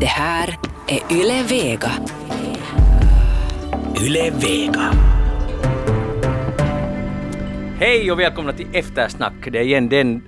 Det 0.00 0.06
här 0.06 0.58
är 0.88 1.12
Yle 1.12 1.42
Vega. 1.42 1.92
Yle 4.02 4.30
Vega. 4.30 4.92
Hej 7.78 8.12
och 8.12 8.20
välkomna 8.20 8.52
till 8.52 8.66
Eftersnack. 8.72 9.32
Det 9.52 9.58
är 9.58 9.62
igen 9.62 9.88
den 9.88 10.22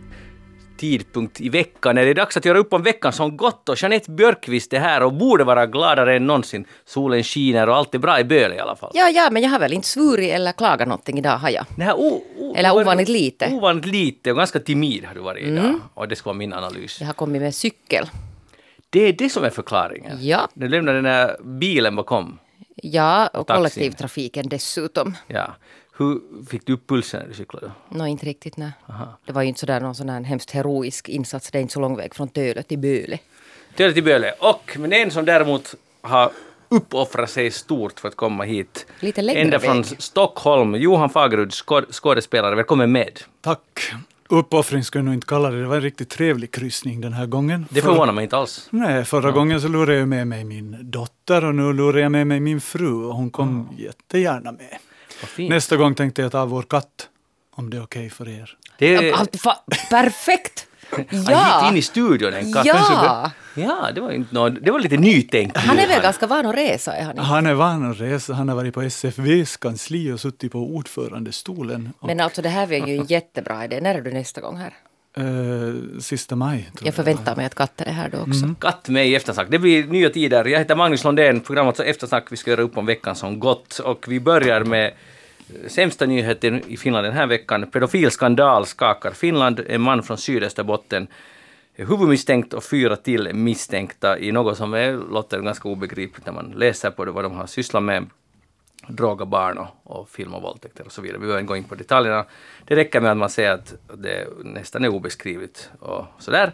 tidpunkt 0.76 1.40
i 1.40 1.48
veckan 1.48 1.94
när 1.94 2.04
det 2.04 2.10
är 2.10 2.14
dags 2.14 2.36
att 2.36 2.44
göra 2.44 2.58
upp 2.58 2.72
om 2.72 2.82
veckan 2.82 3.12
som 3.12 3.36
gått 3.36 3.68
och 3.68 3.82
Jeanette 3.82 4.10
Björkqvist 4.10 4.72
är 4.72 4.78
här 4.78 5.02
och 5.02 5.12
borde 5.12 5.44
vara 5.44 5.66
gladare 5.66 6.16
än 6.16 6.26
någonsin. 6.26 6.64
Solen 6.84 7.22
skiner 7.22 7.68
och 7.68 7.76
allt 7.76 7.94
är 7.94 7.98
bra 7.98 8.20
i 8.20 8.24
Böle 8.24 8.54
i 8.54 8.58
alla 8.58 8.76
fall. 8.76 8.90
Ja, 8.94 9.08
ja, 9.08 9.28
men 9.30 9.42
jag 9.42 9.50
har 9.50 9.58
väl 9.58 9.72
inte 9.72 9.88
svurit 9.88 10.32
eller 10.32 10.52
klagat 10.52 10.88
någonting 10.88 11.18
idag, 11.18 11.36
har 11.36 11.50
jag. 11.50 11.64
Det 11.76 11.82
här 11.82 11.94
o, 11.94 12.22
o, 12.38 12.54
Eller 12.56 12.76
ovanligt 12.76 13.08
lite. 13.08 13.44
Mm. 13.44 13.58
Ovanligt 13.58 13.86
lite 13.86 14.30
och 14.30 14.36
ganska 14.36 14.58
timid 14.60 15.04
har 15.04 15.14
du 15.14 15.20
varit 15.20 15.46
idag. 15.46 15.80
Och 15.94 16.08
det 16.08 16.16
ska 16.16 16.30
vara 16.30 16.38
min 16.38 16.52
analys. 16.52 17.00
Jag 17.00 17.06
har 17.06 17.14
kommit 17.14 17.42
med 17.42 17.54
cykel. 17.54 18.06
Det 18.92 19.00
är 19.00 19.12
det 19.12 19.28
som 19.28 19.44
är 19.44 19.50
förklaringen. 19.50 20.18
Ja. 20.20 20.48
Du 20.54 20.68
lämnade 20.68 20.96
den 20.98 21.04
där 21.04 21.36
bilen 21.42 21.96
bakom. 21.96 22.38
Ja, 22.76 23.26
och 23.26 23.46
kollektivtrafiken 23.48 24.48
dessutom. 24.48 25.16
Ja. 25.26 25.54
Hur 25.96 26.20
fick 26.50 26.66
du 26.66 26.72
upp 26.72 26.86
pulsen 26.88 27.20
när 27.20 27.28
du 27.28 27.34
cyklade? 27.34 27.70
Nå, 27.88 28.06
inte 28.06 28.26
riktigt, 28.26 28.56
nej. 28.56 28.72
Det 29.26 29.32
var 29.32 29.42
ju 29.42 29.48
inte 29.48 29.60
sådär 29.60 29.80
någon 29.80 29.94
sån 29.94 30.08
här 30.08 30.20
hemskt 30.22 30.50
heroisk 30.50 31.08
insats. 31.08 31.50
Det 31.50 31.58
är 31.58 31.62
inte 31.62 31.72
så 31.74 31.80
lång 31.80 31.96
väg 31.96 32.14
från 32.14 32.28
Töle 32.28 32.62
till 32.62 32.78
Böle. 32.78 33.18
Töle 33.76 33.92
till 33.92 34.04
Böle. 34.04 34.32
Och 34.38 34.76
men 34.78 34.92
en 34.92 35.10
som 35.10 35.24
däremot 35.24 35.74
har 36.00 36.30
uppoffrat 36.68 37.30
sig 37.30 37.50
stort 37.50 38.00
för 38.00 38.08
att 38.08 38.16
komma 38.16 38.44
hit. 38.44 38.86
Lite 39.00 39.22
längre 39.22 39.40
Ända 39.40 39.58
från 39.58 39.82
väg. 39.82 40.02
Stockholm. 40.02 40.74
Johan 40.74 41.10
Fagerud, 41.10 41.50
skåd- 41.52 41.92
skådespelare. 41.92 42.54
Välkommen 42.54 42.92
med. 42.92 43.20
Tack. 43.40 43.92
Uppoffring 44.28 44.84
skulle 44.84 45.00
jag 45.00 45.04
nog 45.04 45.14
inte 45.14 45.26
kalla 45.26 45.50
det. 45.50 45.60
Det 45.60 45.66
var 45.66 45.76
en 45.76 45.82
riktigt 45.82 46.08
trevlig 46.10 46.50
kryssning 46.50 47.00
den 47.00 47.12
här 47.12 47.26
gången. 47.26 47.66
Det 47.70 47.80
För- 47.80 47.88
förvånar 47.88 48.12
mig 48.12 48.24
inte 48.24 48.36
alls. 48.36 48.68
Nej, 48.70 49.04
förra 49.04 49.30
gången 49.30 49.60
så 49.60 49.68
lurade 49.68 49.98
jag 49.98 50.08
med 50.08 50.26
mig 50.26 50.44
min 50.44 50.76
dotter 50.90 51.44
och 51.44 51.54
nu 51.54 51.72
lurar 51.72 51.98
jag 51.98 52.12
med 52.12 52.26
mig 52.26 52.40
min 52.40 52.60
fru 52.60 52.92
och 53.04 53.14
hon 53.14 53.30
kom 53.30 53.68
jättegärna 53.78 54.52
med. 54.52 54.78
Nästa 55.50 55.76
gång 55.76 55.94
tänkte 55.94 56.22
jag 56.22 56.32
ta 56.32 56.44
vår 56.44 56.62
katt, 56.62 57.08
om 57.54 57.70
det 57.70 57.76
är 57.76 57.82
okej 57.82 58.10
för 58.10 58.28
er. 58.28 58.56
Det 58.78 58.94
är, 58.94 59.12
Ah, 59.12 59.26
perfekt! 60.96 61.12
Han 61.12 61.20
gick 61.20 61.30
Ja! 61.30 61.68
in 61.70 61.76
i 61.76 61.82
studion 61.82 62.34
en 62.34 62.52
katt. 62.52 62.66
Ja! 62.66 63.30
Ja, 63.54 63.88
det 63.94 64.00
var, 64.00 64.10
inte 64.10 64.34
nå- 64.34 64.48
det 64.48 64.70
var 64.70 64.80
lite 64.80 64.96
nytänkt. 64.96 65.56
Han 65.56 65.78
är 65.78 65.88
väl 65.88 66.02
ganska 66.02 66.26
van 66.26 66.46
att 66.46 66.54
resa, 66.54 66.92
är 66.96 67.02
han 67.02 67.10
inte? 67.10 67.22
Han 67.22 67.46
är 67.46 67.54
van 67.54 67.90
att 67.90 68.00
resa, 68.00 68.34
han 68.34 68.48
har 68.48 68.56
varit 68.56 68.74
på 68.74 68.82
SFVs 68.82 69.56
kansli 69.56 70.12
och 70.12 70.20
suttit 70.20 70.52
på 70.52 70.58
ordförandestolen. 70.58 71.92
Och, 71.98 72.06
Men 72.06 72.20
alltså 72.20 72.42
det 72.42 72.48
här 72.48 72.66
var 72.66 72.74
ju 72.86 72.96
en 72.98 73.04
jättebra 73.06 73.64
idé. 73.64 73.80
När 73.80 73.94
är 73.94 74.00
du 74.00 74.12
nästa 74.12 74.40
gång 74.40 74.56
här? 74.56 74.74
eh, 75.16 76.00
sista 76.00 76.36
maj. 76.36 76.70
Tror 76.76 76.86
Jag 76.86 76.94
förväntar 76.94 77.36
mig 77.36 77.46
att 77.46 77.54
katten 77.54 77.88
är 77.88 77.92
här 77.92 78.08
då 78.08 78.18
också. 78.18 78.54
Katt 78.60 78.88
med 78.88 79.06
i 79.08 79.14
Eftersnack. 79.14 79.46
Det 79.50 79.58
blir 79.58 79.86
nya 79.86 80.10
tider. 80.10 80.44
Jag 80.44 80.58
heter 80.58 80.76
Magnus 80.76 81.04
Lundén, 81.04 81.40
programmet 81.40 81.76
så 81.76 81.82
Eftersnack. 81.82 82.26
Vi 82.32 82.36
ska 82.36 82.50
göra 82.50 82.62
upp 82.62 82.76
om 82.78 82.86
veckan 82.86 83.16
som 83.16 83.40
gått. 83.40 83.78
Och 83.78 84.04
vi 84.08 84.20
börjar 84.20 84.64
med 84.64 84.92
sämsta 85.66 86.06
nyheten 86.06 86.62
i 86.68 86.76
Finland 86.76 87.06
den 87.06 87.14
här 87.14 87.26
veckan. 87.26 87.70
Pedofilskandal 87.70 88.66
skakar 88.66 89.10
Finland. 89.10 89.60
En 89.66 89.80
man 89.80 90.02
från 90.02 90.18
Sydösterbotten 90.18 91.06
är 91.74 91.86
huvudmisstänkt 91.86 92.54
och 92.54 92.64
fyra 92.64 92.96
till 92.96 93.34
misstänkta 93.34 94.18
i 94.18 94.32
något 94.32 94.56
som 94.56 94.74
är, 94.74 94.92
låter 94.92 95.40
ganska 95.40 95.68
obegripligt 95.68 96.26
när 96.26 96.32
man 96.32 96.54
läser 96.56 96.90
på 96.90 97.04
det, 97.04 97.10
vad 97.10 97.24
de 97.24 97.32
har 97.32 97.46
sysslat 97.46 97.82
med. 97.82 98.06
Droga 98.88 99.24
barn 99.24 99.58
och, 99.58 99.68
och 99.84 100.08
film 100.08 100.34
och 100.34 100.42
våldtäkter 100.42 100.84
och 100.84 100.92
så 100.92 101.02
vidare. 101.02 101.18
Vi 101.18 101.26
behöver 101.26 101.40
inte 101.40 101.48
gå 101.48 101.56
in 101.56 101.64
på 101.64 101.74
detaljerna. 101.74 102.24
Det 102.64 102.76
räcker 102.76 103.00
med 103.00 103.10
att 103.10 103.16
man 103.16 103.30
säger 103.30 103.52
att 103.52 103.74
det 103.94 104.28
nästan 104.44 104.84
är 104.84 104.88
obeskrivligt 104.88 105.70
och 105.78 106.06
sådär. 106.18 106.52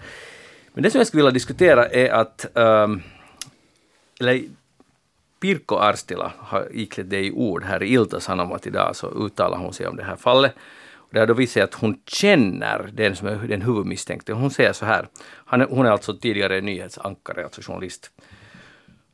Men 0.72 0.82
det 0.82 0.90
som 0.90 0.98
jag 0.98 1.06
skulle 1.06 1.22
vilja 1.22 1.30
diskutera 1.30 1.88
är 1.88 2.10
att 2.10 2.46
um, 2.54 3.02
eller 4.20 4.42
Pirko 5.40 5.76
Arstila 5.76 6.32
har 6.38 6.68
iklätt 6.72 7.10
det 7.10 7.24
i 7.24 7.32
ord 7.32 7.64
här 7.64 7.82
i 7.82 7.88
Ilta-Sanomat 7.88 8.66
idag, 8.66 8.96
så 8.96 9.26
uttalar 9.26 9.58
hon 9.58 9.72
sig 9.72 9.86
om 9.86 9.96
det 9.96 10.04
här 10.04 10.16
fallet. 10.16 10.54
Och 10.94 11.14
det 11.14 11.20
har 11.20 11.26
då 11.26 11.34
visat 11.34 11.52
sig 11.52 11.62
att 11.62 11.74
hon 11.74 12.00
känner 12.06 12.90
den 12.92 13.16
som 13.16 13.28
är 13.28 13.36
den 13.48 13.62
huvudmisstänkte. 13.62 14.32
Hon 14.32 14.50
säger 14.50 14.72
så 14.72 14.86
här, 14.86 15.08
han 15.24 15.60
är, 15.60 15.66
hon 15.66 15.86
är 15.86 15.90
alltså 15.90 16.16
tidigare 16.16 16.60
nyhetsankare, 16.60 17.44
alltså 17.44 17.60
journalist. 17.62 18.10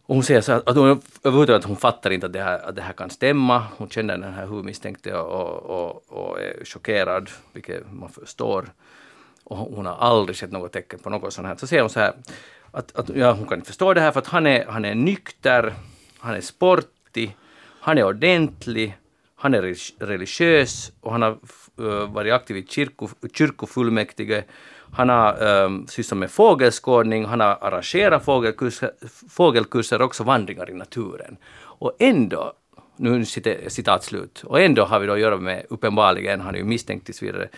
Och 0.06 0.14
hon 0.14 0.24
säger 0.24 0.40
så 0.40 0.52
här, 0.52 0.62
att 0.66 0.76
hon, 0.76 1.02
överhuvudtaget 1.22 1.62
att 1.62 1.68
hon 1.68 1.76
fattar 1.76 2.10
inte 2.10 2.26
att 2.26 2.32
det, 2.32 2.42
här, 2.42 2.68
att 2.68 2.76
det 2.76 2.82
här 2.82 2.92
kan 2.92 3.10
stämma. 3.10 3.62
Hon 3.76 3.88
känner 3.88 4.18
den 4.18 4.32
här 4.32 4.46
huvudmisstänkte 4.46 5.14
och, 5.14 5.62
och, 5.62 6.04
och 6.08 6.40
är 6.40 6.64
chockerad, 6.64 7.30
vilket 7.52 7.92
man 7.92 8.08
förstår. 8.08 8.64
Och 9.44 9.56
hon 9.56 9.86
har 9.86 9.94
aldrig 9.94 10.36
sett 10.36 10.52
något 10.52 10.72
tecken 10.72 10.98
på 10.98 11.10
något 11.10 11.32
sånt 11.32 11.48
här. 11.48 11.56
Så 11.56 11.66
säger 11.66 11.82
hon 11.82 11.90
så 11.90 12.00
här, 12.00 12.14
att, 12.70 12.96
att 12.96 13.08
ja, 13.08 13.32
hon 13.32 13.46
kan 13.46 13.58
inte 13.58 13.66
förstå 13.66 13.94
det 13.94 14.00
här 14.00 14.12
för 14.12 14.20
att 14.20 14.26
han 14.26 14.46
är, 14.46 14.66
han 14.66 14.84
är 14.84 14.94
nykter, 14.94 15.74
han 16.24 16.34
är 16.34 16.40
sportig, 16.40 17.36
han 17.80 17.98
är 17.98 18.04
ordentlig, 18.04 18.96
han 19.36 19.54
är 19.54 19.62
religiös 20.04 20.92
och 21.00 21.12
han 21.12 21.22
har 21.22 21.38
uh, 21.80 22.12
varit 22.12 22.32
aktiv 22.32 22.56
i 22.56 22.66
kyrko, 22.66 23.08
kyrkofullmäktige. 23.32 24.44
Han 24.92 25.08
har 25.08 25.62
um, 25.64 25.86
sysslat 25.86 26.18
med 26.18 26.30
fågelskådning, 26.30 27.24
han 27.24 27.40
har 27.40 27.58
arrangerat 27.60 28.24
fågelkurser, 28.24 28.90
fågelkurser 29.30 29.98
och 29.98 30.06
också 30.06 30.24
vandringar 30.24 30.70
i 30.70 30.74
naturen. 30.74 31.36
Och 31.56 31.96
ändå, 31.98 32.52
nu 32.96 33.24
citat 33.24 34.04
slut, 34.04 34.42
och 34.46 34.60
ändå 34.60 34.84
har 34.84 35.00
vi 35.00 35.06
då 35.06 35.12
att 35.12 35.20
göra 35.20 35.36
med, 35.36 35.66
uppenbarligen, 35.68 36.40
han 36.40 36.54
är 36.54 36.58
ju 36.58 36.64
misstänkt 36.64 37.06
tills 37.06 37.22
vidare, 37.22 37.48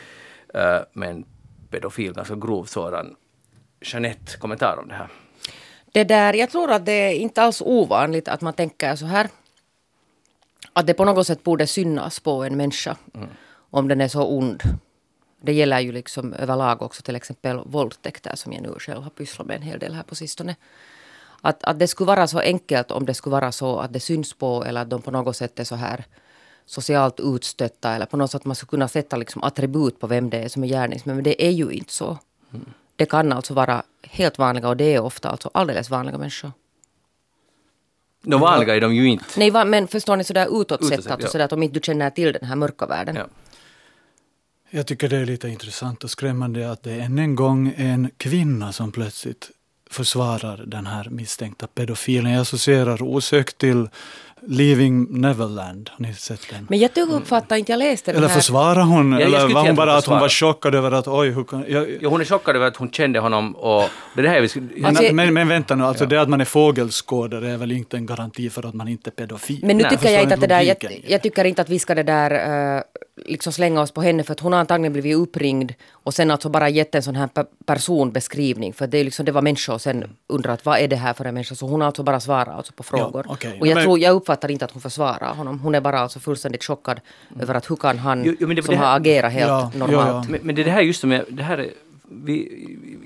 uh, 0.55 0.85
med 0.93 1.11
en 1.11 1.25
pedofil, 1.71 2.13
ganska 2.13 2.35
grov 2.35 2.65
sådan. 2.65 3.17
Jeanette, 3.81 4.39
kommentar 4.39 4.79
om 4.83 4.89
det 4.89 4.95
här? 4.95 5.09
Det 5.97 6.05
där, 6.05 6.35
jag 6.35 6.51
tror 6.51 6.73
att 6.73 6.87
det 6.87 6.93
är 6.93 7.13
inte 7.13 7.43
alls 7.43 7.63
ovanligt 7.63 8.29
att 8.29 8.41
man 8.41 8.53
tänker 8.53 8.97
så 8.97 9.07
här. 9.07 9.29
Att 10.73 10.87
det 10.87 10.95
på 10.95 11.05
något 11.05 11.27
sätt 11.27 11.43
borde 11.43 11.67
synas 11.67 12.21
på 12.21 12.45
en 12.45 12.57
människa. 12.57 12.97
Om 13.71 13.89
den 13.89 14.01
är 14.01 14.09
så 14.09 14.27
ond. 14.39 14.63
Det 15.41 15.53
gäller 15.53 15.81
ju 15.81 15.93
liksom 15.93 16.33
överlag 16.33 16.83
också 16.83 17.03
till 17.03 17.17
exempel 17.17 17.61
våldtäkter 17.67 18.37
som 18.37 18.53
jag 18.53 18.63
nu 18.63 18.75
själv 18.79 19.03
har 19.03 19.11
pysslat 19.11 19.47
med 19.47 19.57
en 19.57 19.63
hel 19.63 19.79
del 19.79 19.95
här 19.95 20.03
på 20.03 20.15
sistone. 20.15 20.57
Att, 21.41 21.65
att 21.65 21.79
det 21.79 21.89
skulle 21.89 22.09
vara 22.09 22.27
så 22.27 22.39
enkelt 22.39 22.91
om 22.91 23.07
det 23.07 23.15
skulle 23.15 23.33
vara 23.33 23.53
så 23.53 23.79
att 23.79 23.93
det 23.93 24.01
syns 24.01 24.33
på 24.33 24.65
eller 24.65 24.81
att 24.81 24.91
de 24.91 25.03
på 25.03 25.11
något 25.11 25.37
sätt 25.37 25.61
är 25.61 25.65
så 25.65 25.77
här 25.77 26.05
socialt 26.67 27.21
utstötta 27.21 27.95
eller 27.95 28.07
på 28.07 28.17
något 28.17 28.31
sätt 28.31 28.45
man 28.45 28.57
skulle 28.57 28.71
kunna 28.71 28.89
sätta 28.89 29.17
liksom 29.17 29.43
attribut 29.43 30.01
på 30.01 30.07
vem 30.07 30.31
det 30.31 30.39
är 30.39 30.49
som 30.49 30.65
är 30.65 30.69
gärningsman. 30.69 31.17
Men 31.17 31.25
det 31.25 31.47
är 31.47 31.51
ju 31.51 31.71
inte 31.71 31.93
så. 31.93 32.19
Det 32.97 33.07
kan 33.07 33.33
alltså 33.33 33.55
vara 33.55 33.83
helt 34.11 34.39
vanliga 34.39 34.69
och 34.69 34.77
det 34.77 34.95
är 34.95 35.01
ofta 35.01 35.29
alltså 35.29 35.51
alldeles 35.55 35.91
vanliga 35.91 36.19
människor. 36.19 36.53
De 38.23 38.41
vanliga 38.41 38.77
är 38.77 38.81
de 38.81 38.95
ju 38.95 39.09
inte. 39.09 39.25
Nej, 39.37 39.51
va, 39.51 39.65
men 39.65 39.89
förstår 39.89 40.17
ni 40.17 40.25
sådär 40.25 40.47
utåt 40.47 40.81
Utåt 40.81 40.89
sett, 40.89 41.07
alltså 41.11 41.27
ja. 41.27 41.31
sådär 41.31 41.45
att 41.45 41.53
om 41.53 41.63
inte 41.63 41.75
du 41.75 41.81
känner 41.83 42.11
till 42.11 42.33
den 42.33 42.45
här 42.45 42.57
mörka 42.57 42.87
världen. 42.87 43.17
Ja. 43.17 43.27
Jag 44.71 44.87
tycker 44.87 45.09
det 45.09 45.17
är 45.17 45.27
lite 45.27 45.49
intressant 45.49 46.05
och 46.05 46.11
skrämmande 46.11 46.71
att 46.71 46.83
det 46.83 46.93
är 46.93 47.01
än 47.01 47.19
en 47.19 47.35
gång 47.35 47.75
en 47.77 48.11
kvinna 48.17 48.73
som 48.73 48.93
plötsligt 48.93 49.51
försvarar 49.91 50.65
den 50.67 50.87
här 50.87 51.09
misstänkta 51.11 51.67
pedofilen. 51.67 52.33
Jag 52.33 52.41
associerar 52.41 53.03
osökt 53.03 53.59
till 53.59 53.89
Leaving 54.49 55.07
Neverland. 55.21 55.91
Har 55.93 56.07
ni 56.07 56.15
sett 56.15 56.41
den? 56.51 56.67
Men 56.71 56.79
jag 56.79 56.95
tycker 56.95 57.15
uppfattar 57.15 57.57
inte, 57.57 57.73
jag 57.73 57.79
läste 57.79 58.11
den 58.13 58.19
Eller 58.19 58.29
här. 58.29 58.35
försvarar 58.37 58.83
hon? 58.83 59.13
jag 59.13 59.21
eller 59.23 59.39
skulle 59.39 59.55
var 59.55 59.63
säga 59.63 59.73
hon 59.73 59.73
att 59.73 59.77
hon 59.77 59.77
bara 59.87 59.97
att 59.97 60.07
hon 60.07 60.21
var 60.21 60.29
chockad 60.29 60.75
över 60.75 60.93
att 60.93 61.09
oj, 61.09 61.31
hur 61.31 61.45
kan... 61.45 61.65
Jag, 61.69 61.87
Jo, 62.01 62.11
hon 62.11 62.21
är 62.21 62.25
chockad 62.25 62.57
över 62.57 62.67
att 62.67 62.77
hon 62.77 62.91
kände 62.91 63.19
honom 63.19 63.57
och 63.57 63.85
det 64.15 64.21
är 64.21 64.23
det 64.23 64.29
här 64.29 64.41
vi 64.41 64.49
skulle... 64.49 64.87
Alltså, 64.87 65.03
men, 65.03 65.17
men, 65.17 65.35
men 65.35 65.49
vänta 65.49 65.75
nu, 65.75 65.85
alltså 65.85 66.07
det 66.07 66.21
att 66.21 66.29
man 66.29 66.41
är 66.41 66.45
fågelskådare 66.45 67.51
är 67.51 67.57
väl 67.57 67.73
inte 67.73 67.97
en 67.97 68.07
garanti 68.07 68.51
för 68.51 68.67
att 68.69 68.75
man 68.75 68.89
inte 68.89 69.11
är 69.11 69.13
pedofil? 69.13 69.61
Men 69.63 69.77
nu 69.77 69.83
Nej, 69.83 69.91
tycker 69.91 70.11
jag 70.13 70.23
inte 70.23 70.35
att 70.35 70.41
det 70.41 70.47
där, 70.47 70.61
jag, 70.61 70.67
logiken 70.83 70.93
i 70.93 71.01
det. 71.07 71.13
jag 71.13 71.23
tycker 71.23 71.45
inte 71.45 71.63
att 71.63 71.69
vi 71.69 71.79
ska 71.79 71.95
det 71.95 72.03
där 72.03 72.77
uh, 72.77 72.83
liksom 73.27 73.53
slänga 73.53 73.81
oss 73.81 73.91
på 73.91 74.03
henne 74.03 74.23
för 74.23 74.33
att 74.33 74.41
hon 74.41 74.53
har 74.53 74.61
antagligen 74.61 74.93
blivit 74.93 75.17
uppringd 75.17 75.73
och 75.93 76.15
sen 76.15 76.31
alltså 76.31 76.49
bara 76.49 76.69
gett 76.69 76.95
en 76.95 77.03
sån 77.03 77.17
här 77.17 77.27
pe- 77.27 77.47
personbeskrivning 77.67 78.73
för 78.73 78.87
det 78.87 78.99
är 78.99 79.05
liksom 79.05 79.25
det 79.27 79.33
var 79.33 79.43
människor 79.43 79.75
och 79.75 79.81
sen 79.81 80.05
undrat 80.29 80.65
vad 80.65 80.79
är 80.79 80.89
det 80.89 80.97
här 80.97 81.15
för 81.15 81.25
en 81.25 81.35
människa 81.35 81.55
så 81.55 81.67
hon 81.67 81.81
har 81.81 81.87
alltså 81.87 82.03
bara 82.03 82.21
svarat 82.21 82.49
alltså 82.49 82.73
på 82.73 82.83
frågor. 82.83 83.27
okej. 83.29 83.57
Och 83.61 83.67
jag, 83.67 83.75
Men- 83.75 83.85
tror, 83.85 83.99
jag 83.99 84.13
uppfattar 84.37 84.51
inte 84.51 84.65
att 84.65 84.71
hon 84.73 84.83
försvarar 84.83 85.35
honom. 85.35 85.59
Hon 85.61 85.75
är 85.75 85.81
bara 85.81 85.99
alltså 86.01 86.21
fullständigt 86.21 86.65
chockad 86.65 87.01
över 87.41 87.55
att 87.55 87.71
hur 87.71 87.77
kan 87.77 87.99
han 87.99 88.25
Jo, 88.25 88.35
jo, 88.41 88.47
men 88.47 88.57
det- 88.57 88.63
som 88.63 88.75
det 88.75 88.79
här- 88.81 88.87
har 88.91 88.97
agerat 89.01 89.33
helt 89.33 89.49
Ja, 89.49 89.71
normalt. 89.75 90.09
ja. 90.09 90.25
Men, 90.31 90.41
men 90.43 90.55
det 90.55 90.63
är 90.63 90.65
det 90.65 90.71
här 90.71 90.81
just 90.83 91.01
som 91.01 91.13
är, 91.13 91.25
det 91.29 91.43
här 91.43 91.59
är, 91.59 91.71
vi, 92.25 92.37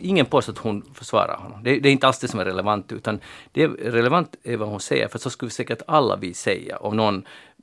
ingen 0.01 0.27
påstår 0.27 0.53
att 0.53 0.59
hon 0.59 0.83
försvarar 0.95 1.37
honom. 1.37 1.63
Det, 1.65 1.81
det 1.81 1.89
är 1.89 1.93
inte 1.93 2.07
alls 2.07 2.19
det 2.19 2.29
som 2.29 2.41
är 2.41 2.45
relevant, 2.45 2.93
utan 2.93 3.21
det 3.53 3.63
är 3.63 3.69
relevant 3.69 4.37
är 4.45 4.57
vad 4.57 4.69
hon 4.69 4.81
säger, 4.81 5.09
för 5.09 5.19
så 5.19 5.31
skulle 5.31 5.51
säkert 5.51 5.83
alla 5.87 6.17
vi 6.17 6.35
säga 6.35 6.77
om 6.77 6.97
någon 6.97 7.23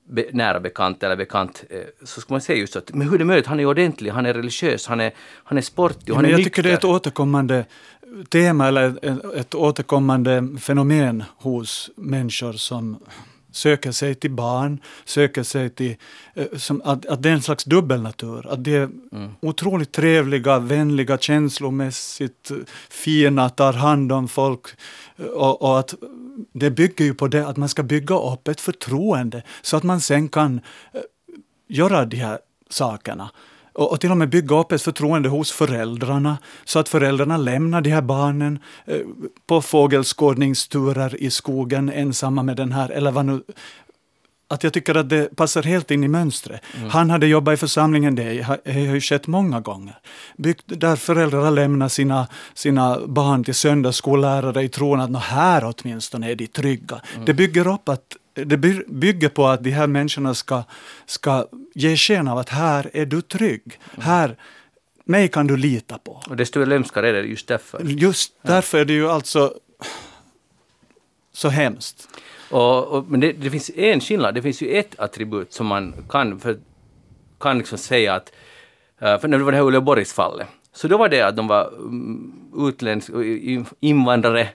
be, 0.09 0.25
nära 0.31 0.59
bekant 0.59 1.03
eller 1.03 1.15
bekant, 1.15 1.63
eh, 1.69 1.79
så 2.05 2.21
skulle 2.21 2.33
man 2.33 2.41
säga 2.41 2.59
just 2.59 2.75
att, 2.75 2.93
men 2.93 3.07
hur 3.07 3.13
är 3.15 3.19
det 3.19 3.25
möjligt, 3.25 3.45
han 3.47 3.59
är 3.59 3.65
ordentlig, 3.65 4.11
han 4.11 4.25
är 4.25 4.33
religiös, 4.33 4.87
han 4.87 4.99
är, 4.99 5.11
han 5.43 5.57
är 5.57 5.61
sportig, 5.61 6.09
Ja, 6.09 6.13
han 6.15 6.21
men 6.21 6.29
är 6.29 6.31
jag 6.33 6.37
nykter. 6.37 6.49
tycker 6.49 6.63
det 6.63 6.69
är 6.71 6.77
ett 6.77 6.85
återkommande 6.85 7.65
tema 8.29 8.67
eller 8.67 8.99
ett, 9.05 9.25
ett 9.35 9.55
återkommande 9.55 10.47
fenomen 10.61 11.23
hos 11.37 11.89
människor 11.95 12.53
som 12.53 12.97
söker 13.57 13.91
sig 13.91 14.15
till 14.15 14.31
barn, 14.31 14.79
söker 15.05 15.43
sig 15.43 15.69
till, 15.69 15.95
eh, 16.33 16.45
som, 16.57 16.81
att, 16.85 17.05
att 17.05 17.23
det 17.23 17.29
är 17.29 17.33
en 17.33 17.41
slags 17.41 17.63
dubbelnatur. 17.63 18.47
Att 18.47 18.63
de 18.63 18.75
är 18.75 18.89
otroligt 19.41 19.91
trevliga, 19.91 20.59
vänliga, 20.59 21.17
känslomässigt 21.17 22.51
eh, 22.51 22.57
fina, 22.89 23.49
tar 23.49 23.73
hand 23.73 24.11
om 24.11 24.27
folk, 24.27 24.67
Och, 25.33 25.61
och 25.61 25.79
att 25.79 25.93
det 26.53 26.71
bygger 26.71 27.05
ju 27.05 27.13
på 27.13 27.27
det 27.27 27.47
att 27.47 27.57
man 27.57 27.69
ska 27.69 27.83
bygga 27.83 28.15
upp 28.15 28.47
ett 28.47 28.61
förtroende 28.61 29.43
så 29.61 29.77
att 29.77 29.83
man 29.83 30.01
sen 30.01 30.29
kan 30.29 30.61
eh, 30.93 31.01
göra 31.67 32.05
de 32.05 32.17
här 32.17 32.39
sakerna. 32.69 33.29
Och, 33.77 33.91
och 33.91 34.01
till 34.01 34.11
och 34.11 34.17
med 34.17 34.29
bygga 34.29 34.59
upp 34.59 34.71
ett 34.71 34.81
förtroende 34.81 35.29
hos 35.29 35.51
föräldrarna 35.51 36.37
så 36.65 36.79
att 36.79 36.89
föräldrarna 36.89 37.37
lämnar 37.37 37.81
de 37.81 37.89
här 37.89 38.01
barnen 38.01 38.59
eh, 38.85 38.99
på 39.47 39.61
fågelskådningsturer 39.61 41.21
i 41.21 41.29
skogen 41.29 41.89
ensamma 41.89 42.43
med 42.43 42.57
den 42.57 42.71
här, 42.71 42.89
eller 42.89 43.11
vad 43.11 43.25
nu 43.25 43.41
att 44.47 44.63
jag 44.63 44.73
tycker 44.73 44.95
att 44.95 45.09
det 45.09 45.35
passar 45.35 45.63
helt 45.63 45.91
in 45.91 46.03
i 46.03 46.07
mönstret. 46.07 46.61
Mm. 46.77 46.89
Han 46.89 47.09
hade 47.09 47.27
jobbat 47.27 47.53
i 47.53 47.57
församlingen, 47.57 48.15
det 48.15 48.41
har, 48.41 48.59
ju 48.65 49.01
skett 49.01 49.27
många 49.27 49.59
gånger. 49.59 49.99
Byggt, 50.37 50.63
där 50.65 50.95
föräldrar 50.95 51.51
lämnar 51.51 51.89
sina, 51.89 52.27
sina 52.53 52.99
barn 53.07 53.43
till 53.43 53.55
söndagsskollärare 53.55 54.63
i 54.63 54.69
tron 54.69 55.15
att 55.15 55.23
här 55.23 55.73
åtminstone 55.73 56.31
är 56.31 56.35
de 56.35 56.47
trygga. 56.47 57.01
Mm. 57.13 57.25
Det 57.25 57.33
bygger 57.33 57.67
upp 57.67 57.89
att 57.89 58.15
det 58.33 58.57
bygger 58.87 59.29
på 59.29 59.47
att 59.47 59.63
de 59.63 59.71
här 59.71 59.87
människorna 59.87 60.33
ska, 60.33 60.63
ska 61.05 61.47
ge 61.75 61.97
sken 61.97 62.27
av 62.27 62.37
att 62.37 62.49
här 62.49 62.89
är 62.93 63.05
du 63.05 63.21
trygg. 63.21 63.79
Mm. 63.93 64.05
Här, 64.05 64.37
mig 65.05 65.27
kan 65.27 65.47
du 65.47 65.57
lita 65.57 65.97
på. 65.97 66.21
Och 66.29 66.35
desto 66.35 66.65
lömskare 66.65 67.09
är 67.09 67.13
det 67.13 67.21
just 67.21 67.47
därför. 67.47 67.83
Just 67.83 68.33
därför 68.41 68.77
är 68.77 68.85
det 68.85 68.93
ju 68.93 69.09
alltså 69.09 69.53
så 71.33 71.49
hemskt. 71.49 72.07
Och, 72.49 72.87
och, 72.87 73.05
men 73.07 73.19
det, 73.19 73.31
det, 73.31 73.49
finns 73.49 73.71
en 73.75 74.01
skillnad, 74.01 74.35
det 74.35 74.41
finns 74.41 74.61
ju 74.61 74.77
ett 74.77 74.99
attribut 74.99 75.53
som 75.53 75.67
man 75.67 75.93
kan, 76.09 76.39
för, 76.39 76.57
kan 77.39 77.57
liksom 77.57 77.77
säga 77.77 78.13
att, 78.13 78.31
eh, 79.01 79.19
för 79.19 79.27
när 79.27 79.37
det 79.37 79.43
var 79.43 79.51
det 79.51 79.57
här 79.57 79.65
Uleåborgsfallet, 79.65 80.47
så 80.73 80.87
då 80.87 80.97
var 80.97 81.09
det 81.09 81.21
att 81.21 81.35
de 81.35 81.47
var 81.47 81.67
mm, 81.67 82.33
utländska 82.57 83.13
eh, 83.13 83.63
invandrare 83.79 84.49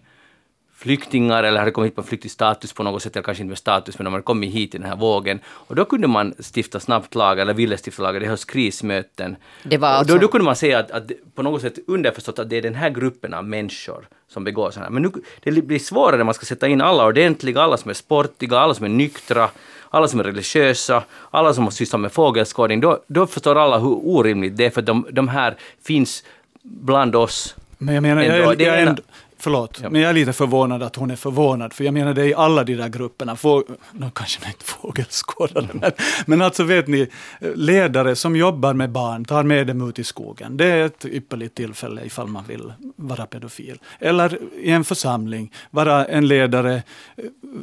flyktingar 0.83 1.45
eller 1.45 1.59
hade 1.59 1.71
kommit 1.71 1.89
hit 1.89 1.97
på 1.97 2.03
flyktingstatus 2.03 2.73
på 2.73 2.83
något 2.83 3.03
sätt, 3.03 3.17
eller 3.17 3.25
kanske 3.25 3.43
inte 3.43 3.49
med 3.49 3.59
status, 3.59 3.99
men 3.99 4.05
de 4.05 4.13
hade 4.13 4.23
kommit 4.23 4.55
hit 4.55 4.75
i 4.75 4.79
den 4.79 4.87
här 4.87 4.97
vågen. 4.97 5.41
Och 5.47 5.77
då 5.77 5.85
kunde 5.85 6.09
man 6.09 6.35
stifta 6.55 6.81
snabbt 6.81 7.15
lag, 7.15 7.41
eller 7.41 7.55
ville 7.55 7.77
stifta 7.77 8.03
lag, 8.03 8.21
det 8.21 8.27
hölls 8.27 8.45
krismöten. 8.45 9.37
Det 9.63 9.79
var 9.79 9.89
alltså... 9.89 10.15
och 10.15 10.21
då, 10.21 10.27
då, 10.27 10.33
kunde 10.33 10.45
man 10.45 10.57
säga 10.57 10.79
att, 10.79 10.91
att 10.91 11.11
på 11.35 11.43
något 11.43 11.63
sätt 11.63 11.79
underförstått 11.87 12.39
att 12.39 12.51
det 12.51 12.57
är 12.57 12.63
den 12.63 12.75
här 12.75 12.91
gruppen 12.91 13.35
av 13.35 13.45
människor 13.45 14.09
som 14.29 14.45
begår 14.45 14.71
sådana 14.71 14.87
här. 14.87 14.93
Men 14.93 15.03
nu, 15.03 15.11
det 15.43 15.63
blir 15.63 15.79
svårare 15.79 16.17
när 16.17 16.25
man 16.25 16.35
ska 16.35 16.47
sätta 16.47 16.69
in 16.69 16.81
alla 16.81 17.07
ordentliga, 17.07 17.63
alla 17.63 17.77
som 17.77 17.91
är 17.91 17.95
sportiga, 17.95 18.59
alla 18.59 18.75
som 18.75 18.85
är 18.85 18.91
nyktra, 18.91 19.51
alla 19.91 20.09
som 20.09 20.21
är 20.21 20.25
religiösa, 20.25 21.05
alla 21.31 21.55
som 21.55 21.65
har 21.65 21.71
sysslat 21.71 22.01
med 22.01 22.13
fågelskådning. 22.13 22.81
Då, 22.81 23.03
då 23.07 23.27
förstår 23.27 23.57
alla 23.57 23.79
hur 23.79 23.99
orimligt 24.03 24.57
det 24.57 24.65
är, 24.65 24.71
för 24.71 24.83
de, 24.83 25.07
de 25.11 25.29
här 25.29 25.57
finns 25.83 26.25
bland 26.63 27.17
oss. 27.17 27.55
Men 27.79 27.95
jag 27.95 28.03
menar, 28.03 28.23
jag 28.23 28.37
är, 28.39 28.67
jag 28.67 28.79
är 28.79 28.87
ändå, 28.87 29.03
Förlåt, 29.43 29.81
ja. 29.83 29.91
men 29.91 30.01
jag 30.01 30.11
är 30.11 30.15
lite 30.15 30.33
förvånad 30.33 30.83
att 30.83 30.97
hon 30.97 31.11
är 31.11 31.17
förvånad, 31.17 31.73
för 31.73 31.85
jag 31.85 31.95
menar 31.95 32.15
det 32.15 32.23
är 32.23 32.27
i 32.27 32.35
alla 32.35 32.65
de 32.65 32.75
där 32.75 32.89
grupperna, 32.89 33.37
få, 33.37 33.65
no, 33.93 34.11
kanske 34.15 34.47
inte 34.47 34.65
fågelskådare, 34.65 35.69
men, 35.73 35.93
men 36.27 36.43
alltså 36.43 36.65
vet 36.65 36.89
ni, 36.89 37.09
ledare 37.41 38.17
som 38.17 38.37
jobbar 38.37 38.75
med 38.75 38.91
barn 38.91 39.25
tar 39.25 39.43
med 39.43 39.67
dem 39.67 39.89
ut 39.89 39.99
i 39.99 40.05
skogen. 40.05 40.57
Det 40.57 40.67
är 40.67 40.87
ett 40.87 41.05
ypperligt 41.05 41.55
tillfälle 41.55 42.05
ifall 42.05 42.27
man 42.27 42.45
vill 42.45 42.73
vara 42.97 43.27
pedofil. 43.27 43.79
Eller 43.99 44.39
i 44.57 44.71
en 44.71 44.85
församling, 44.85 45.53
vara 45.71 46.05
en 46.05 46.29
ledare 46.29 46.83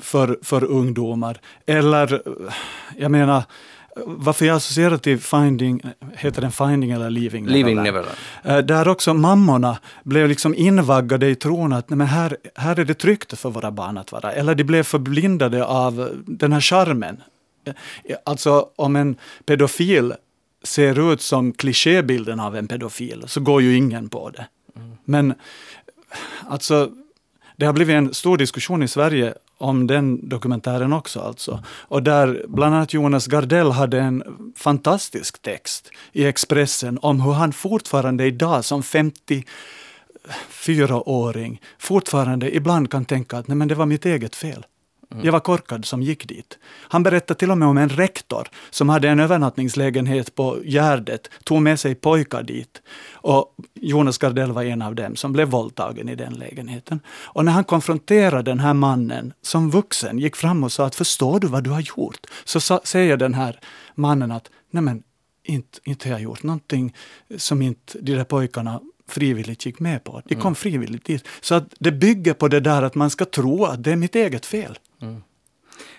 för, 0.01 0.39
för 0.43 0.63
ungdomar. 0.63 1.37
Eller, 1.65 2.21
jag 2.97 3.11
menar, 3.11 3.43
varför 4.05 4.45
jag 4.45 4.55
associerar 4.55 4.97
till 4.97 5.19
Finding, 5.19 5.81
heter 6.13 6.41
den 6.41 6.51
Finding 6.51 6.91
eller 6.91 7.09
Leaving 7.09 7.45
Neverland? 7.45 7.65
Leaving 7.65 7.83
Neverland. 7.83 8.17
Eh, 8.43 8.57
där 8.57 8.87
också 8.87 9.13
mammorna 9.13 9.79
blev 10.03 10.27
liksom 10.27 10.55
invaggade 10.55 11.27
i 11.27 11.35
tron 11.35 11.73
att 11.73 11.89
nej, 11.89 11.97
men 11.97 12.07
här, 12.07 12.37
här 12.55 12.79
är 12.79 12.85
det 12.85 12.93
tryggt 12.93 13.39
för 13.39 13.49
våra 13.49 13.71
barn 13.71 13.97
att 13.97 14.11
vara. 14.11 14.31
Eller 14.31 14.55
de 14.55 14.63
blev 14.63 14.83
förblindade 14.83 15.65
av 15.65 16.23
den 16.25 16.53
här 16.53 16.61
charmen. 16.61 17.21
Eh, 17.65 18.15
alltså 18.25 18.69
om 18.75 18.95
en 18.95 19.15
pedofil 19.45 20.13
ser 20.63 21.13
ut 21.13 21.21
som 21.21 21.51
klichébilden 21.53 22.39
av 22.39 22.55
en 22.55 22.67
pedofil 22.67 23.23
så 23.27 23.39
går 23.39 23.61
ju 23.61 23.75
ingen 23.75 24.09
på 24.09 24.29
det. 24.29 24.47
Mm. 24.75 24.91
Men 25.05 25.33
alltså, 26.47 26.91
det 27.57 27.65
har 27.65 27.73
blivit 27.73 27.93
en 27.93 28.13
stor 28.13 28.37
diskussion 28.37 28.83
i 28.83 28.87
Sverige 28.87 29.33
om 29.59 29.87
den 29.87 30.29
dokumentären 30.29 30.93
också. 30.93 31.19
Alltså. 31.19 31.63
Och 31.67 32.03
där 32.03 32.45
bland 32.47 32.75
annat 32.75 32.93
Jonas 32.93 33.27
Gardell 33.27 33.71
hade 33.71 33.99
en 33.99 34.23
fantastisk 34.55 35.41
text 35.41 35.91
i 36.11 36.25
Expressen 36.25 36.99
om 37.01 37.21
hur 37.21 37.31
han 37.31 37.53
fortfarande 37.53 38.25
idag 38.25 38.65
som 38.65 38.81
54-åring 38.81 41.61
fortfarande 41.77 42.55
ibland 42.55 42.91
kan 42.91 43.05
tänka 43.05 43.37
att 43.37 43.47
nej 43.47 43.57
men 43.57 43.67
det 43.67 43.75
var 43.75 43.85
mitt 43.85 44.05
eget 44.05 44.35
fel. 44.35 44.65
Mm. 45.11 45.25
Jag 45.25 45.31
var 45.31 45.39
korkad 45.39 45.85
som 45.85 46.01
gick 46.01 46.27
dit. 46.27 46.57
Han 46.81 47.03
berättade 47.03 47.39
till 47.39 47.51
och 47.51 47.57
med 47.57 47.67
om 47.67 47.77
en 47.77 47.89
rektor 47.89 48.47
som 48.69 48.89
hade 48.89 49.09
en 49.09 49.19
övernattningslägenhet 49.19 50.35
på 50.35 50.57
Gärdet, 50.63 51.29
tog 51.43 51.61
med 51.61 51.79
sig 51.79 51.95
pojkar 51.95 52.43
dit. 52.43 52.81
Och 53.11 53.55
Jonas 53.73 54.17
Gardell 54.17 54.51
var 54.51 54.63
en 54.63 54.81
av 54.81 54.95
dem 54.95 55.15
som 55.15 55.33
blev 55.33 55.47
våldtagen 55.47 56.09
i 56.09 56.15
den 56.15 56.33
lägenheten. 56.33 56.99
Och 57.09 57.45
när 57.45 57.51
han 57.51 57.63
konfronterade 57.63 58.51
den 58.51 58.59
här 58.59 58.73
mannen 58.73 59.33
som 59.41 59.71
vuxen, 59.71 60.19
gick 60.19 60.35
fram 60.35 60.63
och 60.63 60.71
sa 60.71 60.85
att 60.85 60.95
förstår 60.95 61.39
du 61.39 61.47
vad 61.47 61.63
du 61.63 61.69
har 61.69 61.81
gjort? 61.81 62.27
Så 62.43 62.59
sa, 62.59 62.81
säger 62.83 63.17
den 63.17 63.33
här 63.33 63.59
mannen 63.95 64.31
att 64.31 64.49
nej 64.71 64.83
men 64.83 65.03
inte, 65.43 65.79
inte 65.83 66.09
har 66.09 66.13
jag 66.13 66.21
gjort 66.21 66.43
någonting 66.43 66.95
som 67.37 67.61
inte 67.61 67.99
de 68.01 68.15
där 68.15 68.23
pojkarna 68.23 68.79
frivilligt 69.07 69.65
gick 69.65 69.79
med 69.79 70.03
på. 70.03 70.21
De 70.25 70.35
kom 70.35 70.41
mm. 70.41 70.55
frivilligt 70.55 71.05
dit. 71.05 71.27
Så 71.41 71.55
att 71.55 71.73
det 71.79 71.91
bygger 71.91 72.33
på 72.33 72.47
det 72.47 72.59
där 72.59 72.81
att 72.81 72.95
man 72.95 73.09
ska 73.09 73.25
tro 73.25 73.65
att 73.65 73.83
det 73.83 73.91
är 73.91 73.95
mitt 73.95 74.15
eget 74.15 74.45
fel. 74.45 74.77
Mm. 75.01 75.23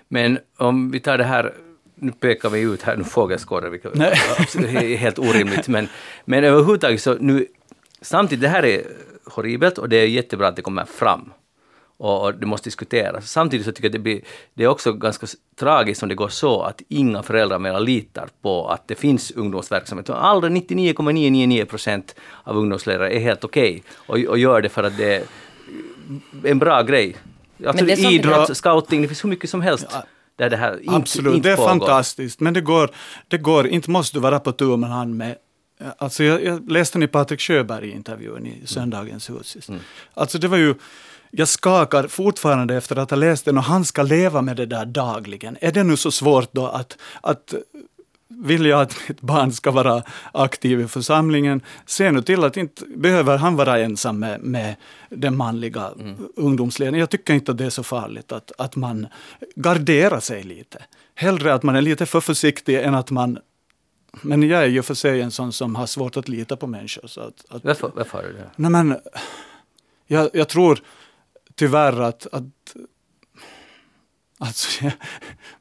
Men 0.08 0.38
om 0.56 0.91
vi 0.91 1.00
tar 1.00 1.19
det 1.19 1.25
här 1.25 1.55
nu 1.94 2.12
pekar 2.12 2.50
vi 2.50 2.61
ut 2.61 2.82
här 2.82 2.97
nu 2.97 3.05
fågelskådare, 3.05 3.70
vilket 3.70 3.97
är 3.97 4.97
helt 4.97 5.19
orimligt. 5.19 5.69
Men, 5.69 5.88
men 6.25 6.44
överhuvudtaget 6.44 7.02
så 7.02 7.14
nu, 7.14 7.47
samtidigt, 8.00 8.43
det 8.43 8.49
här 8.49 8.64
är 8.64 8.82
horribelt 9.25 9.79
och 9.79 9.88
det 9.88 9.97
är 9.97 10.06
jättebra 10.06 10.49
att 10.49 10.56
det 10.56 10.62
kommer 10.62 10.85
fram. 10.85 11.32
Och, 11.97 12.23
och 12.23 12.35
det 12.35 12.47
måste 12.47 12.67
diskuteras. 12.67 13.31
Samtidigt 13.31 13.67
så 13.67 13.73
tycker 13.73 13.85
jag 13.85 13.88
att 13.88 13.93
det, 13.93 13.99
blir, 13.99 14.20
det 14.55 14.64
är 14.64 14.69
också 14.69 14.93
ganska 14.93 15.26
tragiskt 15.56 16.02
om 16.02 16.08
det 16.08 16.14
går 16.14 16.29
så 16.29 16.62
att 16.62 16.82
inga 16.88 17.23
föräldrar 17.23 17.58
mer 17.58 17.81
litar 17.81 18.29
på 18.43 18.69
att 18.69 18.88
det 18.88 18.94
finns 18.94 19.31
ungdomsverksamhet. 19.31 20.11
Alla 20.11 20.49
99,999 20.49 21.64
procent 21.64 22.14
av 22.44 22.56
ungdomsledare 22.56 23.14
är 23.14 23.20
helt 23.20 23.44
okej 23.44 23.82
okay 24.06 24.25
och, 24.25 24.31
och 24.31 24.38
gör 24.38 24.61
det 24.61 24.69
för 24.69 24.82
att 24.82 24.97
det 24.97 25.14
är 25.14 25.23
en 26.44 26.58
bra 26.58 26.82
grej. 26.82 27.17
Alltså 27.67 27.85
det 27.85 27.99
idrott, 27.99 28.47
som... 28.47 28.55
scouting, 28.55 29.02
det 29.02 29.09
finns 29.09 29.25
hur 29.25 29.29
mycket 29.29 29.50
som 29.50 29.61
helst. 29.61 29.87
Ja. 29.90 30.05
Där 30.37 30.50
det 30.50 30.57
här 30.57 30.81
inte, 30.81 30.95
Absolut, 30.95 31.35
inte 31.35 31.49
det 31.49 31.52
är 31.52 31.57
pågår. 31.57 31.69
fantastiskt. 31.69 32.40
Men 32.40 32.55
det 32.55 32.61
går, 32.61 32.90
det 33.29 33.38
går, 33.38 33.67
inte 33.67 33.90
måste 33.90 34.17
du 34.17 34.21
vara 34.21 34.40
på 34.40 34.52
tur 34.52 34.76
med 34.76 34.90
hand 34.90 35.17
med 35.17 35.37
Alltså 35.99 36.25
jag, 36.25 36.45
jag 36.45 36.71
läste 36.71 36.99
ni 36.99 37.07
Patrik 37.07 37.40
Sjöberg-intervjun 37.40 38.47
i 38.47 38.67
söndagens 38.67 39.31
hus. 39.31 39.69
Mm. 39.69 39.81
Alltså 40.14 40.38
det 40.38 40.49
var 40.49 40.57
ju, 40.57 40.75
jag 41.31 41.49
skakar 41.49 42.09
fortfarande 42.09 42.76
efter 42.76 42.97
att 42.97 43.11
ha 43.11 43.17
läst 43.17 43.45
den 43.45 43.59
och 43.59 43.64
han 43.64 43.85
ska 43.85 44.02
leva 44.02 44.43
med 44.43 44.57
det 44.57 44.67
där 44.67 44.87
dagligen. 44.87 45.57
Är 45.61 45.73
det 45.73 45.83
nu 45.83 45.97
så 45.97 46.11
svårt 46.11 46.52
då 46.52 46.67
att, 46.67 46.99
att 47.21 47.55
vill 48.42 48.66
jag 48.66 48.80
att 48.80 48.97
mitt 49.09 49.20
barn 49.20 49.52
ska 49.52 49.70
vara 49.70 50.02
aktiv 50.32 50.80
i 50.80 50.87
församlingen, 50.87 51.61
se 51.87 52.12
nu 52.12 52.23
till 52.23 52.44
att 52.44 52.56
inte 52.56 52.85
behöver 52.97 53.38
han 53.38 53.56
vara 53.56 53.78
ensam 53.78 54.18
med, 54.18 54.40
med 54.40 54.75
den 55.09 55.37
manliga 55.37 55.90
mm. 56.00 56.28
ungdomsledaren. 56.37 57.00
Jag 57.00 57.11
tycker 57.11 57.35
inte 57.35 57.52
att 57.52 57.59
det 57.59 57.64
är 57.64 57.70
så 57.70 57.82
farligt 57.82 58.32
att, 58.32 58.52
att 58.59 58.76
man 58.76 59.06
garderar 59.54 60.20
sig 60.20 60.42
lite. 60.42 60.82
Hellre 61.14 61.54
att 61.54 61.62
man 61.62 61.76
är 61.76 61.82
lite 61.82 62.06
för 62.06 62.20
försiktig 62.20 62.76
än 62.76 62.94
att 62.94 63.11
man 63.11 63.38
men 64.23 64.42
jag 64.42 64.62
är 64.62 64.66
ju 64.66 64.82
för 64.82 64.94
sig 64.94 65.20
en 65.20 65.30
sån 65.30 65.52
som 65.52 65.75
har 65.75 65.87
svårt 65.87 66.16
att 66.16 66.28
lita 66.28 66.56
på 66.56 66.66
människor. 66.66 67.06
Så 67.06 67.20
att, 67.20 67.44
att, 67.49 67.64
varför, 67.64 67.90
varför 67.94 68.23
du 68.23 68.32
det? 68.32 68.50
Nej 68.56 68.70
men, 68.70 68.97
jag, 70.06 70.30
jag 70.32 70.49
tror 70.49 70.80
tyvärr 71.54 72.00
att, 72.00 72.26
att 72.32 72.76
Alltså, 74.42 74.85
jag, 74.85 74.92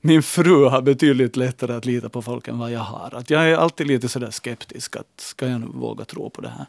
min 0.01 0.23
fru 0.23 0.65
har 0.65 0.81
betydligt 0.81 1.35
lättare 1.35 1.73
att 1.73 1.85
lita 1.85 2.09
på 2.09 2.21
folk 2.21 2.47
än 2.47 2.59
vad 2.59 2.71
jag 2.71 2.79
har. 2.79 3.13
Att 3.15 3.29
jag 3.29 3.49
är 3.49 3.55
alltid 3.55 3.87
lite 3.87 4.09
sådär 4.09 4.31
skeptisk, 4.31 4.95
att 4.95 5.07
ska 5.17 5.47
jag 5.47 5.61
nu 5.61 5.67
våga 5.73 6.05
tro 6.05 6.29
på 6.29 6.41
det 6.41 6.49
här? 6.49 6.65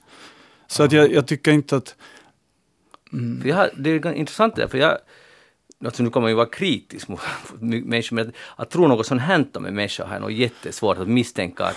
Så 0.67 0.83
att 0.83 0.93
jag, 0.93 1.13
jag 1.13 1.27
tycker 1.27 1.53
inte 1.53 1.77
att... 1.77 1.97
Mm. 3.13 3.49
Jag, 3.49 3.71
det 3.77 3.91
är 3.91 4.13
intressant 4.13 4.57
det 4.57 4.69
för 4.69 4.79
jag, 4.79 4.99
alltså 5.85 6.03
nu 6.03 6.11
kommer 6.11 6.25
man 6.25 6.31
ju 6.31 6.37
vara 6.37 6.47
kritisk 6.47 7.09
mot 7.09 7.21
människor, 7.61 8.17
men 8.17 8.29
att, 8.29 8.35
att 8.57 8.71
tro 8.71 8.89
något 8.89 9.07
sånt 9.07 9.21
hänt 9.21 9.57
om 9.57 9.67
en 9.67 9.75
människa 9.75 10.05
har 10.05 10.21
nog 10.21 10.33
jättesvårt 10.33 10.99
att 10.99 11.09
misstänka 11.09 11.65
att 11.65 11.77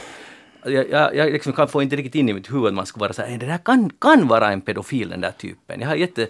jag, 0.65 0.89
jag, 0.89 1.15
jag 1.15 1.31
liksom 1.31 1.53
kan 1.53 1.67
få 1.67 1.81
inte 1.81 1.95
riktigt 1.95 2.15
in 2.15 2.29
i 2.29 2.33
mitt 2.33 2.51
huvud 2.51 2.67
att 2.67 2.73
man 2.73 2.85
ska 2.85 2.99
vara 2.99 3.13
så 3.13 3.21
här, 3.21 3.37
det 3.37 3.45
där 3.45 3.57
kan, 3.57 3.89
kan 3.89 4.27
vara 4.27 4.51
en 4.51 4.61
pedofil 4.61 5.09
den 5.09 5.21
där 5.21 5.31
typen. 5.31 5.81
Jag 5.81 5.87
har 5.87 5.95
jätte 5.95 6.27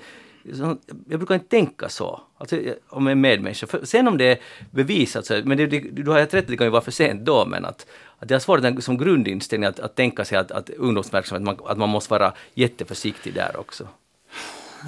jag 1.10 1.20
brukar 1.20 1.36
inte 1.36 1.48
tänka 1.48 1.90
så, 1.90 2.22
alltså, 2.38 2.60
om 2.90 3.08
en 3.08 3.22
medmänniska. 3.22 3.68
För 3.68 3.86
sen 3.86 4.08
om 4.08 4.18
det 4.18 4.26
är 4.26 4.38
bevisat, 4.72 5.26
så, 5.26 5.42
men 5.46 5.58
det, 5.58 5.68
det, 5.68 5.80
du 5.80 6.12
har 6.12 6.20
helt 6.20 6.34
rätt, 6.34 6.48
det 6.48 6.58
kan 6.58 6.68
ju 6.68 6.72
vara 6.72 6.82
för 6.82 6.92
sent 6.92 7.26
då, 7.26 7.46
men 7.46 7.66
att, 7.66 7.86
att 8.20 8.30
jag 8.30 8.36
har 8.36 8.40
svårt 8.40 8.84
som 8.84 8.98
grundinställning 8.98 9.70
att, 9.70 9.80
att 9.80 9.96
tänka 9.96 10.26
sig 10.26 10.38
att, 10.38 10.52
att 10.52 10.70
ungdomsverksamhet, 10.70 11.44
man, 11.44 11.58
att 11.66 11.78
man 11.78 11.90
måste 11.90 12.12
vara 12.12 12.34
jätteförsiktig 12.54 13.34
där 13.34 13.60
också. 13.60 13.88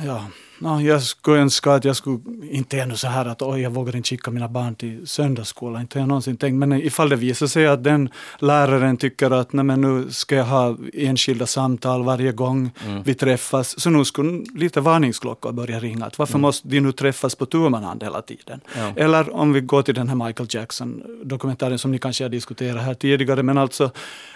Ja, 0.05 0.25
No, 0.59 0.81
jag 0.81 1.01
skulle 1.01 1.37
önska 1.37 1.73
att 1.73 1.85
jag 1.85 1.95
skulle, 1.95 2.19
inte 2.51 2.79
ännu 2.79 2.95
så 2.95 3.07
här 3.07 3.25
att 3.25 3.41
oj, 3.41 3.61
jag 3.61 3.71
vågar 3.71 3.95
inte 3.95 4.09
skicka 4.09 4.31
mina 4.31 4.47
barn 4.47 4.75
till 4.75 5.07
söndagsskolan, 5.07 5.81
inte 5.81 5.99
har 5.99 6.01
jag 6.01 6.07
någonsin 6.07 6.37
tänkt, 6.37 6.55
men 6.55 6.73
ifall 6.73 7.09
det 7.09 7.15
visar 7.15 7.47
sig 7.47 7.67
att 7.67 7.83
den 7.83 8.09
läraren 8.39 8.97
tycker 8.97 9.31
att 9.31 9.53
nej, 9.53 9.65
men 9.65 9.81
nu 9.81 10.11
ska 10.11 10.35
jag 10.35 10.45
ha 10.45 10.77
enskilda 10.93 11.45
samtal 11.45 12.03
varje 12.03 12.31
gång 12.31 12.71
mm. 12.85 13.03
vi 13.03 13.13
träffas, 13.13 13.79
så 13.79 13.89
nu 13.89 14.05
skulle 14.05 14.43
lite 14.55 14.81
varningsklockor 14.81 15.51
börja 15.51 15.79
ringa, 15.79 16.05
att 16.05 16.19
varför 16.19 16.33
mm. 16.33 16.41
måste 16.41 16.67
de 16.67 16.79
nu 16.79 16.91
träffas 16.91 17.35
på 17.35 17.45
tu 17.45 17.69
hand 17.69 18.03
hela 18.03 18.21
tiden? 18.21 18.61
Ja. 18.77 18.93
Eller 18.95 19.35
om 19.35 19.53
vi 19.53 19.61
går 19.61 19.81
till 19.81 19.95
den 19.95 20.09
här 20.09 20.15
Michael 20.25 20.49
Jackson-dokumentären 20.51 21.79
som 21.79 21.91
ni 21.91 21.99
kanske 21.99 22.23
har 22.23 22.29
diskuterat 22.29 22.83
här 22.83 22.93
tidigare, 22.93 23.43
men 23.43 23.57
alltså 23.57 23.91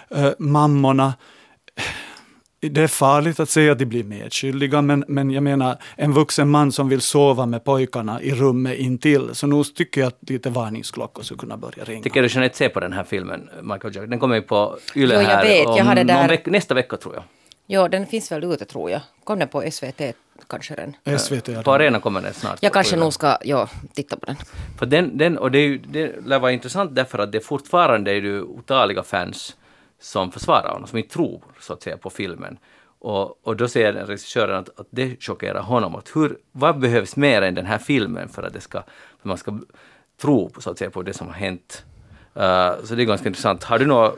äh, 0.09 0.29
mammorna 0.39 1.13
det 2.59 2.81
är 2.81 2.87
farligt 2.87 3.39
att 3.39 3.49
säga 3.49 3.71
att 3.71 3.79
de 3.79 3.85
blir 3.85 4.03
medskyldiga, 4.03 4.81
men, 4.81 5.05
men 5.07 5.31
jag 5.31 5.43
menar 5.43 5.77
en 5.95 6.13
vuxen 6.13 6.49
man 6.49 6.71
som 6.71 6.89
vill 6.89 7.01
sova 7.01 7.45
med 7.45 7.63
pojkarna 7.63 8.21
i 8.21 8.31
rummet 8.31 8.77
intill, 8.77 9.29
så 9.33 9.47
nu 9.47 9.63
tycker 9.63 10.01
jag 10.01 10.07
att 10.07 10.29
lite 10.29 10.49
varningsklockor 10.49 11.23
skulle 11.23 11.39
kunna 11.39 11.57
börja 11.57 11.83
ringa. 11.83 12.03
Tycker 12.03 12.21
du 12.21 12.27
Jeanette 12.27 12.57
se 12.57 12.69
på 12.69 12.79
den 12.79 12.93
här 12.93 13.03
filmen, 13.03 13.49
Michael 13.61 13.95
Jackson? 13.95 14.09
Den 14.09 14.19
kommer 14.19 14.35
ju 14.35 14.41
på 14.41 14.77
Yle 14.95 15.13
jo, 15.15 15.21
jag 15.21 15.27
här 15.27 15.43
vet, 15.43 15.77
jag 15.77 15.95
det 15.95 16.03
där... 16.03 16.27
veck, 16.27 16.45
nästa 16.45 16.73
vecka 16.73 16.97
tror 16.97 17.15
jag. 17.15 17.23
Ja, 17.71 17.87
den 17.87 18.07
finns 18.07 18.31
väl 18.31 18.43
ute 18.43 18.65
tror 18.65 18.91
jag. 18.91 19.01
Kom 19.23 19.39
den 19.39 19.47
på 19.47 19.71
SVT 19.71 20.01
kanske 20.47 20.75
den? 20.75 21.19
SVT, 21.19 21.47
ja. 21.47 21.61
På 21.63 21.73
Arena 21.73 21.99
kommer 21.99 22.21
den 22.21 22.33
snart. 22.33 22.57
Jag 22.61 22.73
kanske 22.73 22.95
nog 22.95 23.13
ska 23.13 23.37
ja, 23.43 23.69
titta 23.93 24.17
på 24.17 24.25
den. 24.25 24.35
För 24.79 24.85
den, 24.85 25.17
den 25.17 25.37
och 25.37 25.51
det, 25.51 25.59
är 25.59 25.67
ju, 25.67 25.77
det 25.77 26.25
lär 26.25 26.39
vara 26.39 26.51
intressant 26.51 26.95
därför 26.95 27.19
att 27.19 27.31
det 27.31 27.39
fortfarande 27.39 28.11
är 28.11 28.15
ju 28.15 28.41
otaliga 28.41 29.03
fans 29.03 29.55
som 29.99 30.31
försvarar 30.31 30.73
honom, 30.73 30.87
som 30.87 30.97
inte 30.97 31.13
tror 31.13 31.41
så 31.59 31.73
att 31.73 31.83
säga 31.83 31.97
på 31.97 32.09
filmen. 32.09 32.57
Och, 32.99 33.47
och 33.47 33.57
då 33.57 33.67
säger 33.67 33.93
regissören 33.93 34.59
att, 34.59 34.79
att 34.79 34.87
det 34.89 35.23
chockerar 35.23 35.61
honom. 35.61 35.95
Att 35.95 36.15
hur, 36.15 36.37
vad 36.51 36.79
behövs 36.79 37.15
mer 37.15 37.41
än 37.41 37.55
den 37.55 37.65
här 37.65 37.77
filmen 37.77 38.29
för 38.29 38.43
att 38.43 38.53
det 38.53 38.61
ska, 38.61 38.83
för 39.21 39.27
man 39.27 39.37
ska 39.37 39.59
tro 40.21 40.51
så 40.57 40.71
att 40.71 40.77
säga, 40.77 40.89
på 40.89 41.01
det 41.01 41.13
som 41.13 41.27
har 41.27 41.33
hänt? 41.33 41.83
Uh, 42.37 42.85
så 42.85 42.95
det 42.95 43.03
är 43.03 43.05
ganska 43.05 43.27
intressant. 43.27 43.63
Har 43.63 43.79
du 43.79 43.85
något... 43.85 44.17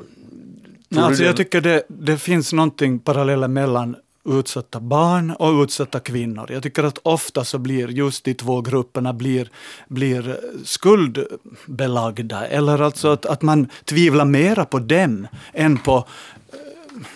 Alltså, 0.96 1.24
jag 1.24 1.38
tycker 1.38 1.62
det, 1.62 1.84
det 1.88 2.18
finns 2.18 2.54
någonting 2.54 3.00
paralleller 3.00 3.48
mellan 3.48 3.96
utsatta 4.26 4.80
barn 4.80 5.32
och 5.32 5.64
utsatta 5.64 6.00
kvinnor. 6.00 6.52
Jag 6.52 6.64
tycker 6.64 6.84
att 6.84 7.00
ofta 7.04 7.44
så 7.46 7.58
blir 7.58 7.88
just 7.88 8.24
de 8.24 8.34
två 8.34 8.62
grupperna 8.62 9.14
blir, 9.14 9.50
blir 9.88 10.40
skuldbelagda. 10.64 12.48
Eller 12.48 12.82
alltså 12.82 13.08
att, 13.08 13.26
att 13.26 13.42
man 13.42 13.68
tvivlar 13.86 14.26
mera 14.26 14.66
på 14.66 14.80
dem 14.80 15.28
än 15.54 15.78
på 15.78 15.98
eh, 15.98 16.60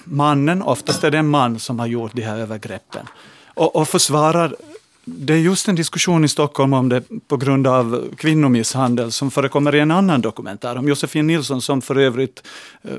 mannen, 0.03 0.61
oftast 0.61 1.03
är 1.03 1.11
det 1.11 1.17
en 1.17 1.27
man 1.29 1.59
som 1.59 1.79
har 1.79 1.87
gjort 1.87 2.11
de 2.13 2.21
här 2.21 2.37
övergreppen. 2.37 3.05
Och, 3.53 3.75
och 3.75 3.87
försvarar 3.87 4.55
det 5.05 5.33
är 5.33 5.37
just 5.37 5.67
en 5.67 5.75
diskussion 5.75 6.25
i 6.25 6.27
Stockholm 6.27 6.73
om 6.73 6.89
det 6.89 7.03
på 7.27 7.37
grund 7.37 7.67
av 7.67 8.15
kvinnomisshandel 8.17 9.11
som 9.11 9.31
förekommer 9.31 9.75
i 9.75 9.79
en 9.79 9.91
annan 9.91 10.21
dokumentär 10.21 10.77
om 10.77 10.87
Josefin 10.87 11.27
Nilsson 11.27 11.61
som 11.61 11.81
för 11.81 11.95
övrigt 11.97 12.47
eh, 12.81 12.91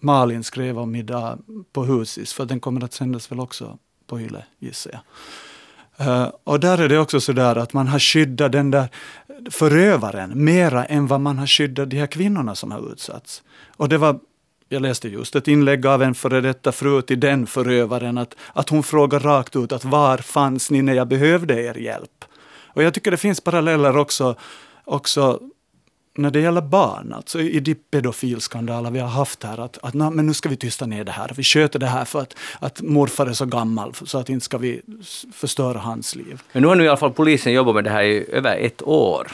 Malin 0.00 0.44
skrev 0.44 0.78
om 0.78 0.94
idag 0.94 1.38
på 1.72 1.84
Husis, 1.84 2.32
för 2.32 2.44
den 2.44 2.60
kommer 2.60 2.84
att 2.84 2.92
sändas 2.92 3.32
väl 3.32 3.40
också 3.40 3.78
på 4.06 4.20
Yle, 4.20 4.44
gissar 4.58 4.90
jag. 4.92 5.00
Uh, 6.00 6.28
och 6.44 6.60
där 6.60 6.78
är 6.78 6.88
det 6.88 6.98
också 6.98 7.20
så 7.20 7.32
där 7.32 7.56
att 7.56 7.72
man 7.72 7.88
har 7.88 7.98
skyddat 7.98 8.52
den 8.52 8.70
där 8.70 8.88
förövaren 9.50 10.44
mera 10.44 10.84
än 10.84 11.06
vad 11.06 11.20
man 11.20 11.38
har 11.38 11.46
skyddat 11.46 11.90
de 11.90 11.96
här 11.96 12.06
kvinnorna 12.06 12.54
som 12.54 12.70
har 12.70 12.92
utsatts. 12.92 13.42
Och 13.76 13.88
det 13.88 13.98
var 13.98 14.20
jag 14.68 14.82
läste 14.82 15.08
just 15.08 15.36
ett 15.36 15.48
inlägg 15.48 15.86
av 15.86 16.02
en 16.02 16.14
före 16.14 16.40
detta 16.40 16.72
fru 16.72 17.02
till 17.02 17.20
den 17.20 17.46
förövaren, 17.46 18.18
att, 18.18 18.34
att 18.52 18.68
hon 18.68 18.82
frågar 18.82 19.20
rakt 19.20 19.56
ut 19.56 19.72
att 19.72 19.84
var 19.84 20.18
fanns 20.18 20.70
ni 20.70 20.82
när 20.82 20.94
jag 20.94 21.08
behövde 21.08 21.62
er 21.62 21.74
hjälp? 21.74 22.24
Och 22.66 22.82
jag 22.82 22.94
tycker 22.94 23.10
det 23.10 23.16
finns 23.16 23.40
paralleller 23.40 23.96
också, 23.96 24.36
också 24.84 25.40
när 26.16 26.30
det 26.30 26.40
gäller 26.40 26.60
barn, 26.60 27.12
alltså 27.12 27.40
i 27.40 27.60
de 27.60 27.74
pedofilskandaler 27.74 28.90
vi 28.90 28.98
har 28.98 29.08
haft 29.08 29.42
här, 29.42 29.60
att, 29.60 29.78
att 29.82 29.94
na, 29.94 30.10
men 30.10 30.26
nu 30.26 30.34
ska 30.34 30.48
vi 30.48 30.56
tysta 30.56 30.86
ner 30.86 31.04
det 31.04 31.12
här. 31.12 31.30
Vi 31.36 31.42
sköter 31.42 31.78
det 31.78 31.86
här 31.86 32.04
för 32.04 32.20
att, 32.20 32.34
att 32.58 32.82
morfar 32.82 33.26
är 33.26 33.32
så 33.32 33.46
gammal, 33.46 33.94
så 33.94 34.18
att 34.18 34.28
inte 34.28 34.44
ska 34.44 34.58
vi 34.58 34.82
förstöra 35.32 35.78
hans 35.78 36.14
liv. 36.14 36.42
Men 36.52 36.62
nu 36.62 36.68
har 36.68 36.74
nu 36.74 36.84
i 36.84 36.88
alla 36.88 36.96
fall 36.96 37.12
polisen 37.12 37.52
jobbat 37.52 37.74
med 37.74 37.84
det 37.84 37.90
här 37.90 38.02
i 38.02 38.26
över 38.32 38.56
ett 38.56 38.82
år. 38.82 39.32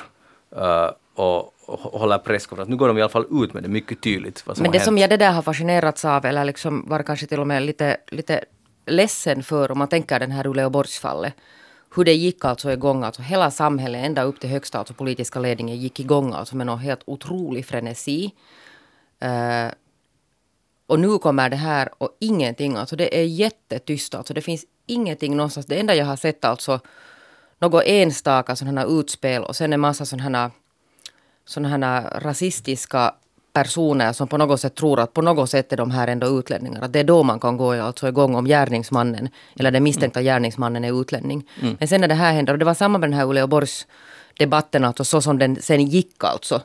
Uh, 0.57 0.91
och, 1.15 1.55
och 1.67 2.01
håller 2.01 2.19
presskonferens. 2.19 2.69
Nu 2.69 2.77
går 2.77 2.89
de 2.89 2.99
i 2.99 3.03
alla 3.03 3.09
fall 3.09 3.27
ut 3.31 3.55
med 3.55 3.63
det 3.63 3.69
mycket 3.69 4.01
tydligt. 4.01 4.47
Vad 4.47 4.57
som 4.57 4.63
Men 4.63 4.73
det 4.73 4.79
hänt. 4.79 4.85
som 4.85 4.99
jag 4.99 5.11
det 5.11 5.17
där 5.17 5.33
har 5.33 5.43
fascinerats 5.43 6.05
av, 6.05 6.25
eller 6.25 6.45
liksom 6.45 6.85
var 6.89 7.03
kanske 7.03 7.27
till 7.27 7.41
och 7.41 7.47
med 7.47 7.63
lite, 7.63 7.97
lite 8.11 8.45
ledsen 8.87 9.43
för, 9.43 9.71
om 9.71 9.79
man 9.79 9.89
tänker 9.89 10.21
den 10.21 10.31
här 10.31 10.47
Uleåborgsfallet, 10.47 11.35
hur 11.95 12.05
det 12.05 12.15
gick 12.15 12.45
alltså 12.45 12.73
igång, 12.73 13.05
alltså 13.05 13.23
hela 13.23 13.51
samhället 13.51 14.05
ända 14.05 14.23
upp 14.23 14.41
till 14.41 14.51
högsta 14.51 14.79
alltså 14.79 14.95
politiska 14.95 15.41
ledningen 15.41 15.77
gick 15.77 16.01
igång 16.01 16.33
alltså 16.33 16.57
med 16.57 16.67
någon 16.67 16.79
helt 16.79 17.03
otrolig 17.05 17.67
frenesi. 17.67 18.35
Uh, 19.25 19.73
och 20.87 21.01
nu 21.01 21.19
kommer 21.19 21.51
det 21.51 21.57
här 21.57 21.89
och 21.99 22.17
ingenting, 22.19 22.77
alltså 22.77 22.97
det 22.97 23.21
är 23.21 23.25
jättetyst, 23.25 24.15
alltså 24.15 24.35
det 24.35 24.41
finns 24.41 24.65
ingenting 24.87 25.37
någonstans. 25.37 25.67
Det 25.67 25.81
enda 25.81 25.95
jag 25.95 26.07
har 26.07 26.17
sett 26.17 26.45
alltså 26.45 26.81
något 27.59 27.83
enstaka 27.87 28.57
sådana 28.57 28.81
här 28.81 29.01
utspel 29.01 29.45
och 29.45 29.57
sen 29.57 29.73
en 29.73 29.81
massa 29.81 30.07
sådana 30.07 30.39
här 30.39 30.51
sådana 31.45 31.69
här 31.69 32.21
rasistiska 32.21 33.15
personer 33.53 34.13
som 34.13 34.29
på 34.29 34.39
något 34.39 34.61
sätt 34.61 34.75
tror 34.75 35.01
att 35.01 35.15
på 35.15 35.23
något 35.23 35.51
sätt 35.51 35.73
är 35.73 35.77
de 35.77 35.91
här 35.91 36.09
ändå 36.09 36.39
utlänningar. 36.39 36.83
Att 36.83 36.93
det 36.93 37.01
är 37.01 37.05
då 37.05 37.23
man 37.23 37.41
kan 37.41 37.57
gå 37.57 37.73
alltså 37.73 38.09
igång 38.09 38.35
om 38.35 38.45
gärningsmannen 38.45 39.29
eller 39.59 39.71
den 39.71 39.83
misstänkta 39.83 40.23
gärningsmannen 40.23 40.85
är 40.85 41.01
utlänning. 41.01 41.49
Mm. 41.63 41.77
Men 41.79 41.89
sen 41.89 42.01
när 42.01 42.09
det 42.09 42.15
här 42.15 42.33
händer, 42.33 42.53
och 42.53 42.59
det 42.59 42.65
var 42.65 42.75
samma 42.75 42.99
med 42.99 43.11
den 43.11 43.19
här 43.19 43.27
Uleåborgs 43.27 43.87
debatten, 44.39 44.85
alltså 44.85 45.05
så 45.05 45.21
som 45.21 45.39
den 45.39 45.57
sen 45.63 45.87
gick 45.87 46.25
alltså 46.25 46.61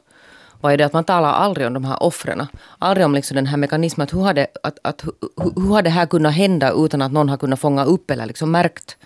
var 0.61 0.71
ju 0.71 0.77
det 0.77 0.85
att 0.85 0.93
man 0.93 1.03
talar 1.03 1.33
aldrig 1.33 1.67
om 1.67 1.73
de 1.73 1.85
här 1.85 2.03
offren. 2.03 2.47
Aldrig 2.79 3.05
om 3.05 3.15
liksom 3.15 3.35
den 3.35 3.45
här 3.45 3.57
mekanismen. 3.57 4.03
Att 4.03 4.13
hur, 4.13 4.21
hade, 4.21 4.47
att, 4.63 4.79
att, 4.83 5.03
hur, 5.03 5.13
hur 5.61 5.69
har 5.69 5.81
det 5.81 5.89
här 5.89 6.05
kunnat 6.05 6.33
hända 6.33 6.71
utan 6.71 7.01
att 7.01 7.11
någon 7.11 7.29
har 7.29 7.37
kunnat 7.37 7.59
fånga 7.59 7.83
upp 7.83 8.11
eller 8.11 8.25
liksom 8.25 8.51
märkt 8.51 8.97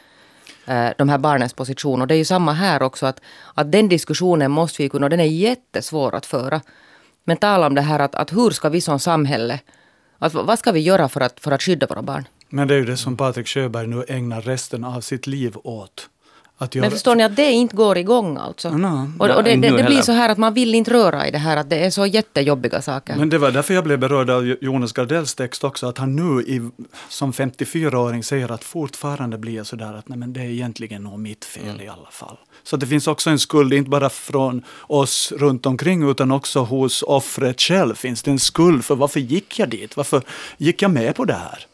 Eh, 0.70 0.92
de 0.98 1.10
här 1.10 1.18
barnens 1.18 1.54
position. 1.54 2.02
Och 2.02 2.08
det 2.08 2.16
är 2.16 2.18
ju 2.18 2.26
samma 2.26 2.54
här 2.54 2.84
också 2.84 3.06
att, 3.06 3.22
att 3.54 3.72
den 3.72 3.90
diskussionen 3.90 4.52
måste 4.52 4.84
vi 4.84 4.90
kunna, 4.90 5.06
och 5.06 5.10
den 5.10 5.20
är 5.20 5.26
jättesvår 5.26 6.16
att 6.16 6.26
föra. 6.26 6.62
Men 7.30 7.38
tala 7.38 7.68
om 7.68 7.76
det 7.76 7.82
här 7.82 8.00
att, 8.00 8.16
att 8.16 8.34
hur 8.34 8.50
ska 8.50 8.70
vi 8.70 8.82
som 8.82 9.00
samhälle, 9.00 9.60
att, 10.20 10.34
vad 10.34 10.60
ska 10.60 10.72
vi 10.72 10.80
göra 10.80 11.10
för 11.10 11.22
att, 11.22 11.40
för 11.40 11.52
att 11.52 11.62
skydda 11.62 11.88
våra 11.88 12.02
barn? 12.02 12.28
Men 12.50 12.68
det 12.68 12.74
är 12.74 12.78
ju 12.78 12.86
det 12.86 12.98
som 12.98 13.18
Patrik 13.18 13.48
Sjöberg 13.48 13.88
nu 13.88 14.04
ägnar 14.08 14.42
resten 14.42 14.84
av 14.84 15.02
sitt 15.02 15.28
liv 15.28 15.58
åt. 15.64 16.10
Göra... 16.60 16.82
Men 16.82 16.92
förstår 16.92 17.16
ni 17.16 17.24
att 17.24 17.36
det 17.36 17.52
inte 17.52 17.76
går 17.76 17.98
igång 17.98 18.38
alltså? 18.38 18.70
No, 18.70 19.12
och, 19.20 19.30
och 19.30 19.44
det, 19.44 19.56
det, 19.56 19.78
det, 19.78 19.84
blir 19.84 20.02
så 20.02 20.12
här 20.12 20.30
att 20.30 20.38
man 20.38 20.54
vill 20.54 20.76
inte 20.76 20.94
röra 20.94 21.28
i 21.28 21.32
det 21.32 21.38
här, 21.38 21.58
att 21.58 21.70
det 21.70 21.86
är 21.86 21.90
så 21.90 22.06
jättejobbiga 22.06 22.82
saker. 22.82 23.16
Men 23.16 23.30
det 23.30 23.38
var 23.38 23.52
därför 23.52 23.74
jag 23.74 23.84
blev 23.84 24.00
berörd 24.00 24.30
av 24.30 24.56
Jonas 24.62 24.94
Gardells 24.94 25.36
text 25.36 25.64
också, 25.64 25.88
att 25.88 25.98
han 25.98 26.16
nu 26.16 26.42
i, 26.42 26.70
som 27.10 27.34
54-åring 27.34 28.24
säger 28.24 28.52
att 28.52 28.64
fortfarande 28.64 29.38
blir 29.38 29.56
jag 29.56 29.66
sådär 29.66 29.94
att 29.94 30.08
nej 30.08 30.18
men 30.18 30.34
det 30.34 30.40
är 30.40 30.50
egentligen 30.50 31.04
nog 31.04 31.20
mitt 31.20 31.46
fel 31.46 31.70
mm. 31.70 31.82
i 31.82 31.88
alla 31.88 32.12
fall. 32.12 32.38
Så 32.64 32.78
det 32.78 32.88
finns 32.88 33.08
också 33.08 33.30
en 33.30 33.40
skuld, 33.40 33.74
inte 33.74 33.90
bara 33.90 34.10
från 34.10 34.64
oss 34.82 35.34
runt 35.38 35.66
omkring 35.66 36.10
utan 36.10 36.32
också 36.32 36.60
hos 36.60 37.04
offret 37.04 37.62
själv 37.62 37.96
finns 37.96 38.24
det 38.24 38.32
en 38.32 38.40
skuld 38.40 38.86
för 38.86 38.96
varför 38.96 39.20
gick 39.20 39.60
jag 39.60 39.70
dit? 39.70 39.98
Varför 39.98 40.22
gick 40.58 40.82
jag 40.82 40.92
med 40.92 41.16
på 41.16 41.26
det 41.26 41.34
här? 41.34 41.66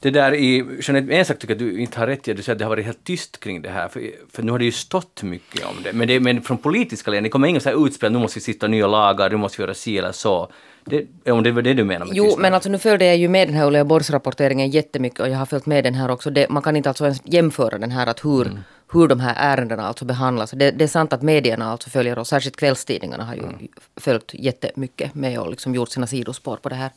Det 0.00 0.10
där 0.10 0.34
i, 0.34 0.64
Jeanette, 0.80 1.12
en 1.12 1.24
sak 1.24 1.38
tycker 1.38 1.54
jag 1.54 1.62
att 1.62 1.74
du 1.74 1.80
inte 1.80 1.98
har 1.98 2.06
rätt 2.06 2.28
i, 2.28 2.32
du 2.32 2.42
säger 2.42 2.54
att 2.54 2.58
det 2.58 2.64
har 2.64 2.70
varit 2.70 2.84
helt 2.84 3.04
tyst 3.04 3.40
kring 3.40 3.62
det 3.62 3.68
här, 3.68 3.88
för, 3.88 4.10
för 4.32 4.42
nu 4.42 4.52
har 4.52 4.58
det 4.58 4.64
ju 4.64 4.72
stått 4.72 5.22
mycket 5.22 5.66
om 5.66 5.76
det. 5.82 5.92
Men, 5.92 6.08
det, 6.08 6.20
men 6.20 6.42
från 6.42 6.58
politiska 6.58 7.10
ledningen, 7.10 7.24
det 7.24 7.30
kommer 7.30 7.48
inga 7.48 7.60
så 7.60 7.68
här 7.68 7.86
utspel, 7.86 8.12
nu 8.12 8.18
måste 8.18 8.38
vi 8.38 8.42
sitta 8.42 8.68
nya 8.68 8.86
lagar, 8.86 9.30
nu 9.30 9.36
måste 9.36 9.58
vi 9.58 9.62
göra 9.62 9.74
si 9.74 9.98
eller 9.98 10.12
så. 10.12 10.52
Det, 10.84 11.30
om 11.30 11.42
det 11.42 11.50
var 11.52 11.62
det 11.62 11.74
du 11.74 11.84
menar 11.84 12.06
med 12.06 12.16
Jo, 12.16 12.36
men 12.38 12.54
alltså 12.54 12.70
nu 12.70 12.78
följde 12.78 13.04
jag 13.04 13.16
ju 13.16 13.28
med 13.28 13.48
den 13.48 13.56
här 13.56 13.66
Uleåborgsrapporteringen 13.66 14.70
jättemycket 14.70 15.20
och 15.20 15.28
jag 15.28 15.38
har 15.38 15.46
följt 15.46 15.66
med 15.66 15.84
den 15.84 15.94
här 15.94 16.10
också. 16.10 16.30
Det, 16.30 16.48
man 16.48 16.62
kan 16.62 16.76
inte 16.76 16.88
alltså 16.88 17.04
ens 17.04 17.22
jämföra 17.24 17.78
den 17.78 17.90
här 17.90 18.06
att 18.06 18.24
hur, 18.24 18.46
mm. 18.46 18.58
hur 18.92 19.08
de 19.08 19.20
här 19.20 19.34
ärendena 19.36 19.86
alltså 19.86 20.04
behandlas. 20.04 20.50
Det, 20.50 20.70
det, 20.70 20.84
är 20.84 20.88
sant 20.88 21.12
att 21.12 21.22
medierna 21.22 21.72
alltså 21.72 21.90
följer 21.90 22.18
och 22.18 22.26
särskilt 22.26 22.56
kvällstidningarna 22.56 23.24
har 23.24 23.34
ju 23.34 23.42
mm. 23.42 23.68
följt 23.96 24.34
jättemycket 24.34 25.14
med 25.14 25.38
och 25.38 25.50
liksom 25.50 25.74
gjort 25.74 25.88
sina 25.88 26.06
sidospår 26.06 26.56
på 26.56 26.68
det 26.68 26.74
här. 26.74 26.90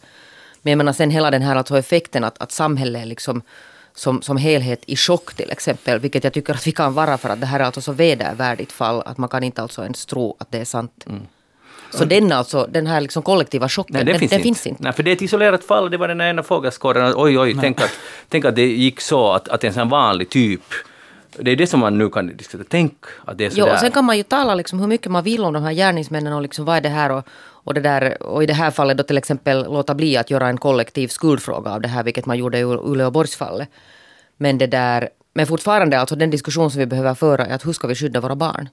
Men 0.64 0.72
jag 0.72 0.78
menar 0.78 0.94
sen 0.94 1.10
hela 1.10 1.32
den 1.32 1.42
här 1.42 1.56
alltså 1.56 1.78
effekten 1.78 2.24
att, 2.24 2.42
att 2.42 2.52
samhället 2.52 3.02
är 3.02 3.06
liksom 3.06 3.42
som, 3.96 4.22
som 4.22 4.38
helhet 4.38 4.84
i 4.86 4.96
chock 4.96 5.34
till 5.34 5.52
exempel. 5.52 6.00
Vilket 6.00 6.24
jag 6.24 6.34
tycker 6.34 6.54
att 6.54 6.68
vi 6.68 6.72
kan 6.72 6.94
vara 6.94 7.18
för 7.18 7.30
att 7.30 7.40
det 7.40 7.46
här 7.46 7.60
är 7.60 7.64
alltså 7.64 7.82
så 7.82 7.92
vedervärdigt 7.92 8.72
fall 8.72 9.02
att 9.06 9.18
man 9.18 9.30
kan 9.30 9.44
inte 9.44 9.62
alltså 9.62 9.84
ens 9.84 10.06
tro 10.06 10.36
att 10.40 10.52
det 10.52 10.58
är 10.58 10.66
sant. 10.66 11.06
Mm. 11.10 11.22
Så 11.92 12.06
den, 12.06 12.32
alltså, 12.32 12.68
den 12.72 12.88
här 12.88 13.02
liksom 13.02 13.24
kollektiva 13.24 13.70
chocken, 13.70 13.94
Nej, 13.96 14.06
den, 14.06 14.20
finns, 14.20 14.30
den 14.30 14.40
inte. 14.40 14.44
finns 14.44 14.68
inte. 14.68 14.84
Nej, 14.84 14.94
för 14.94 15.04
det 15.04 15.12
är 15.12 15.16
ett 15.16 15.22
isolerat 15.22 15.64
fall. 15.64 15.92
Det 15.92 15.98
var 15.98 16.08
den 16.08 16.22
ena 16.22 16.44
fågelskådaren. 16.44 17.14
Oj, 17.16 17.40
oj, 17.40 17.58
tänk 17.62 17.82
att, 17.82 17.92
tänk 18.30 18.46
att 18.46 18.56
det 18.56 18.66
gick 18.66 19.02
så 19.02 19.32
att, 19.32 19.50
att 19.50 19.64
en 19.64 19.74
sån 19.74 19.90
vanlig 19.90 20.30
typ 20.30 20.62
det 21.40 21.52
är 21.52 21.56
det 21.56 21.68
som 21.68 21.80
man 21.80 21.98
nu 21.98 22.10
kan 22.10 22.38
diskutera. 22.38 22.66
Tänk 22.70 22.94
att 23.26 23.38
det 23.38 23.46
är 23.46 23.50
sådär. 23.50 23.68
Jo, 23.68 23.74
och 23.74 23.80
sen 23.80 23.92
kan 23.92 24.06
man 24.06 24.18
ju 24.18 24.24
tala 24.24 24.56
liksom 24.56 24.80
hur 24.80 24.88
mycket 24.88 25.12
man 25.12 25.24
vill 25.24 25.44
om 25.44 25.54
de 25.54 25.64
här 25.64 25.74
gärningsmännen 25.74 26.34
och 26.34 26.42
liksom 26.42 26.66
vad 26.66 26.78
är 26.78 26.82
det 26.82 26.90
här 26.90 27.12
och, 27.12 27.28
och, 27.66 27.74
det 27.74 27.82
där, 27.82 28.24
och 28.24 28.44
i 28.44 28.46
det 28.46 28.54
här 28.54 28.72
fallet 28.72 28.98
då 28.98 29.04
till 29.04 29.18
exempel 29.18 29.64
låta 29.64 29.96
bli 29.96 30.18
att 30.18 30.30
göra 30.30 30.48
en 30.48 30.58
kollektiv 30.58 31.08
skuldfråga 31.08 31.72
av 31.72 31.82
det 31.82 31.88
här, 31.88 32.04
vilket 32.04 32.26
man 32.26 32.38
gjorde 32.38 32.60
i 32.60 32.64
Uleåborgsfallet. 32.64 33.70
Men 34.38 34.58
det 34.58 34.68
där, 34.68 35.10
Men 35.34 35.48
fortfarande, 35.48 36.00
alltså 36.00 36.16
den 36.16 36.30
diskussion 36.30 36.72
som 36.72 36.80
vi 36.80 36.86
behöver 36.86 37.14
föra 37.14 37.46
är 37.46 37.56
att 37.56 37.66
hur 37.66 37.74
ska 37.74 37.88
vi 37.88 37.96
skydda 37.96 38.22
våra 38.22 38.36
barn? 38.36 38.70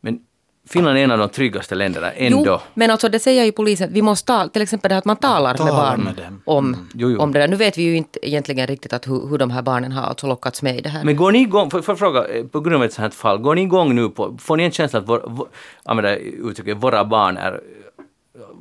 Men 0.00 0.20
Finland 0.68 0.98
är 0.98 1.02
en 1.04 1.10
av 1.10 1.18
de 1.18 1.28
tryggaste 1.28 1.74
länderna 1.74 2.12
ändå. 2.12 2.42
Jo, 2.46 2.58
men 2.74 2.90
alltså 2.90 3.08
det 3.08 3.18
säger 3.18 3.44
ju 3.44 3.52
polisen, 3.52 3.88
att 3.88 3.94
vi 3.94 4.02
måste 4.02 4.26
ta, 4.26 4.48
till 4.48 4.62
exempel 4.62 4.88
det 4.88 4.94
här 4.94 4.98
att 4.98 5.04
man 5.04 5.16
talar 5.16 5.54
Talar 5.54 5.72
med 5.72 5.82
barn 5.82 6.00
med 6.00 6.14
dem. 6.14 6.42
om, 6.44 6.88
Jo, 6.94 7.10
jo. 7.10 7.20
om 7.20 7.32
det 7.32 7.38
där. 7.38 7.48
Nu 7.48 7.56
vet 7.56 7.78
vi 7.78 7.82
ju 7.82 7.96
inte 7.96 8.28
egentligen 8.28 8.66
riktigt 8.66 8.92
att 8.92 9.08
hur, 9.08 9.28
hur 9.28 9.38
de 9.38 9.50
här 9.50 9.62
barnen 9.62 9.92
har 9.92 10.02
alltså 10.02 10.26
lockats 10.26 10.62
med 10.62 10.78
i 10.78 10.80
det 10.80 10.88
här. 10.88 11.04
Men 11.04 11.16
går 11.16 11.32
ni 11.32 11.40
igång, 11.40 11.70
får 11.70 11.82
får 11.82 11.92
jag 11.92 11.98
fråga, 11.98 12.24
eh, 12.28 12.44
på 12.44 12.60
grund 12.60 12.76
av 12.76 12.84
ett 12.84 12.92
sånt 12.92 13.02
här 13.02 13.10
fall, 13.10 13.38
går 13.38 13.54
ni 13.54 13.62
igång 13.62 13.94
nu 13.94 14.08
på, 14.08 14.36
får 14.40 14.56
ni 14.56 14.64
en 14.64 14.70
känsla 14.72 14.98
att 14.98 15.08
vår, 15.08 15.24
vår, 15.26 15.48
använda 15.84 16.16
uttrycket 16.16 16.76
våra 16.76 17.04
barn 17.04 17.36
är, 17.36 17.60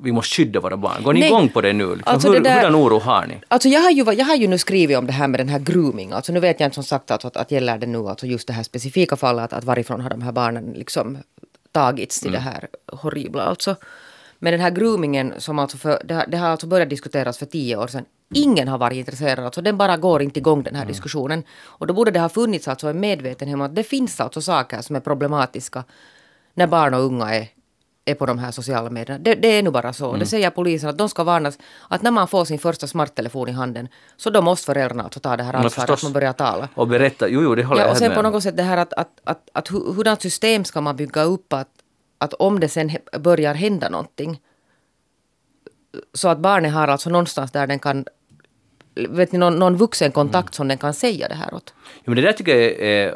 vi 0.04 0.12
måste 0.12 0.36
skydda 0.36 0.60
våra 0.60 0.78
barn. 0.78 1.04
Går 1.04 1.14
ni 1.14 1.20
Nej. 1.20 1.30
igång 1.30 1.50
på 1.50 1.62
det 1.62 1.74
nu? 1.74 1.96
Liksom, 1.96 2.14
Alltså 2.14 2.28
hur, 2.28 2.36
det 2.40 2.50
där- 2.50 2.56
Hurdan 2.56 2.76
oro 2.76 3.00
har 3.00 3.26
ni? 3.28 3.34
Alltså 3.48 3.70
jag 3.70 3.80
har, 3.82 3.92
ju, 3.92 4.04
jag 4.14 4.26
har 4.26 4.36
ju 4.36 4.48
nu 4.48 4.58
skrivit 4.58 4.98
om 4.98 5.08
det 5.08 5.14
här 5.14 5.28
med 5.28 5.40
den 5.40 5.50
här 5.50 5.60
grooming. 5.60 6.12
Alltså 6.12 6.34
nu 6.34 6.40
vet 6.40 6.60
jag 6.60 6.68
inte 6.68 6.76
som 6.76 6.84
sagt 6.84 7.12
att, 7.12 7.26
att, 7.26 7.38
att 7.38 7.52
gäller 7.52 7.78
det 7.78 7.88
nu 7.88 7.98
alltså 7.98 8.26
just 8.28 8.48
det 8.48 8.54
här 8.54 8.64
specifika 8.64 9.16
fallet 9.16 9.44
att, 9.46 9.54
att 9.54 9.64
varifrån 9.64 10.02
har 10.02 10.10
de 10.10 10.22
här 10.22 10.32
barnen 10.32 10.74
liksom 10.76 11.18
tagits 11.72 12.20
till 12.20 12.32
det 12.32 12.40
här 12.40 12.68
horribla 12.88 13.44
alltså. 13.44 13.76
Men 14.40 14.52
den 14.52 14.62
här 14.62 14.72
groomingen 14.72 15.34
som 15.38 15.60
alltså 15.60 15.78
för, 15.78 16.02
det, 16.06 16.14
har, 16.14 16.26
det 16.28 16.38
har 16.38 16.50
alltså 16.50 16.68
börjat 16.68 16.90
diskuteras 16.90 17.38
för 17.38 17.46
tio 17.46 17.78
år 17.78 17.88
sedan. 17.88 18.06
Ingen 18.34 18.68
har 18.68 18.78
varit 18.78 18.98
intresserad, 18.98 19.46
alltså 19.46 19.62
den 19.62 19.78
bara 19.78 19.98
går 19.98 20.22
inte 20.22 20.40
igång 20.40 20.64
den 20.64 20.76
här 20.76 20.86
diskussionen. 20.86 21.44
Och 21.64 21.88
då 21.88 21.94
borde 21.94 22.12
det 22.12 22.20
ha 22.20 22.30
funnits 22.30 22.68
alltså 22.68 22.88
en 22.88 23.00
medvetenhet 23.00 23.56
om 23.56 23.62
att 23.62 23.76
det 23.76 23.84
finns 23.84 24.20
alltså 24.20 24.42
saker 24.42 24.82
som 24.82 24.96
är 24.96 25.00
problematiska 25.00 25.84
när 26.54 26.68
barn 26.68 26.94
och 26.94 27.04
unga 27.04 27.36
är, 27.36 27.48
är 28.06 28.16
på 28.16 28.26
de 28.26 28.40
här 28.40 28.52
sociala 28.52 28.90
medierna. 28.90 29.20
Det, 29.24 29.36
det 29.36 29.48
är 29.48 29.64
nu 29.64 29.72
bara 29.72 29.94
så. 29.94 30.08
Mm. 30.08 30.20
Det 30.20 30.26
säger 30.26 30.50
polisen 30.50 30.90
att 30.90 30.98
de 30.98 31.10
ska 31.10 31.24
varnas 31.24 31.58
att 31.90 32.02
när 32.02 32.12
man 32.12 32.28
får 32.28 32.46
sin 32.46 32.60
första 32.60 32.88
smarttelefon 32.88 33.48
i 33.50 33.52
handen 33.52 33.88
så 34.18 34.30
då 34.30 34.42
måste 34.42 34.66
föräldrarna 34.66 35.04
alltså 35.04 35.20
ta 35.20 35.38
det 35.38 35.44
här 35.44 35.54
ansvaret 35.54 35.90
att 35.90 36.04
man 36.04 36.14
börjar 36.14 36.34
tala. 36.34 36.70
Och 36.76 36.88
berätta, 36.88 37.28
jo, 37.30 37.42
jo, 37.44 37.56
det 37.56 37.64
håller 37.64 37.82
Ja, 37.82 37.86
jag 37.88 37.92
och 37.92 37.98
sen 37.98 38.08
med 38.08 38.16
på 38.18 38.22
något 38.22 38.44
sätt 38.44 38.58
det 38.58 38.64
här 38.64 38.78
att, 38.78 38.94
att, 38.94 39.10
att, 39.24 39.50
att 39.54 39.72
hur- 39.72 39.94
hurdant 39.94 40.22
system 40.22 40.66
ska 40.66 40.82
man 40.82 40.96
bygga 40.96 41.24
upp 41.24 41.54
att, 41.54 41.70
att 42.18 42.34
om 42.34 42.60
det 42.60 42.70
sen 42.70 42.92
börjar 43.20 43.54
hända 43.54 43.90
någonting 43.90 44.42
så 46.14 46.28
att 46.30 46.38
barnet 46.40 46.74
har 46.74 46.88
alltså 46.88 47.10
någonstans 47.10 47.52
där 47.52 47.68
den 47.68 47.80
kan 47.80 48.06
vet 49.10 49.32
ni, 49.32 49.38
någon, 49.40 49.56
någon 49.60 49.76
vuxen 49.76 50.12
kontakt 50.12 50.54
som 50.54 50.68
den 50.68 50.78
kan 50.78 50.94
säga 50.94 51.28
det 51.28 51.36
här 51.36 51.54
åt. 51.54 51.74
Ja, 51.96 52.02
men 52.06 52.16
det 52.16 52.22
där 52.22 52.34
tycker 52.34 52.56
jag 52.58 52.72
är, 52.72 53.16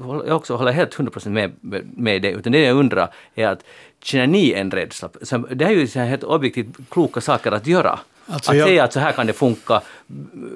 håller- 0.00 0.26
jag 0.26 0.36
också 0.36 0.56
håller 0.56 0.72
helt 0.72 0.94
100% 0.96 1.28
med, 1.28 1.52
med 1.96 2.22
det, 2.22 2.30
utan 2.30 2.52
det 2.52 2.60
jag 2.60 2.76
undrar 2.76 3.14
är 3.34 3.46
att 3.48 3.64
känner 4.02 4.26
ni 4.26 4.52
en 4.52 4.70
rädsla? 4.70 5.08
Det 5.50 5.64
är 5.64 5.70
ju 5.70 5.86
här 5.86 6.06
helt 6.06 6.24
objektivt 6.24 6.76
kloka 6.90 7.20
saker 7.20 7.52
att 7.52 7.66
göra. 7.66 7.98
Alltså 8.26 8.50
att 8.50 8.56
jag- 8.56 8.68
säga 8.68 8.84
att 8.84 8.92
så 8.92 9.00
här 9.00 9.12
kan 9.12 9.26
det 9.26 9.32
funka, 9.32 9.82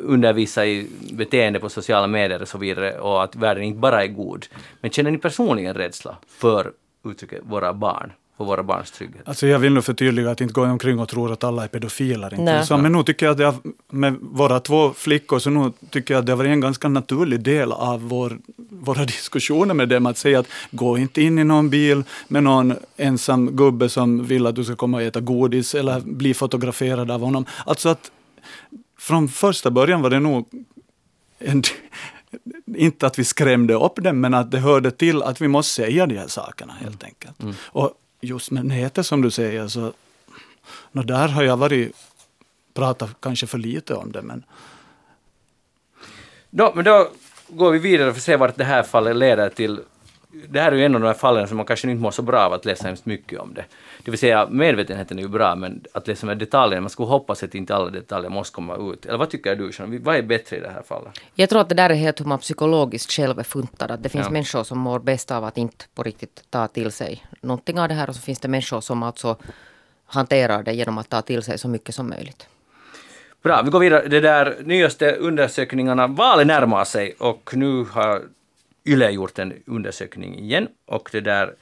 undervisa 0.04 0.66
i 0.66 0.88
beteende 1.12 1.60
på 1.60 1.68
sociala 1.68 2.06
medier 2.06 2.42
och 2.42 2.48
så 2.48 2.58
vidare 2.58 2.98
och 2.98 3.22
att 3.22 3.36
världen 3.36 3.64
inte 3.64 3.78
bara 3.78 4.02
är 4.04 4.06
god. 4.08 4.46
Men 4.80 4.90
känner 4.90 5.10
ni 5.10 5.18
personligen 5.18 5.74
rädsla 5.74 6.16
för 6.28 6.72
uttrycket 7.04 7.40
våra 7.44 7.72
barn, 7.74 8.12
för 8.40 8.44
våra 8.44 8.62
barns 8.62 8.90
trygghet? 8.90 9.28
Alltså 9.28 9.46
jag 9.46 9.58
vill 9.58 9.72
nog 9.72 9.84
förtydliga 9.84 10.30
att 10.30 10.40
inte 10.40 10.54
gå 10.54 10.64
omkring 10.64 10.98
och 10.98 11.08
tro 11.08 11.32
att 11.32 11.44
alla 11.44 11.64
är 11.64 11.68
pedofiler. 11.68 12.34
Inte 12.34 12.66
så, 12.66 12.76
men 12.76 12.92
nu 12.92 13.02
tycker 13.02 13.26
jag 13.26 13.32
att 13.32 13.38
det 13.38 13.44
har, 13.44 13.54
med 13.88 14.16
våra 14.20 14.60
två 14.60 14.92
flickor 14.92 15.38
så 15.38 15.50
nu 15.50 15.72
tycker 15.90 16.14
jag 16.14 16.20
att 16.20 16.26
det 16.26 16.32
har 16.32 16.36
varit 16.36 16.48
en 16.48 16.60
ganska 16.60 16.88
naturlig 16.88 17.40
del 17.40 17.72
av 17.72 18.08
vår, 18.08 18.38
våra 18.56 19.04
diskussioner 19.14 19.74
med 19.74 19.88
dem 19.88 20.06
att 20.06 20.18
säga 20.18 20.38
att 20.38 20.46
gå 20.70 20.98
inte 20.98 21.22
in 21.22 21.38
i 21.38 21.44
någon 21.44 21.70
bil 21.70 22.02
med 22.28 22.42
någon 22.42 22.74
ensam 22.96 23.56
gubbe 23.56 23.88
som 23.88 24.24
vill 24.24 24.46
att 24.46 24.54
du 24.54 24.64
ska 24.64 24.76
komma 24.76 24.96
och 24.96 25.02
äta 25.02 25.20
godis 25.20 25.74
eller 25.74 26.00
bli 26.00 26.34
fotograferad 26.34 27.10
av 27.10 27.20
honom. 27.20 27.46
Alltså 27.66 27.88
att 27.88 28.10
från 28.98 29.28
första 29.28 29.70
början 29.70 30.02
var 30.02 30.10
det 30.10 30.20
nog 30.20 30.48
en, 31.38 31.62
inte 32.76 33.06
att 33.06 33.18
vi 33.18 33.24
skrämde 33.24 33.74
upp 33.74 33.96
dem, 33.96 34.20
men 34.20 34.34
att 34.34 34.50
det 34.50 34.58
hörde 34.58 34.90
till 34.90 35.22
att 35.22 35.40
vi 35.40 35.48
måste 35.48 35.74
säga 35.74 36.06
de 36.06 36.16
här 36.16 36.28
sakerna 36.28 36.72
helt 36.80 37.04
enkelt. 37.04 37.36
Och 37.66 37.96
just 38.20 38.50
med 38.50 38.64
nätet 38.64 39.06
som 39.06 39.22
du 39.22 39.30
säger, 39.30 39.68
så 39.68 39.92
no, 40.92 41.02
där 41.02 41.28
har 41.28 41.42
jag 41.42 41.56
varit, 41.56 41.96
pratat 42.74 43.10
kanske 43.20 43.46
för 43.46 43.58
lite 43.58 43.94
om 43.94 44.12
det, 44.12 44.22
men 44.22 44.44
Då, 46.50 46.72
men 46.74 46.84
då 46.84 47.10
går 47.48 47.70
vi 47.70 47.78
vidare 47.78 48.12
för 48.12 48.18
att 48.18 48.24
se 48.24 48.36
vart 48.36 48.56
det 48.56 48.64
här 48.64 48.82
fallet 48.82 49.16
leder 49.16 49.48
till. 49.48 49.80
Det 50.48 50.60
här 50.60 50.72
är 50.72 50.76
ju 50.76 50.84
en 50.84 50.94
av 50.94 51.00
de 51.00 51.06
här 51.06 51.14
fallen 51.14 51.48
som 51.48 51.56
man 51.56 51.66
kanske 51.66 51.90
inte 51.90 52.02
mår 52.02 52.10
så 52.10 52.22
bra 52.22 52.40
av 52.40 52.52
att 52.52 52.64
läsa 52.64 52.86
hemskt 52.86 53.06
mycket 53.06 53.38
om 53.38 53.54
det. 53.54 53.64
Det 54.10 54.12
vill 54.12 54.18
säga 54.18 54.48
medvetenheten 54.50 55.18
är 55.18 55.22
ju 55.22 55.28
bra, 55.28 55.54
men 55.56 55.84
att 55.92 56.08
läsa 56.08 56.26
med 56.26 56.38
detaljerna, 56.38 56.80
man 56.80 56.90
skulle 56.90 57.08
hoppas 57.08 57.42
att 57.42 57.54
inte 57.54 57.74
alla 57.74 57.90
detaljer 57.90 58.30
måste 58.30 58.54
komma 58.54 58.76
ut. 58.92 59.06
Eller 59.06 59.18
vad 59.18 59.30
tycker 59.30 59.56
du, 59.56 59.70
Jean? 59.78 60.02
Vad 60.02 60.16
är 60.16 60.22
bättre 60.22 60.56
i 60.56 60.60
det 60.60 60.68
här 60.68 60.82
fallet? 60.82 61.12
Jag 61.34 61.48
tror 61.48 61.60
att 61.60 61.68
det 61.68 61.74
där 61.74 61.90
är 61.90 61.94
helt 61.94 62.20
hur 62.20 62.24
man 62.24 62.38
psykologiskt 62.38 63.12
själv 63.12 63.38
är 63.38 63.42
funtad. 63.42 63.90
Att 63.90 64.02
det 64.02 64.08
finns 64.08 64.26
Ja. 64.26 64.30
människor 64.32 64.64
som 64.64 64.78
mår 64.78 64.98
bäst 64.98 65.30
av 65.30 65.44
att 65.44 65.58
inte 65.58 65.84
på 65.94 66.02
riktigt 66.02 66.44
ta 66.50 66.68
till 66.68 66.92
sig 66.92 67.24
någonting 67.40 67.80
av 67.80 67.88
det 67.88 67.94
här 67.94 68.08
och 68.08 68.14
så 68.14 68.20
finns 68.22 68.38
det 68.38 68.48
människor 68.48 68.80
som 68.80 69.02
alltså 69.02 69.36
hanterar 70.06 70.62
det 70.62 70.72
genom 70.72 70.98
att 70.98 71.08
ta 71.08 71.22
till 71.22 71.42
sig 71.42 71.58
så 71.58 71.68
mycket 71.68 71.94
som 71.94 72.08
möjligt. 72.08 72.46
Bra, 73.42 73.62
vi 73.62 73.70
går 73.70 73.80
vidare. 73.80 74.08
Det 74.08 74.20
där 74.20 74.56
nyaste 74.64 75.12
undersökningarna, 75.16 76.06
valet 76.06 76.46
närmar 76.46 76.84
sig 76.84 77.14
och 77.18 77.50
nu 77.56 77.84
har 77.84 78.22
Yle 78.86 79.10
gjort 79.10 79.38
en 79.38 79.52
undersökning 79.66 80.38
igen 80.38 80.68
och 80.86 81.08
det 81.12 81.20
där 81.20 81.54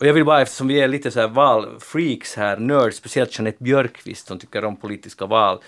och 0.00 0.06
jag 0.06 0.12
vill 0.12 0.24
bara, 0.24 0.40
eftersom 0.40 0.68
vi 0.68 0.80
är 0.80 0.88
lite 0.88 1.10
så 1.10 1.20
här 1.20 1.28
valfreaks 1.28 2.36
här, 2.36 2.56
nörd, 2.56 2.94
speciellt 2.94 3.38
Jeanette 3.38 3.62
Björkqvist 3.64 4.26
som 4.26 4.38
tycker 4.38 4.64
om 4.64 4.76
politiska 4.76 5.26
val, 5.26 5.58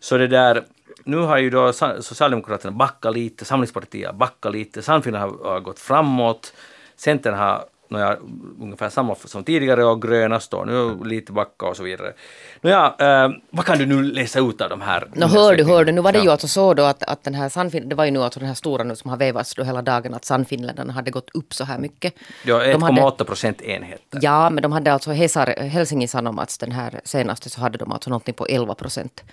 så 0.00 0.18
det 0.18 0.26
där, 0.26 0.64
nu 1.04 1.16
har 1.16 1.38
ju 1.38 1.50
då 1.50 1.72
Socialdemokraterna 1.72 2.76
backat 2.76 3.14
lite, 3.14 3.44
Samlingspartiet 3.44 4.06
har 4.06 4.14
backat 4.14 4.52
lite, 4.52 4.82
Sannfinland 4.82 5.32
har, 5.32 5.50
har 5.50 5.60
gått 5.60 5.80
framåt, 5.80 6.52
Centern 6.96 7.34
har 7.34 7.64
nåja, 7.88 8.16
ungefär 8.60 8.88
samma 8.88 9.14
som 9.14 9.44
tidigare 9.44 9.84
och 9.84 10.02
gröna 10.02 10.40
står 10.40 10.64
nu 10.64 11.04
lite 11.08 11.32
backa 11.32 11.66
och 11.66 11.76
så 11.76 11.82
vidare. 11.82 12.12
Nåja, 12.60 12.94
eh, 12.98 13.28
vad 13.50 13.64
kan 13.64 13.78
du 13.78 13.86
nu 13.86 14.02
läsa 14.02 14.38
ut 14.40 14.60
av 14.60 14.68
de 14.70 14.80
här 14.80 15.08
Nå 15.14 15.26
hör 15.26 15.56
du, 15.56 15.64
hör 15.64 15.84
du, 15.84 15.92
nu 15.92 16.00
var 16.00 16.12
det 16.12 16.18
ju 16.18 16.24
Ja. 16.24 16.32
alltså 16.32 16.48
så 16.48 16.74
då 16.74 16.82
att, 16.82 17.02
att 17.02 17.24
den 17.24 17.34
här 17.34 17.48
Sannfin, 17.48 17.88
det 17.88 17.94
var 17.94 18.04
ju 18.04 18.10
nu 18.10 18.22
alltså 18.22 18.40
den 18.40 18.46
här 18.48 18.54
stora 18.54 18.84
nu 18.84 18.96
som 18.96 19.10
har 19.10 19.16
vevats 19.16 19.54
då 19.54 19.62
hela 19.62 19.82
dagen 19.82 20.14
att 20.14 20.24
Sannfinländarna 20.24 20.92
hade 20.92 21.10
gått 21.10 21.30
upp 21.34 21.54
så 21.54 21.64
här 21.64 21.78
mycket. 21.78 22.14
Ja, 22.44 22.58
De 22.72 22.82
hade- 22.82 23.00
1,8 23.00 23.24
procentenheter. 23.24 24.18
Ja, 24.22 24.50
men 24.50 24.62
de 24.62 24.72
hade 24.72 24.92
alltså 24.92 25.10
Hesar, 25.10 25.46
Helsingin 25.46 26.08
Sanomats, 26.08 26.58
den 26.58 26.72
här 26.72 27.00
senaste, 27.04 27.50
så 27.50 27.60
hade 27.60 27.78
de 27.78 27.92
alltså 27.92 28.10
någonting 28.10 28.34
på 28.34 28.46
11 28.46 28.74
procent. 28.74 29.24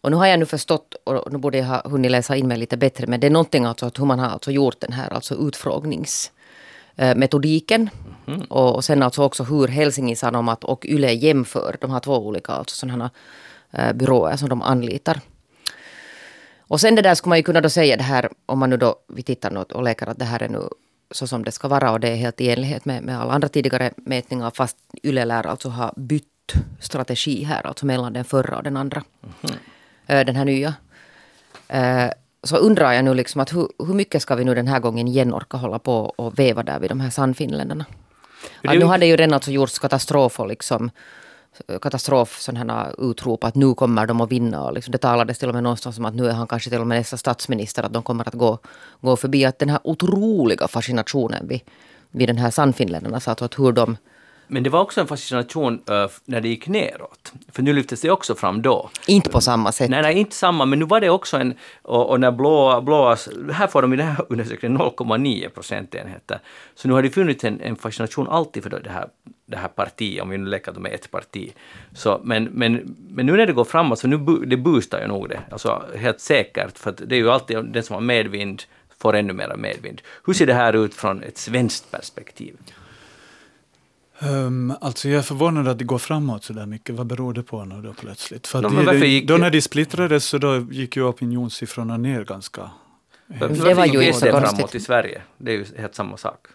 Och 0.00 0.10
nu 0.10 0.16
har 0.16 0.26
jag 0.26 0.38
nu 0.38 0.46
förstått, 0.46 0.94
och 1.04 1.32
nu 1.32 1.38
borde 1.38 1.58
jag 1.58 1.64
ha 1.64 1.82
hunnit 1.90 2.10
läsa 2.10 2.36
in 2.36 2.48
mig 2.48 2.58
lite 2.58 2.76
bättre, 2.76 3.06
men 3.06 3.20
det 3.20 3.26
är 3.26 3.30
någonting 3.30 3.64
alltså 3.64 3.86
att 3.86 3.98
hur 4.00 4.04
man 4.04 4.18
har 4.18 4.28
alltså 4.28 4.50
gjort 4.50 4.80
den 4.80 4.92
här 4.92 5.12
alltså 5.12 5.34
utfrågningsmetodiken. 6.96 7.90
Och, 8.48 8.74
och 8.74 8.84
sen 8.84 9.02
alltså 9.02 9.22
också 9.22 9.42
hur 9.42 9.68
Helsingin 9.68 10.16
Sanomat 10.16 10.64
och 10.64 10.86
Yle 10.86 11.12
jämför. 11.12 11.76
De 11.80 11.90
har 11.90 12.00
två 12.00 12.26
olika 12.26 12.52
alltså 12.52 12.76
sådana 12.76 13.10
äh, 13.70 13.92
byråer 13.92 14.36
som 14.36 14.48
de 14.48 14.62
anlitar. 14.62 15.20
Och 16.68 16.80
sen 16.80 16.94
det 16.94 17.02
där 17.02 17.14
skulle 17.14 17.28
man 17.28 17.38
ju 17.38 17.42
kunna 17.42 17.60
då 17.60 17.68
säga 17.68 17.96
det 17.96 18.02
här, 18.02 18.28
om 18.46 18.58
man 18.58 18.70
nu 18.70 18.76
då, 18.76 18.96
vi 19.08 19.22
tittar 19.22 19.50
nu 19.50 19.60
och 19.60 19.82
leker 19.82 20.06
att 20.06 20.18
det 20.18 20.24
här 20.24 20.42
är 20.42 20.48
nu 20.48 20.68
så 21.10 21.26
som 21.26 21.44
det 21.44 21.52
ska 21.52 21.68
vara 21.68 21.92
och 21.92 22.00
det 22.00 22.08
är 22.08 22.16
helt 22.16 22.40
i 22.40 22.50
enlighet 22.50 22.84
med, 22.84 23.02
med 23.02 23.20
alla 23.20 23.32
andra 23.32 23.48
tidigare 23.48 23.92
mätningar 23.96 24.50
fast 24.50 24.76
Yle 25.02 25.24
lär 25.24 25.46
alltså 25.46 25.68
ha 25.68 25.92
bytt 25.96 26.52
strategi 26.80 27.44
här, 27.44 27.66
alltså 27.66 27.86
mellan 27.86 28.12
den 28.12 28.24
förra 28.24 28.56
och 28.56 28.62
den 28.62 28.76
andra. 28.76 29.02
Eh, 30.06 30.24
Den 30.26 30.36
här 30.36 30.44
nya. 30.44 30.74
Så 32.44 32.56
undrar 32.56 32.92
jag 32.92 33.04
nu 33.04 33.14
liksom 33.14 33.40
att 33.40 33.54
hur, 33.54 33.68
hur 33.78 33.94
mycket 33.94 34.22
ska 34.22 34.34
vi 34.34 34.44
nu 34.44 34.54
den 34.54 34.68
här 34.68 34.80
gången 34.80 35.08
igen 35.08 35.34
orka 35.34 35.56
hålla 35.56 35.78
på 35.78 35.94
och 36.16 36.38
veva 36.38 36.62
där 36.62 36.80
vid 36.80 36.90
de 36.90 37.00
här 37.00 37.10
Sannfinländarna? 37.10 37.84
Att 38.64 38.78
nu 38.78 38.84
hade 38.84 39.06
ju 39.06 39.16
redan 39.16 39.34
alltså 39.34 39.50
gjorts 39.50 39.78
katastrof 39.78 40.40
och 40.40 40.46
liksom 40.46 40.90
katastrof, 41.82 42.40
sådana 42.40 42.74
här 42.74 43.10
utrop 43.10 43.44
att 43.44 43.54
nu 43.54 43.74
kommer 43.74 44.06
de 44.06 44.20
att 44.20 44.32
vinna. 44.32 44.64
Och 44.64 44.72
liksom 44.72 44.92
det 44.92 44.98
talades 44.98 45.38
till 45.38 45.48
och 45.48 45.54
med 45.54 45.62
någonstans 45.62 45.98
om 45.98 46.04
att 46.04 46.14
nu 46.14 46.28
är 46.28 46.32
han 46.32 46.46
kanske 46.46 46.70
till 46.70 46.80
och 46.80 46.86
med 46.86 46.98
nästa 46.98 47.16
statsminister, 47.16 47.82
att 47.82 47.92
de 47.92 48.02
kommer 48.02 48.28
att 48.28 48.34
gå, 48.34 48.58
gå 49.00 49.16
förbi. 49.16 49.44
Att 49.44 49.58
den 49.58 49.68
här 49.68 49.80
otroliga 49.84 50.68
fascinationen 50.68 51.48
vid, 51.48 51.60
vid 52.10 52.28
den 52.28 52.38
här 52.38 52.50
Sannfinländarna, 52.50 53.20
så 53.20 53.30
att, 53.30 53.42
att 53.42 53.58
hur 53.58 53.72
de 53.72 53.96
Men 54.46 54.62
det 54.62 54.70
var 54.70 54.80
också 54.80 55.00
en 55.00 55.06
fascination 55.06 55.82
eh, 55.88 56.06
när 56.24 56.40
det 56.40 56.48
gick 56.48 56.68
neråt. 56.68 57.32
För 57.52 57.62
nu 57.62 57.72
lyftes 57.72 58.00
det 58.00 58.10
också 58.10 58.34
fram 58.34 58.62
då. 58.62 58.90
inte 59.06 59.30
på 59.30 59.40
samma 59.40 59.72
sätt. 59.72 59.90
Nej, 59.90 60.02
nej, 60.02 60.18
inte 60.18 60.36
samma, 60.36 60.64
men 60.64 60.78
nu 60.78 60.84
var 60.84 61.00
det 61.00 61.10
också 61.10 61.36
en... 61.36 61.54
Och, 61.82 62.10
och 62.10 62.20
när 62.20 62.32
blåa, 62.32 62.80
blåa... 62.80 63.16
Här 63.52 63.66
får 63.66 63.82
de 63.82 63.92
i 63.92 63.96
den 63.96 64.06
här 64.06 64.26
undersökningen 64.28 64.78
0,9 64.78 65.48
procentenheter. 65.48 66.38
Så 66.74 66.88
nu 66.88 66.94
har 66.94 67.02
det 67.02 67.10
funnits 67.10 67.44
en, 67.44 67.60
en 67.60 67.76
fascination 67.76 68.28
alltid 68.28 68.62
för 68.62 68.70
det 68.70 68.90
här, 68.90 69.08
det 69.46 69.56
här 69.56 69.68
partiet, 69.68 70.22
om 70.22 70.30
vi 70.30 70.38
nu 70.38 70.50
leker 70.50 70.86
är 70.86 70.94
ett 70.94 71.10
parti. 71.10 71.52
Så, 71.94 72.20
men, 72.24 72.44
men, 72.44 72.96
men 73.08 73.26
nu 73.26 73.36
när 73.36 73.46
det 73.46 73.52
går 73.52 73.64
framåt, 73.64 73.98
så 73.98 74.08
nu 74.08 74.16
det 74.46 74.56
boostar 74.56 75.00
ju 75.00 75.06
nog 75.06 75.28
det. 75.28 75.40
Alltså 75.50 75.82
helt 75.96 76.20
säkert, 76.20 76.78
för 76.78 76.94
det 77.06 77.14
är 77.14 77.18
ju 77.18 77.30
alltid 77.30 77.64
den 77.64 77.82
som 77.82 77.94
har 77.94 78.00
medvind 78.00 78.62
får 79.02 79.16
ännu 79.16 79.32
mera 79.32 79.56
medvind. 79.56 80.02
Hur 80.24 80.32
ser 80.32 80.46
det 80.46 80.54
här 80.54 80.72
ut 80.72 80.94
från 80.94 81.22
ett 81.22 81.38
svenskt 81.38 81.90
perspektiv? 81.90 82.56
Um, 84.20 84.74
alltså 84.80 85.08
jag 85.08 85.18
är 85.18 85.22
förvånad 85.22 85.68
att 85.68 85.78
det 85.78 85.84
går 85.84 85.98
framåt 85.98 86.44
så 86.44 86.52
där 86.52 86.66
mycket. 86.66 86.94
Vad 86.94 87.06
beror 87.06 87.34
det 87.34 87.42
på 87.42 87.64
nu 87.64 87.82
då 87.82 87.92
plötsligt? 87.92 88.46
För 88.46 88.62
Nå, 88.62 88.92
det- 88.92 89.06
gick 89.06 89.28
då 89.28 89.36
när 89.36 89.50
de 89.50 89.60
splittrades 89.62 90.24
så 90.24 90.38
då 90.38 90.58
gick 90.70 90.96
ju 90.96 91.02
opinionssiffrorna 91.04 91.96
ner 91.96 92.24
ganska 92.24 92.70
Det 93.26 93.74
var 93.74 93.86
ju 93.86 93.92
inte 94.02 94.12
så 94.12 94.18
SD 94.18 94.30
framåt 94.30 94.48
konstigt. 94.58 94.74
i 94.74 94.80
Sverige. 94.84 95.22
Det 95.38 95.52
är 95.52 95.56
ju 95.56 95.64
helt 95.76 95.94
samma 95.94 96.16
sak. 96.16 96.46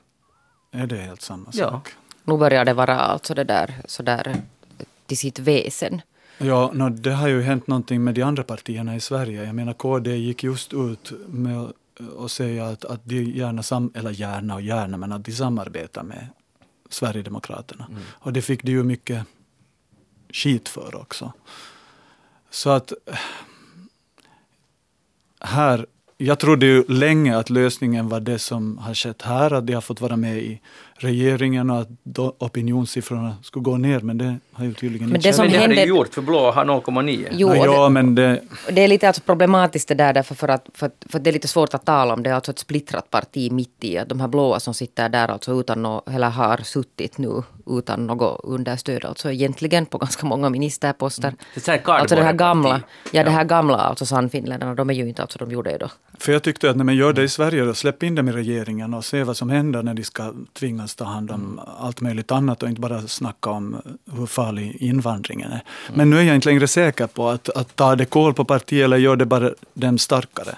Är 0.71 0.87
det 0.87 0.97
helt 0.97 1.21
samma 1.21 1.49
Ja. 1.53 1.69
sak? 1.69 1.89
Nu 2.23 2.37
börjar 2.37 2.65
det 2.65 2.73
vara 2.73 2.99
alltså 2.99 3.33
det 3.33 3.43
där, 3.43 3.75
så 3.85 4.03
där 4.03 4.35
till 5.05 5.17
sitt 5.17 5.39
väsen. 5.39 6.01
Ja, 6.37 6.71
nå, 6.73 6.89
det 6.89 7.11
har 7.11 7.27
ju 7.27 7.41
hänt 7.41 7.67
någonting 7.67 8.03
med 8.03 8.13
de 8.13 8.21
andra 8.23 8.43
partierna 8.43 8.95
i 8.95 8.99
Sverige. 8.99 9.43
Jag 9.45 9.55
menar 9.55 9.73
KD 9.73 10.15
gick 10.17 10.43
just 10.43 10.73
ut 10.73 11.11
med 11.27 11.57
att- 11.61 11.73
att 12.19 12.31
säga 12.31 12.65
att, 12.67 12.85
att 12.85 13.01
de 13.03 13.23
gärna, 13.23 13.63
sam, 13.63 13.91
eller 13.95 14.11
gärna 14.11 14.55
och 14.55 14.61
gärna, 14.61 14.97
men 14.97 15.11
att 15.11 15.25
de 15.25 15.31
samarbetar 15.31 16.03
med 16.03 16.27
Sverigedemokraterna. 16.89 17.85
Mm. 17.89 18.01
Och 18.09 18.33
det 18.33 18.41
fick 18.41 18.63
de 18.63 18.71
ju 18.71 18.83
mycket 18.83 19.25
skit 20.33 20.69
för 20.69 20.95
också. 20.95 21.33
Så 22.49 22.69
att 22.69 22.93
här, 25.39 25.85
jag 26.17 26.39
trodde 26.39 26.65
ju 26.65 26.83
länge 26.87 27.37
att 27.37 27.49
lösningen 27.49 28.09
var 28.09 28.19
det 28.19 28.39
som 28.39 28.77
har 28.77 28.93
skett 28.93 29.21
här, 29.21 29.53
att 29.53 29.67
de 29.67 29.73
har 29.73 29.81
fått 29.81 30.01
vara 30.01 30.15
med 30.15 30.37
i 30.37 30.61
regeringen 30.95 31.69
och 31.69 31.81
att 31.81 31.89
opinionssiffrorna 32.39 33.35
skulle 33.43 33.63
gå 33.63 33.77
ner, 33.77 33.99
men 33.99 34.17
det 34.17 34.39
har 34.57 34.65
ju 34.65 34.73
tydligen 34.73 35.07
Men 35.09 35.15
inte 35.15 35.27
det 35.27 35.31
skett. 35.31 35.35
som 35.35 35.45
Men 35.45 35.51
det 35.53 35.57
hade 35.59 35.67
händer- 35.73 35.83
ju 35.83 35.89
gjort, 35.97 36.13
för 36.13 36.21
blå 36.21 36.51
har 36.51 36.65
0,9. 36.65 37.27
Jo, 37.31 37.55
ja, 37.55 37.83
det, 37.83 37.89
men 37.89 38.15
det, 38.15 38.41
det 38.71 38.81
är 38.83 38.87
lite 38.87 39.07
alltså 39.07 39.21
problematiskt 39.21 39.87
det 39.87 39.95
där 39.95 40.13
därför 40.13 40.35
för 40.35 40.47
att, 40.47 40.65
för, 40.73 40.85
att, 40.85 41.05
för 41.09 41.17
att 41.17 41.23
det 41.23 41.29
är 41.29 41.33
lite 41.33 41.47
svårt 41.47 41.73
att 41.73 41.85
tala 41.85 42.13
om. 42.13 42.23
Det 42.23 42.29
är 42.29 42.33
alltså 42.33 42.51
ett 42.51 42.59
splittrat 42.59 43.09
parti 43.09 43.51
mitt 43.51 43.83
i. 43.83 43.97
Att 43.97 44.09
de 44.09 44.19
här 44.19 44.27
blåa 44.27 44.59
som 44.59 44.73
sitter 44.73 45.09
där 45.09 45.27
alltså 45.27 45.59
utan 45.59 45.81
något, 45.83 46.09
eller 46.09 46.29
har 46.29 46.57
suttit 46.57 47.17
nu 47.17 47.43
utan 47.69 48.07
något 48.07 48.39
understöd. 48.43 49.05
Alltså 49.05 49.31
egentligen 49.31 49.85
på 49.85 49.97
ganska 49.97 50.25
många 50.25 50.49
ministerposter. 50.49 51.33
Det 51.55 51.67
är 51.67 51.89
Alltså 51.89 52.15
det 52.15 52.23
här 52.23 52.33
gamla, 52.33 52.81
ja 53.11 53.23
det 53.23 53.29
här 53.31 53.43
gamla 53.43 53.77
alltså 53.77 54.05
Sannfinländarna, 54.05 54.75
de 54.75 54.89
är 54.89 54.93
ju 54.93 55.09
inte 55.09 55.21
alltså, 55.21 55.39
de 55.39 55.51
gjorde 55.51 55.71
ju 55.71 55.77
då. 55.77 55.89
för 56.19 56.31
jag 56.31 56.43
tyckte 56.43 56.69
att 56.69 56.77
när 56.77 56.83
man 56.83 56.95
gör 56.95 57.13
det 57.13 57.23
i 57.23 57.29
Sverige, 57.29 57.65
då 57.65 57.73
släpp 57.73 58.03
in 58.03 58.15
dem 58.15 58.29
i 58.29 58.31
regeringen 58.31 58.93
och 58.93 59.05
se 59.05 59.23
vad 59.23 59.37
som 59.37 59.49
händer 59.49 59.83
när 59.83 59.93
de 59.93 60.03
ska 60.03 60.33
tvingas 60.53 60.95
ta 60.95 61.05
hand 61.05 61.31
om 61.31 61.59
allt 61.79 62.01
möjligt 62.01 62.31
annat 62.31 62.63
och 62.63 62.69
inte 62.69 62.81
bara 62.81 63.01
snacka 63.01 63.49
om 63.49 63.81
hur 64.17 64.25
farlig 64.47 64.75
invandringen 64.79 65.51
är. 65.51 65.61
Men 65.93 66.09
nu 66.09 66.19
är 66.19 66.23
jag 66.23 66.35
inte 66.35 66.49
längre 66.49 66.67
säker 66.67 67.07
på 67.07 67.29
att, 67.29 67.49
att 67.49 67.75
ta 67.75 67.95
det 67.95 68.05
kol 68.05 68.33
på 68.33 68.45
partiet 68.45 68.83
eller 68.85 68.97
gör 68.97 69.15
det 69.15 69.25
bara 69.25 69.51
dem 69.73 69.97
starkare. 69.97 70.55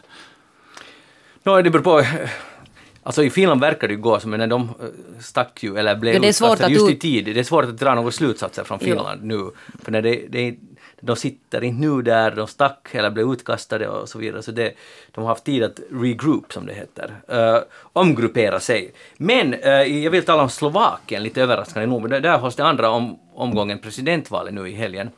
No, 1.43 1.61
det 1.61 1.69
beror 1.69 1.83
på. 1.83 2.03
Alltså 3.03 3.23
i 3.23 3.29
Finland 3.29 3.61
verkar 3.61 3.87
det 3.87 3.93
ju 3.93 3.99
gå 3.99 4.19
som, 4.19 4.31
men 4.31 4.49
de 4.49 4.61
eh, 4.61 4.85
stack 5.19 5.63
ju, 5.63 5.77
eller 5.77 5.95
blev 5.95 6.13
Ja, 6.13 6.29
utkastade 6.29 6.73
just 6.73 6.89
i 6.89 6.95
tid. 6.95 7.25
Det 7.25 7.39
är 7.39 7.43
svårt 7.43 7.65
att 7.65 7.77
dra 7.77 7.95
några 7.95 8.11
slutsatser 8.11 8.63
från 8.63 8.79
Finland 8.79 9.23
nu. 9.23 9.51
För 9.83 9.91
när 9.91 10.01
det, 10.01 10.25
det, 10.29 10.55
de 11.01 11.15
sitter 11.15 11.63
inte 11.63 11.87
nu 11.87 12.01
där, 12.01 12.31
de 12.31 12.47
stack 12.47 12.95
eller 12.95 13.09
blev 13.09 13.31
utkastade 13.31 13.87
och 13.87 14.09
så 14.09 14.19
vidare. 14.19 14.41
Så 14.41 14.51
det, 14.51 14.73
de 15.11 15.21
har 15.21 15.27
haft 15.29 15.43
tid 15.43 15.63
att 15.63 15.79
regroup, 15.91 16.53
som 16.53 16.65
det 16.65 16.73
heter. 16.73 17.21
Uh, 17.33 17.61
omgruppera 17.93 18.59
sig. 18.59 18.93
Men 19.17 19.53
uh, 19.53 19.69
jag 20.03 20.11
vill 20.11 20.25
tala 20.25 20.43
om 20.43 20.49
Slovakien, 20.49 21.23
lite 21.23 21.41
överraskande 21.41 21.87
nog. 21.87 22.01
Men 22.01 22.11
där- 22.11 22.19
där 22.19 22.37
hålls 22.37 22.55
det 22.55 22.65
andra 22.65 22.89
om, 22.89 23.19
omgången 23.33 23.79
presidentvalet 23.79 24.53
nu 24.53 24.69
i 24.69 24.73
helgen. 24.73 25.09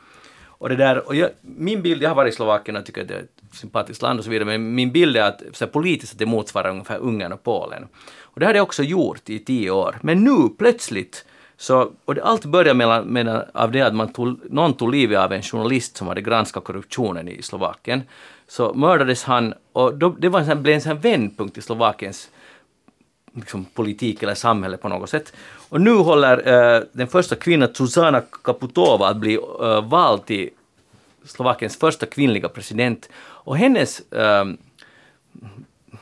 Och 0.62 0.68
det 0.68 0.76
där, 0.76 1.08
och 1.08 1.14
jag, 1.14 1.30
min 1.40 1.82
bild, 1.82 2.02
jag 2.02 2.10
har 2.10 2.16
varit 2.16 2.32
i 2.32 2.36
Slovakien 2.36 2.76
och 2.76 2.86
tycker 2.86 3.02
att 3.02 3.08
det 3.08 3.14
är 3.14 3.18
ett 3.18 3.54
sympatiskt 3.54 4.02
land 4.02 4.18
och 4.18 4.24
så 4.24 4.30
vidare, 4.30 4.44
men 4.44 4.74
min 4.74 4.92
bild 4.92 5.16
är 5.16 5.22
att 5.22 5.42
så 5.52 5.64
här, 5.64 5.72
politiskt 5.72 6.12
att 6.12 6.18
det 6.18 6.26
motsvarar 6.26 6.70
ungefär 6.70 6.98
Ungern 6.98 7.32
och 7.32 7.42
Polen. 7.42 7.88
Och 8.20 8.40
det 8.40 8.46
har 8.46 8.52
det 8.52 8.60
också 8.60 8.82
gjort 8.82 9.30
i 9.30 9.38
tio 9.38 9.70
år. 9.70 9.98
Men 10.02 10.24
nu 10.24 10.48
plötsligt 10.58 11.24
så, 11.62 11.90
och 12.04 12.14
det, 12.14 12.24
allt 12.24 12.44
började 12.44 12.74
med, 12.74 13.06
med, 13.06 13.44
av 13.54 13.72
det 13.72 13.80
att 13.80 13.94
man 13.94 14.12
tog, 14.12 14.38
någon 14.50 14.74
tog 14.74 14.90
livet 14.90 15.18
av 15.18 15.32
en 15.32 15.42
journalist 15.42 15.96
som 15.96 16.08
hade 16.08 16.20
granskat 16.20 16.64
korruptionen 16.64 17.28
i 17.28 17.42
Slovakien. 17.42 18.02
Så 18.48 18.74
mördades 18.74 19.24
han 19.24 19.54
och 19.72 19.94
då, 19.94 20.08
det 20.18 20.28
var 20.28 20.40
en 20.40 20.46
sån, 20.46 20.62
blev 20.62 20.74
en 20.74 20.80
sån 20.80 20.98
vändpunkt 20.98 21.58
i 21.58 21.62
Slovakiens 21.62 22.30
liksom, 23.34 23.64
politik 23.64 24.22
eller 24.22 24.34
samhälle 24.34 24.76
på 24.76 24.88
något 24.88 25.10
sätt. 25.10 25.32
Och 25.68 25.80
nu 25.80 25.94
håller 25.94 26.36
eh, 26.76 26.82
den 26.92 27.08
första 27.08 27.36
kvinnan, 27.36 27.74
Zuzana 27.74 28.20
Kaputova, 28.44 29.08
att 29.08 29.16
bli 29.16 29.34
eh, 29.34 29.88
vald 29.88 30.24
till 30.26 30.50
Slovakiens 31.24 31.76
första 31.76 32.06
kvinnliga 32.06 32.48
president. 32.48 33.08
Och 33.16 33.56
hennes, 33.56 34.12
eh, 34.12 34.44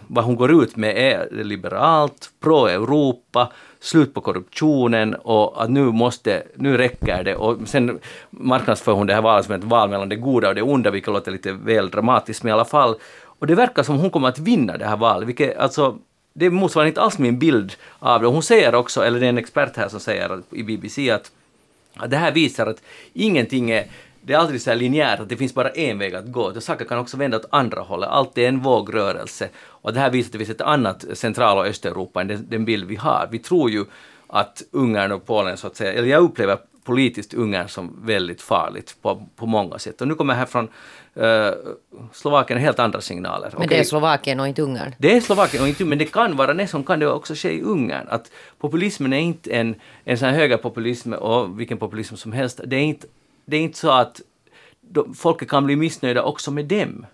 vad 0.07 0.25
hon 0.25 0.37
går 0.37 0.63
ut 0.63 0.77
med 0.77 0.97
är 0.97 1.45
liberalt, 1.45 2.31
pro-Europa, 2.41 3.53
slut 3.81 4.15
på 4.15 4.21
korruptionen 4.21 5.15
och 5.15 5.63
att 5.63 5.71
nu 5.71 5.85
måste, 5.85 6.43
nu 6.55 6.77
räcker 6.77 7.25
det. 7.25 7.37
Och 7.37 7.69
sen 7.69 7.99
marknadsför 8.31 8.93
hon 8.93 9.07
det 9.07 9.15
här 9.15 9.23
valet 9.23 9.47
som 9.47 9.55
ett 9.55 9.65
val 9.65 9.91
mellan 9.91 10.09
det 10.09 10.17
goda 10.17 10.49
och 10.49 10.55
det 10.55 10.63
onda, 10.63 10.91
vilket 10.91 11.13
låter 11.13 11.33
lite 11.33 11.53
väl 11.53 11.91
dramatiskt, 11.91 12.43
men 12.43 12.51
i 12.51 12.53
alla 12.53 12.65
fall. 12.65 12.95
Och 13.23 13.47
det 13.47 13.55
verkar 13.55 13.83
som 13.83 13.99
hon 13.99 14.11
kommer 14.11 14.29
att 14.29 14.39
vinna 14.39 14.77
det 14.77 14.87
här 14.87 14.97
valet, 14.97 15.29
vilket 15.29 15.59
alltså 15.59 15.99
det 16.33 16.51
motsvarar 16.51 16.87
inte 16.87 17.01
alls 17.01 17.19
min 17.19 17.39
bild 17.39 17.73
av 17.99 18.21
det. 18.21 18.27
Hon 18.27 18.43
säger 18.43 18.75
också, 18.75 19.05
eller 19.05 19.21
det 19.21 19.27
är 19.27 19.29
en 19.29 19.39
expert 19.39 19.77
här 19.77 19.89
som 19.89 20.01
säger 20.01 20.43
i 20.51 20.63
BBC 20.63 21.11
att, 21.11 21.31
att 21.97 22.11
det 22.11 22.17
här 22.17 22.33
visar 22.33 22.67
att 22.67 22.83
ingenting 23.13 23.71
är 23.71 23.85
det 24.23 24.33
är 24.33 24.39
aldrig 24.39 24.61
så 24.61 24.71
här 24.71 24.77
linjärt 24.77 25.21
att 25.21 25.29
det 25.29 25.37
finns 25.37 25.55
bara 25.55 25.71
en 25.71 25.99
väg 25.99 26.15
att 26.15 26.33
gå. 26.33 26.51
utan 26.51 26.63
saker 26.63 26.85
kan 26.85 26.99
också 26.99 27.17
vända 27.17 27.37
åt 27.37 27.47
andra 27.51 27.81
hållet. 27.81 28.09
Allt 28.09 28.39
är 28.39 28.49
en 28.49 28.61
vågrörelse. 28.61 29.49
Och 29.83 29.93
det 29.93 30.01
här 30.01 30.11
visar 30.11 30.29
att 30.29 30.33
det 30.33 30.39
finns 30.39 30.51
ett 30.51 30.61
annat 30.61 31.05
Central 31.15 31.59
och 31.59 31.67
Östeuropa 31.67 32.21
än 32.21 32.29
den, 32.29 32.47
den 32.49 32.65
bild 32.65 32.89
vi 32.89 32.97
har. 32.97 33.29
Vi 33.31 33.39
tror 33.39 33.71
ju 33.71 33.85
att 34.27 34.63
Ungern 34.71 35.13
och 35.13 35.27
Polen, 35.27 35.57
så 35.57 35.67
att 35.67 35.77
säga, 35.77 35.93
eller 35.93 36.09
jag 36.09 36.23
upplever 36.23 36.59
politiskt 36.85 37.35
Ungern 37.35 37.69
som 37.69 37.99
väldigt 38.03 38.43
farligt 38.43 38.97
på, 39.03 39.27
på 39.37 39.47
många 39.47 39.79
sätt. 39.79 40.01
Och 40.01 40.09
nu 40.09 40.15
kommer 40.15 40.35
här 40.35 40.47
från 40.47 40.69
uh, 41.17 41.51
Slovakien 42.13 42.61
helt 42.61 42.79
andra 42.79 43.01
signaler. 43.01 43.55
Men 43.59 43.69
det 43.69 43.79
är 43.79 43.85
Slovakien 43.85 44.41
och 44.41 44.49
inte 44.49 44.63
Ungern. 44.63 44.95
det 44.99 45.17
är 45.17 45.21
Slovakien 45.21 45.63
och 45.63 45.69
inte, 45.69 45.85
men 45.85 45.99
det 45.99 46.05
kan 46.05 46.37
vara 46.37 46.53
nästan 46.53 46.85
kan 46.85 46.99
det 46.99 47.07
också 47.07 47.35
ske 47.35 47.51
i 47.51 47.63
Ungern. 47.63 48.07
Att 48.09 48.31
populismen 48.59 49.13
är 49.13 49.21
inte 49.21 49.51
en, 49.51 49.75
en 50.05 50.19
sån 50.19 50.29
här 50.29 50.37
högerpopulism 50.37 51.13
och 51.13 51.61
vilken 51.61 51.79
populism 51.79 52.17
som 52.17 52.33
helst. 52.33 52.61
Det 52.65 52.77
är 52.77 52.83
inte, 52.83 53.07
det 53.45 53.57
är 53.57 53.61
inte 53.61 53.79
så 53.79 53.91
att 53.91 54.21
de, 54.81 55.15
folket 55.15 55.49
kan 55.49 55.67
bli 55.67 55.77
missnöjda 55.77 56.23
också 56.23 56.51
med 56.51 56.65
dem. 56.65 57.07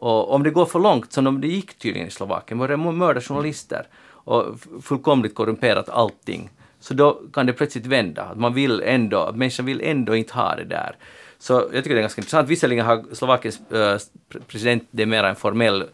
Och 0.00 0.34
om 0.34 0.42
det 0.42 0.50
går 0.50 0.66
för 0.66 0.78
långt, 0.78 1.12
som 1.12 1.40
det 1.40 1.48
gick 1.48 1.78
tydligen 1.78 2.08
i 2.08 2.10
Slovakien, 2.10 2.58
var 2.58 2.68
det 2.68 2.76
mörda 2.76 3.20
journalister 3.20 3.86
och 4.10 4.44
fullkomligt 4.82 5.34
korrumperat 5.34 5.88
allting, 5.88 6.50
så 6.80 6.94
då 6.94 7.20
kan 7.32 7.46
det 7.46 7.52
plötsligt 7.52 7.86
vända. 7.86 8.22
Att 8.22 8.38
man 8.38 8.54
vill 8.54 8.82
ändå, 8.84 9.18
att 9.18 9.36
människan 9.36 9.66
vill 9.66 9.80
ändå 9.80 10.16
inte 10.16 10.34
ha 10.34 10.56
det 10.56 10.64
där. 10.64 10.96
Så 11.38 11.52
jag 11.52 11.84
tycker 11.84 11.94
det 11.94 12.00
är 12.00 12.00
ganska 12.00 12.20
intressant. 12.20 12.48
Visserligen 12.48 12.86
har 12.86 13.04
Slovakiens 13.12 13.60
äh, 13.72 13.98
president, 14.46 14.88
det 14.90 15.02
är 15.02 15.06
mer 15.06 15.24
en 15.24 15.36
formell 15.36 15.84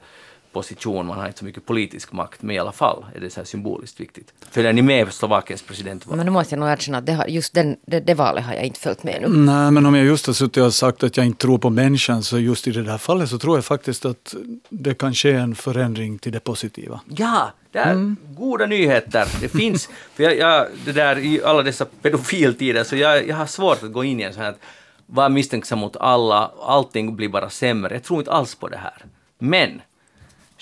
position, 0.55 1.07
man 1.07 1.19
har 1.19 1.27
inte 1.27 1.39
så 1.39 1.45
mycket 1.45 1.67
politisk 1.67 2.13
makt, 2.13 2.43
men 2.43 2.57
i 2.57 2.59
alla 2.59 2.73
fall 2.73 3.05
är 3.15 3.21
det 3.21 3.31
så 3.31 3.41
här 3.41 3.45
symboliskt 3.45 4.01
viktigt. 4.01 4.33
Följer 4.51 4.73
ni 4.73 4.83
med 4.83 5.13
Slovakiens 5.13 5.63
presidentval? 5.63 6.17
Men 6.17 6.27
nu 6.27 6.33
måste 6.33 6.55
jag 6.55 6.61
nog 6.61 6.69
erkänna 6.69 6.99
att 6.99 7.07
det 7.07 7.13
har, 7.13 7.27
just 7.27 7.55
den, 7.55 7.77
det, 7.87 8.01
det 8.01 8.15
valet 8.15 8.45
har 8.45 8.55
jag 8.55 8.65
inte 8.65 8.81
följt 8.81 9.03
med 9.03 9.23
nu. 9.23 9.29
Nej, 9.29 9.71
men 9.71 9.87
om 9.87 9.95
jag 9.95 10.07
just 10.07 10.27
har 10.27 10.35
suttit 10.35 10.63
och 10.63 10.75
sagt 10.75 11.03
att 11.03 11.17
jag 11.17 11.27
inte 11.27 11.39
tror 11.39 11.59
på 11.59 11.71
människan, 11.71 12.23
så 12.23 12.39
just 12.39 12.69
i 12.69 12.71
det 12.71 12.83
där 12.83 12.99
fallet 12.99 13.31
så 13.31 13.39
tror 13.39 13.57
jag 13.57 13.65
faktiskt 13.65 14.05
att 14.05 14.35
det 14.69 14.95
kan 14.95 15.15
ske 15.15 15.33
en 15.33 15.55
förändring 15.55 16.19
till 16.19 16.33
det 16.33 16.41
positiva. 16.41 17.01
Ja, 17.17 17.53
det 17.73 17.79
är 17.79 18.17
goda 18.35 18.67
nyheter. 18.67 19.29
Det 19.41 19.49
finns, 19.49 19.89
för 20.15 20.23
jag, 20.23 20.37
jag, 20.37 20.67
det 20.85 20.93
där 20.93 21.19
i 21.19 21.43
alla 21.45 21.63
dessa 21.63 21.85
pedofiltider, 21.85 22.85
så 22.85 22.97
jag, 22.97 23.29
jag 23.29 23.37
har 23.37 23.47
svårt 23.47 23.83
att 23.83 23.93
gå 23.93 24.05
in 24.05 24.21
i 24.21 24.23
en 24.23 24.33
sån 24.33 24.43
här 24.43 24.51
att 24.51 24.61
vara 25.07 25.29
misstänksam 25.29 25.79
mot 25.79 25.97
alla, 25.97 26.51
allting 26.63 27.17
blir 27.17 27.29
bara 27.29 27.51
sämre. 27.51 27.95
Jag 27.95 28.03
tror 28.03 28.19
inte 28.19 28.33
alls 28.33 28.55
på 28.55 28.69
det 28.69 28.77
här. 28.77 29.05
Men, 29.39 29.81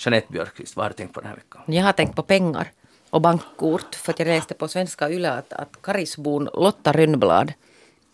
Jeanette 0.04 0.32
Björkqvist, 0.32 0.76
vad 0.76 0.84
har 0.84 0.90
du 0.90 0.96
tänkt 0.96 1.14
på 1.14 1.20
den 1.20 1.28
här 1.28 1.36
veckan? 1.36 1.62
Jag 1.66 1.84
har 1.84 1.92
tänkt 1.92 2.16
på 2.16 2.22
pengar 2.22 2.72
och 3.10 3.20
bankkort 3.20 3.94
för 3.94 4.12
att 4.12 4.18
jag 4.18 4.28
läste 4.28 4.54
på 4.54 4.68
svenska 4.68 5.10
Yle 5.10 5.30
att, 5.30 5.52
att 5.52 5.82
Karisbon 5.82 6.48
Lotta 6.54 6.92
Rönnblad 6.92 7.52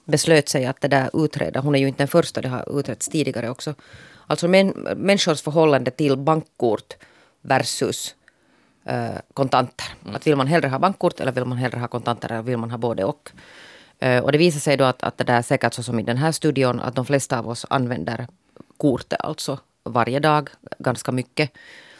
beslöt 0.04 0.48
sig 0.48 0.66
att 0.66 0.80
det 0.80 0.88
där 0.88 1.24
utreda, 1.24 1.60
hon 1.60 1.74
är 1.74 1.78
ju 1.78 1.88
inte 1.88 1.98
den 1.98 2.08
första, 2.08 2.40
det 2.40 2.48
har 2.48 2.78
utretts 2.80 3.08
tidigare 3.08 3.50
också. 3.50 3.74
Alltså 4.26 4.48
män, 4.48 4.68
människors 4.96 5.42
förhållande 5.42 5.90
till 5.90 6.16
bankkort 6.16 6.94
versus 7.40 8.14
eh, 8.84 9.08
kontanter. 9.34 9.86
Att 10.14 10.26
vill 10.26 10.36
man 10.36 10.46
hellre 10.46 10.68
ha 10.68 10.78
bankkort 10.78 11.20
eller 11.20 11.32
vill 11.32 11.44
man 11.44 11.58
hellre 11.58 11.78
ha 11.78 11.88
kontanter 11.88 12.32
eller 12.32 12.42
vill 12.42 12.56
man 12.56 12.70
ha 12.70 12.78
både 12.78 13.04
och. 13.04 13.30
Eh, 13.98 14.24
och 14.24 14.32
det 14.32 14.38
visar 14.38 14.60
sig 14.60 14.76
då 14.76 14.84
att, 14.84 15.02
att 15.02 15.18
det 15.18 15.24
där 15.24 15.42
säkert 15.42 15.74
så 15.74 15.82
som 15.82 16.00
i 16.00 16.02
den 16.02 16.16
här 16.16 16.32
studion 16.32 16.80
att 16.80 16.94
de 16.94 17.06
flesta 17.06 17.38
av 17.38 17.48
oss 17.48 17.66
använder 17.70 18.26
kortet 18.76 19.20
alltså 19.20 19.58
varje 19.88 20.18
dag 20.20 20.50
ganska 20.78 21.12
mycket. 21.12 21.50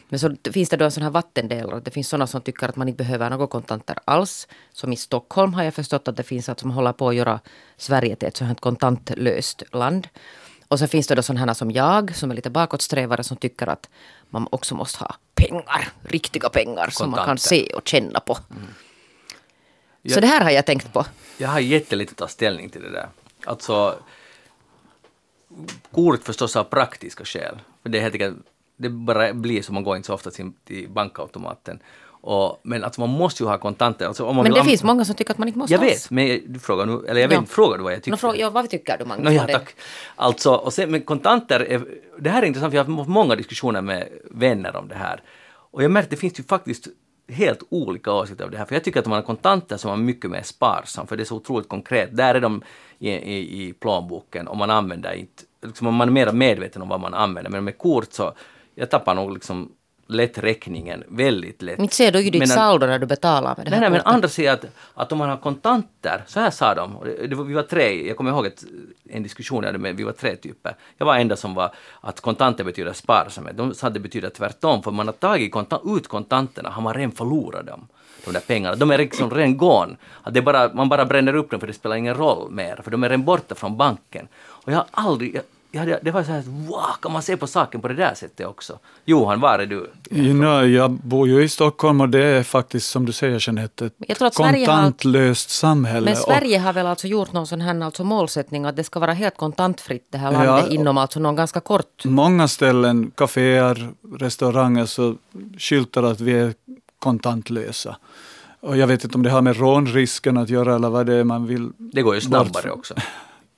Men 0.09 0.18
så 0.20 0.37
finns 0.53 0.68
det 0.68 0.77
då 0.77 0.85
en 0.85 0.90
sån 0.90 1.03
här 1.03 1.11
vattendelare. 1.11 1.81
Det 1.81 1.90
finns 1.90 2.09
sådana 2.09 2.27
som 2.27 2.40
tycker 2.40 2.68
att 2.68 2.77
man 2.77 2.88
inte 2.88 3.05
behöver 3.05 3.31
några 3.31 3.46
kontanter 3.46 3.98
alls. 4.05 4.48
Som 4.72 4.92
i 4.92 4.96
Stockholm 4.96 5.55
har 5.55 5.62
jag 5.62 5.74
förstått 5.74 6.09
att 6.09 6.16
det 6.16 6.22
finns 6.22 6.48
att 6.48 6.61
som 6.61 6.70
håller 6.70 6.92
på 6.92 7.09
att 7.09 7.14
göra 7.14 7.40
Sverige 7.77 8.16
till 8.16 8.29
ett 8.29 8.37
sånt 8.37 8.48
här 8.48 8.55
kontantlöst 8.55 9.62
land. 9.72 10.09
Och 10.68 10.79
så 10.79 10.87
finns 10.87 11.07
det 11.07 11.14
då 11.14 11.22
sådana 11.22 11.55
som 11.55 11.70
jag, 11.70 12.16
som 12.16 12.31
är 12.31 12.35
lite 12.35 12.51
bakåtsträvare, 12.51 13.22
som 13.24 13.37
tycker 13.37 13.66
att 13.66 13.88
man 14.31 14.48
också 14.51 14.74
måste 14.74 14.98
ha 15.05 15.14
pengar, 15.35 15.88
riktiga 16.03 16.48
pengar 16.48 16.88
som 16.90 17.11
man 17.11 17.16
kan 17.18 17.24
Kontanter. 17.27 17.48
se 17.48 17.72
och 17.74 17.88
känna 17.88 18.20
på. 18.20 18.35
Så 18.35 18.40
Ja. 20.03 20.20
det 20.20 20.27
här 20.27 20.40
har 20.44 20.51
jag 20.51 20.66
tänkt 20.66 20.92
på. 20.92 21.05
Jag 21.38 21.48
har 21.48 21.61
jättelite 21.61 22.11
att 22.11 22.16
ta 22.16 22.29
ställning 22.29 22.70
till 22.70 22.83
det 22.83 22.90
där. 22.90 23.09
Alltså, 23.44 23.98
kort 25.94 26.22
förstås 26.24 26.57
av 26.57 26.64
praktiska 26.64 27.24
skäl. 27.24 27.59
För 27.83 27.88
det 27.88 27.98
är 27.98 28.03
helt 28.03 28.14
enkelt 28.14 28.37
det 28.77 28.88
bara 28.88 29.33
blir 29.35 29.62
så, 29.62 29.72
man 29.72 29.85
går 29.85 29.96
inte 29.96 30.07
så 30.07 30.14
ofta 30.14 30.31
till, 30.31 30.53
till 30.64 30.88
bankautomaten. 30.90 31.81
Och, 32.20 32.61
men 32.62 32.85
alltså 32.85 33.01
man 33.01 33.11
måste 33.11 33.42
ju 33.42 33.48
ha 33.48 33.59
kontanter. 33.59 34.07
Alltså, 34.07 34.33
Men 34.33 34.53
det 34.53 34.64
finns 34.64 34.83
många 34.83 35.05
som 35.05 35.14
tycker 35.14 35.33
att 35.33 35.38
man 35.38 35.48
inte 35.48 35.59
måste 35.59 35.74
Jag 35.74 35.83
alls. 35.85 36.05
vet, 36.05 36.11
men 36.11 36.53
du 36.53 36.59
frågar 36.59 36.87
nu, 36.87 36.92
eller 37.09 37.20
jag 37.20 37.29
vet 37.29 37.35
Ja. 37.35 37.40
inte, 37.40 37.53
frågar 37.53 37.79
du 37.79 37.85
vad 37.85 37.92
jag 37.92 38.03
tycker? 38.03 38.35
ja, 38.37 38.51
vad 38.51 38.70
tycker 38.70 38.98
du 38.98 39.05
Magnus? 39.05 39.24
No, 39.24 39.31
ja, 39.33 39.46
tack. 39.46 39.74
Alltså, 40.16 40.55
och 40.55 40.72
sen, 40.72 40.90
men 40.90 41.01
kontanter, 41.03 41.61
är, 41.61 41.87
det 42.18 42.31
här 42.31 42.42
är 42.42 42.46
intressant, 42.46 42.70
för 42.72 42.77
jag 42.77 42.85
har 42.85 42.96
haft 42.96 43.09
många 43.09 43.37
diskussioner 43.37 43.83
med 43.83 44.09
vänner 44.31 44.77
om 44.77 44.88
det 44.88 44.94
här. 44.94 45.22
Och 45.70 45.83
jag 45.85 45.90
märker 45.90 46.07
att 46.07 46.11
det 46.11 46.16
finns 46.16 46.38
ju 46.38 46.42
faktiskt 46.42 46.88
helt 47.29 47.62
olika 47.68 48.12
åsikter 48.12 48.44
av 48.44 48.51
det 48.51 48.59
här. 48.59 48.64
För 48.64 48.74
jag 48.74 48.85
tycker 48.85 49.01
att 49.01 49.07
om 49.07 49.11
man 49.11 49.16
har 49.16 49.27
kontanter 49.27 49.77
så 49.77 49.88
är 49.88 49.92
man 49.92 50.05
mycket 50.05 50.31
mer 50.31 50.42
sparsam, 50.42 51.07
för 51.07 51.16
det 51.16 51.22
är 51.22 51.24
så 51.24 51.37
otroligt 51.37 51.68
konkret. 51.68 52.16
Där 52.16 52.35
är 52.35 52.40
de 52.40 52.62
i, 52.98 53.11
i, 53.11 53.66
i 53.68 53.72
plånboken 53.72 54.48
och 54.48 54.57
man 54.57 54.70
använder 54.70 55.12
inte, 55.12 55.42
liksom 55.62 55.94
man 55.94 56.09
är 56.09 56.12
mer 56.12 56.33
medveten 56.33 56.83
om 56.83 56.88
vad 56.88 57.01
man 57.01 57.14
använder. 57.14 57.51
Men 57.51 57.64
med 57.64 57.79
kort 57.79 58.12
så, 58.12 58.33
jag 58.75 58.90
tappar 58.90 59.14
nog 59.14 59.33
liksom 59.35 59.73
lätt 60.11 60.38
räkningen 60.38 61.05
väldigt 61.09 61.62
lätt. 61.62 61.79
Inte 61.79 61.94
ser 61.94 62.12
du 62.12 62.21
ju 62.21 62.31
ditt 62.31 62.38
Men- 62.38 62.49
saldo 62.49 62.87
när 62.87 62.99
du 62.99 63.07
betalar 63.07 63.55
med 63.57 63.66
det 63.66 63.71
Nej, 63.71 63.79
här 63.79 63.81
nej, 63.81 63.90
men 63.90 64.01
kortet. 64.01 64.14
andra 64.14 64.29
säger 64.29 64.53
att, 64.53 64.64
att 64.94 65.12
om 65.12 65.18
man 65.18 65.29
har 65.31 65.37
kontanter, 65.37 66.25
så 66.27 66.40
här 66.40 66.51
sa 66.51 66.75
de, 66.75 66.97
det, 67.05 67.27
det 67.27 67.44
vi 67.44 67.55
var 67.55 67.62
tre, 67.62 68.09
jag 68.09 68.16
kommer 68.16 68.31
ihåg 68.31 68.47
ett, 68.47 68.64
en 69.11 69.23
diskussion 69.23 69.62
jag 69.62 69.68
hade 69.68 69.79
med, 69.79 69.97
vi 69.97 70.03
var 70.05 70.12
tre 70.12 70.37
typer. 70.37 70.77
Jag 70.99 71.07
var 71.07 71.16
enda 71.16 71.37
som 71.37 71.55
var 71.55 71.75
att 72.01 72.21
kontanter 72.21 72.64
betyder 72.64 72.92
sparsamhet. 72.92 73.57
De 73.57 73.75
sa 73.75 73.87
att 73.87 73.94
det 73.94 74.01
betyder 74.01 74.31
tvärtom, 74.31 74.83
för 74.83 74.90
man 74.90 75.07
har 75.07 75.12
tagit 75.12 75.53
konta, 75.53 75.81
ut 75.87 76.09
kontanterna 76.09 76.71
har 76.71 76.83
man 76.83 76.94
redan 76.94 77.12
förlorat 77.12 77.66
dem. 77.66 77.88
De 78.29 78.33
där 78.33 78.47
pengarna, 78.47 78.77
de 78.77 78.91
är 78.91 78.99
liksom 78.99 79.31
redan 79.31 79.57
gone. 79.57 79.97
Att 80.23 80.35
det 80.35 80.43
bara, 80.43 80.73
man 80.75 80.88
bara 80.88 81.05
bränner 81.05 81.35
upp 81.37 81.51
dem 81.51 81.61
för 81.61 81.67
det 81.67 81.73
spelar 81.73 81.97
ingen 81.97 82.14
roll 82.14 82.51
mer, 82.51 82.81
för 82.85 82.91
de 82.91 83.05
är 83.05 83.09
redan 83.09 83.25
borta 83.25 83.55
från 83.55 83.77
banken. 83.77 84.29
Och 84.47 84.73
jag 84.73 84.77
har 84.77 84.87
aldrig, 84.91 85.41
jag, 85.71 85.81
hade, 85.81 85.99
det 86.03 86.11
var 86.11 86.23
så 86.23 86.33
här, 86.33 86.43
wow, 86.47 86.83
kan 87.03 87.12
man 87.12 87.23
se 87.23 87.37
på 87.37 87.47
saken 87.47 87.81
på 87.81 87.88
det 87.88 87.95
där 87.95 88.14
sättet 88.14 88.47
också? 88.47 88.79
Johan, 89.05 89.41
var 89.41 89.59
är 89.59 89.67
du? 89.67 89.91
Ja, 90.11 90.35
nå, 90.35 90.62
jag 90.64 90.91
bor 90.91 91.29
ju 91.29 91.43
i 91.43 91.49
Stockholm 91.49 92.01
och 92.01 92.09
det 92.09 92.25
är 92.25 92.43
faktiskt 92.43 92.91
som 92.91 93.07
du 93.07 93.12
säger 93.12 93.49
Jeanette, 93.49 93.87
ett 93.87 93.95
Jag 93.99 94.17
tror 94.19 94.29
att 94.29 94.35
Sverige 94.35 94.67
har- 94.67 94.75
kontantlöst 94.77 95.51
samhälle. 95.51 96.05
Men 96.05 96.12
och- 96.12 96.19
Sverige 96.19 96.59
har 96.59 96.73
väl 96.73 96.87
alltså 96.87 97.07
gjort 97.07 97.33
någon 97.33 97.47
sån 97.47 97.61
här 97.61 97.81
alltså 97.83 98.05
målsättning 98.05 98.64
att 98.64 98.77
det 98.77 98.85
ska 98.85 99.01
vara 99.01 99.12
helt 99.12 99.37
kontantfritt 99.37 100.07
det 100.11 100.19
här 100.19 100.33
landet 100.33 100.64
Ja. 100.69 100.75
inom 100.75 100.99
alltså 100.99 101.21
någon 101.21 101.37
ganska 101.37 101.61
kort... 101.61 102.05
Många 102.05 102.49
ställen, 102.49 103.11
kaféer, 103.14 103.88
restauranger, 104.19 104.87
så 104.87 105.14
skyltar 105.59 106.03
att 106.03 106.21
vi 106.21 106.33
är 106.33 106.55
kontantlösa. 106.99 107.97
Och 108.61 108.77
jag 108.77 108.87
vet 108.87 109.05
inte 109.05 109.17
om 109.17 109.23
det 109.23 109.31
har 109.31 109.43
med 109.43 109.57
rånrisken 109.57 110.37
att 110.37 110.51
göra 110.51 110.75
eller 110.75 110.89
vad 110.89 111.07
det 111.07 111.15
är 111.15 111.25
man 111.25 111.47
vill. 111.47 111.71
Det 111.77 112.03
går 112.03 112.15
ju 112.15 112.21
snabbare 112.21 112.71
också. 112.71 112.95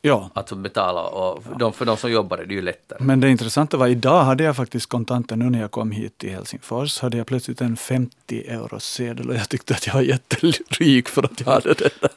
Ja, 0.03 0.31
att 0.35 0.53
betala 0.53 1.03
och 1.03 1.44
för 1.44 1.55
de, 1.59 1.72
för 1.72 1.85
de 1.85 1.96
som 1.96 2.12
jobbar 2.12 2.38
är 2.38 2.44
det 2.44 2.55
ju 2.55 2.62
lättare. 2.62 2.98
men 3.00 3.20
det 3.20 3.31
intressanta 3.31 3.76
var 3.76 3.87
idag 3.87 4.24
hade 4.24 4.44
jag 4.44 4.57
faktiskt 4.57 4.88
kontanter 4.88 5.37
nu 5.37 5.50
när 5.50 5.61
jag 5.61 5.70
kom 5.70 5.90
hit 5.90 6.18
till 6.18 6.31
Helsingfors. 6.31 7.00
Hade 7.00 7.16
jag 7.16 7.26
plötsligt 7.26 7.61
en 7.61 7.76
50 7.76 8.44
euros 8.48 8.85
sedel 8.85 9.29
och 9.29 9.35
jag 9.35 9.48
tyckte 9.48 9.74
att 9.74 9.87
jag 9.87 9.94
var 9.94 10.00
jätterik 10.00 11.09
för 11.09 11.22
att 11.22 11.40
jag 11.40 11.46
hade 11.46 11.74
den 11.74 11.90
där 12.00 12.11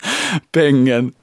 pengen 0.51 1.13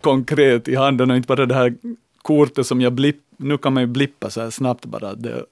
konkret 0.00 0.68
i 0.68 0.76
handen 0.76 1.10
och 1.10 1.16
inte 1.16 1.26
bara 1.26 1.46
det 1.46 1.54
här 1.54 1.74
kortet 2.22 2.66
som 2.66 2.80
jag 2.80 2.92
blipp, 2.92 3.20
nu 3.36 3.58
kan 3.58 3.72
man 3.72 3.82
ju 3.82 3.86
blippa 3.86 4.30
så 4.30 4.40
här 4.40 4.50
snabbt 4.50 4.84
bara 4.84 5.14
det 5.14 5.44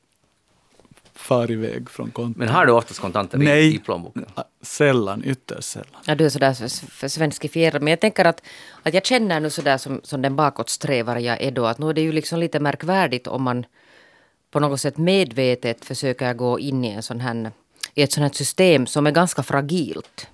far 1.14 1.50
iväg 1.50 1.90
från 1.90 2.10
kontot. 2.10 2.36
Men 2.36 2.48
har 2.48 2.66
du 2.66 2.72
oftast 2.72 3.00
kontanter 3.00 3.42
i, 3.42 3.44
Nej. 3.44 3.74
i 3.74 3.78
plånboken? 3.78 4.24
Sällan, 4.62 5.22
ytterst 5.24 5.68
sällan. 5.68 6.00
Ja, 6.06 6.14
du 6.14 6.24
är 6.24 6.28
sådär 6.28 6.54
för, 6.54 6.68
för 6.90 7.08
svenskifierad. 7.08 7.82
Men 7.82 7.90
jag 7.90 8.00
tänker 8.00 8.24
att, 8.24 8.42
att 8.82 8.94
jag 8.94 9.06
känner 9.06 9.40
nu 9.40 9.50
sådär 9.50 9.78
som, 9.78 10.00
som 10.04 10.22
den 10.22 10.36
bakåtsträvare 10.36 11.20
jag 11.20 11.42
är 11.42 11.50
då, 11.50 11.66
att 11.66 11.78
nu 11.78 11.88
är 11.88 11.94
det 11.94 12.00
ju 12.00 12.12
liksom 12.12 12.38
lite 12.38 12.60
märkvärdigt 12.60 13.26
om 13.26 13.42
man 13.42 13.66
på 14.50 14.60
något 14.60 14.80
sätt 14.80 14.98
medvetet 14.98 15.84
försöker 15.84 16.34
gå 16.34 16.60
in 16.60 16.84
i, 16.84 16.88
en 16.88 17.02
sån 17.02 17.20
här, 17.20 17.50
i 17.94 18.02
ett 18.02 18.12
sånt 18.12 18.22
här 18.22 18.36
system 18.36 18.86
som 18.86 19.06
är 19.06 19.10
ganska 19.10 19.42
fragilt. 19.42 20.28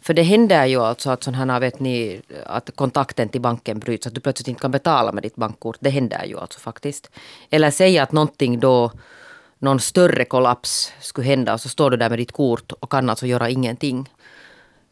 För 0.00 0.14
det 0.14 0.22
händer 0.22 0.66
ju 0.66 0.80
alltså 0.80 1.10
att 1.10 1.22
sån 1.22 1.34
här, 1.34 1.60
vet 1.60 1.80
ni, 1.80 2.20
att 2.46 2.70
kontakten 2.74 3.28
till 3.28 3.40
banken 3.40 3.78
bryts, 3.78 4.06
att 4.06 4.14
du 4.14 4.20
plötsligt 4.20 4.48
inte 4.48 4.60
kan 4.60 4.70
betala 4.70 5.12
med 5.12 5.22
ditt 5.22 5.36
bankkort. 5.36 5.76
Det 5.80 5.90
händer 5.90 6.24
ju 6.24 6.38
alltså 6.38 6.60
faktiskt. 6.60 7.10
Eller 7.50 7.70
säga 7.70 8.02
att 8.02 8.12
någonting 8.12 8.60
då, 8.60 8.92
någon 9.64 9.80
större 9.80 10.24
kollaps 10.24 10.92
skulle 11.00 11.26
hända 11.26 11.54
och 11.54 11.60
så 11.60 11.68
står 11.68 11.90
du 11.90 11.96
där 11.96 12.10
med 12.10 12.18
ditt 12.18 12.32
kort 12.32 12.72
och 12.72 12.90
kan 12.90 13.10
alltså 13.10 13.26
göra 13.26 13.50
ingenting. 13.50 14.08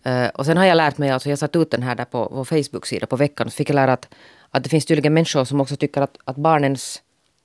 Eh, 0.02 0.28
och 0.28 0.46
sen 0.46 0.56
har 0.56 0.64
jag 0.64 0.76
lärt 0.76 0.98
mig, 0.98 1.10
alltså 1.10 1.28
jag 1.28 1.38
satt 1.38 1.56
ut 1.56 1.70
den 1.70 1.82
här 1.82 1.94
där 1.94 2.04
på 2.04 2.28
vår 2.32 2.44
Facebook-sida 2.44 3.06
på 3.06 3.16
veckan, 3.16 3.50
så 3.50 3.54
fick 3.56 3.68
jag 3.68 3.74
lära 3.74 3.92
att, 3.92 4.08
att 4.50 4.62
det 4.62 4.68
finns 4.68 4.86
tydligen 4.86 5.14
människor 5.14 5.44
som 5.44 5.60
också 5.60 5.76
tycker 5.76 6.00
att, 6.00 6.16
att 6.24 6.36
barnens 6.36 7.02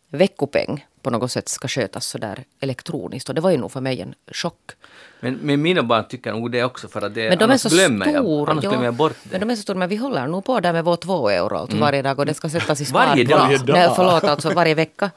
veckopeng 0.10 0.86
på 1.02 1.10
något 1.10 1.32
sätt 1.32 1.50
ska 1.50 1.68
skötas 1.68 2.08
sådär 2.08 2.44
elektroniskt. 2.60 3.30
Och 3.30 3.36
det 3.36 3.42
var 3.42 3.52
ju 3.52 3.58
nog 3.58 3.72
för 3.72 3.82
mig 3.82 4.02
en 4.02 4.16
chock. 4.32 4.72
Men, 5.20 5.34
men 5.42 5.62
mina 5.62 5.84
barn 5.84 6.06
tycker 6.10 6.32
nog 6.32 6.52
det 6.52 6.64
också 6.64 6.88
för 6.88 7.02
att 7.02 7.14
det, 7.16 7.30
Men 7.30 7.38
de 7.38 7.44
är 7.44 7.48
annars 7.48 7.62
så 7.62 7.70
glömmer 7.70 8.06
jag, 8.06 8.24
stora. 8.24 8.52
annars 8.52 8.64
ja. 8.64 8.70
glömmer 8.70 8.86
jag 8.86 8.94
bort 8.94 9.16
det. 9.24 9.30
Men 9.32 9.40
de 9.40 9.50
är 9.50 9.56
så 9.56 9.62
stora. 9.62 9.78
Men 9.78 9.90
vi 9.90 9.96
håller 9.96 10.28
nog 10.28 10.46
på 10.46 10.60
där 10.60 10.74
med 10.74 10.84
vår 10.86 10.96
två 10.96 11.30
euro 11.30 11.58
alltså 11.58 11.78
varje 11.78 12.02
dag 12.02 12.20
och 12.20 12.26
det 12.26 12.34
ska 12.34 12.50
sättas 12.50 12.82
i 12.82 12.94
Varje 12.94 13.24
dag? 13.24 13.40
Varje 13.40 13.58
dag? 13.58 13.74
Nej, 13.74 13.90
förlåt, 13.96 14.24
alltså 14.24 14.50
varje 14.50 14.76
vecka. 14.76 15.12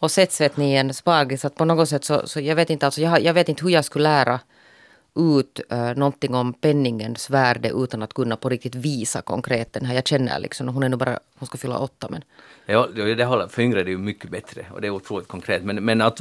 Och 0.00 0.10
sätts 0.10 0.40
vet 0.40 0.56
ni 0.56 0.74
spargris. 0.94 1.44
Att 1.44 1.54
på 1.54 1.64
något 1.64 1.88
sätt 1.88 2.04
så, 2.04 2.26
så 2.26 2.40
jag 2.40 2.56
vet 2.56 2.70
inte, 2.70 2.86
alltså 2.86 3.00
jag, 3.00 3.20
jag 3.22 3.34
vet 3.34 3.48
inte 3.48 3.64
hur 3.64 3.70
jag 3.70 3.84
skulle 3.84 4.02
lära 4.02 4.40
ut 5.14 5.60
uh, 5.72 5.94
någonting 5.96 6.34
om 6.34 6.52
penningens 6.52 7.30
värde 7.30 7.68
utan 7.68 8.02
att 8.02 8.14
kunna 8.14 8.36
på 8.36 8.48
riktigt 8.48 8.74
visa 8.74 9.22
konkret 9.22 9.72
den 9.72 9.84
här. 9.84 9.94
Jag 9.94 10.06
känner 10.06 10.38
liksom, 10.38 10.68
hon 10.68 10.82
är 10.82 10.88
nog 10.88 10.98
bara, 10.98 11.18
hon 11.38 11.46
ska 11.46 11.58
fylla 11.58 11.78
åtta 11.78 12.08
men. 12.10 12.22
Ja, 12.66 12.86
det 12.94 13.24
håller, 13.24 13.46
för 13.46 13.62
yngre 13.62 13.80
är 13.80 13.84
det 13.84 13.90
ju 13.90 13.98
mycket 13.98 14.30
bättre 14.30 14.66
och 14.72 14.80
det 14.80 14.86
är 14.86 14.90
otroligt 14.90 15.28
konkret. 15.28 15.62
Men, 15.62 15.84
men 15.84 16.00
att 16.00 16.20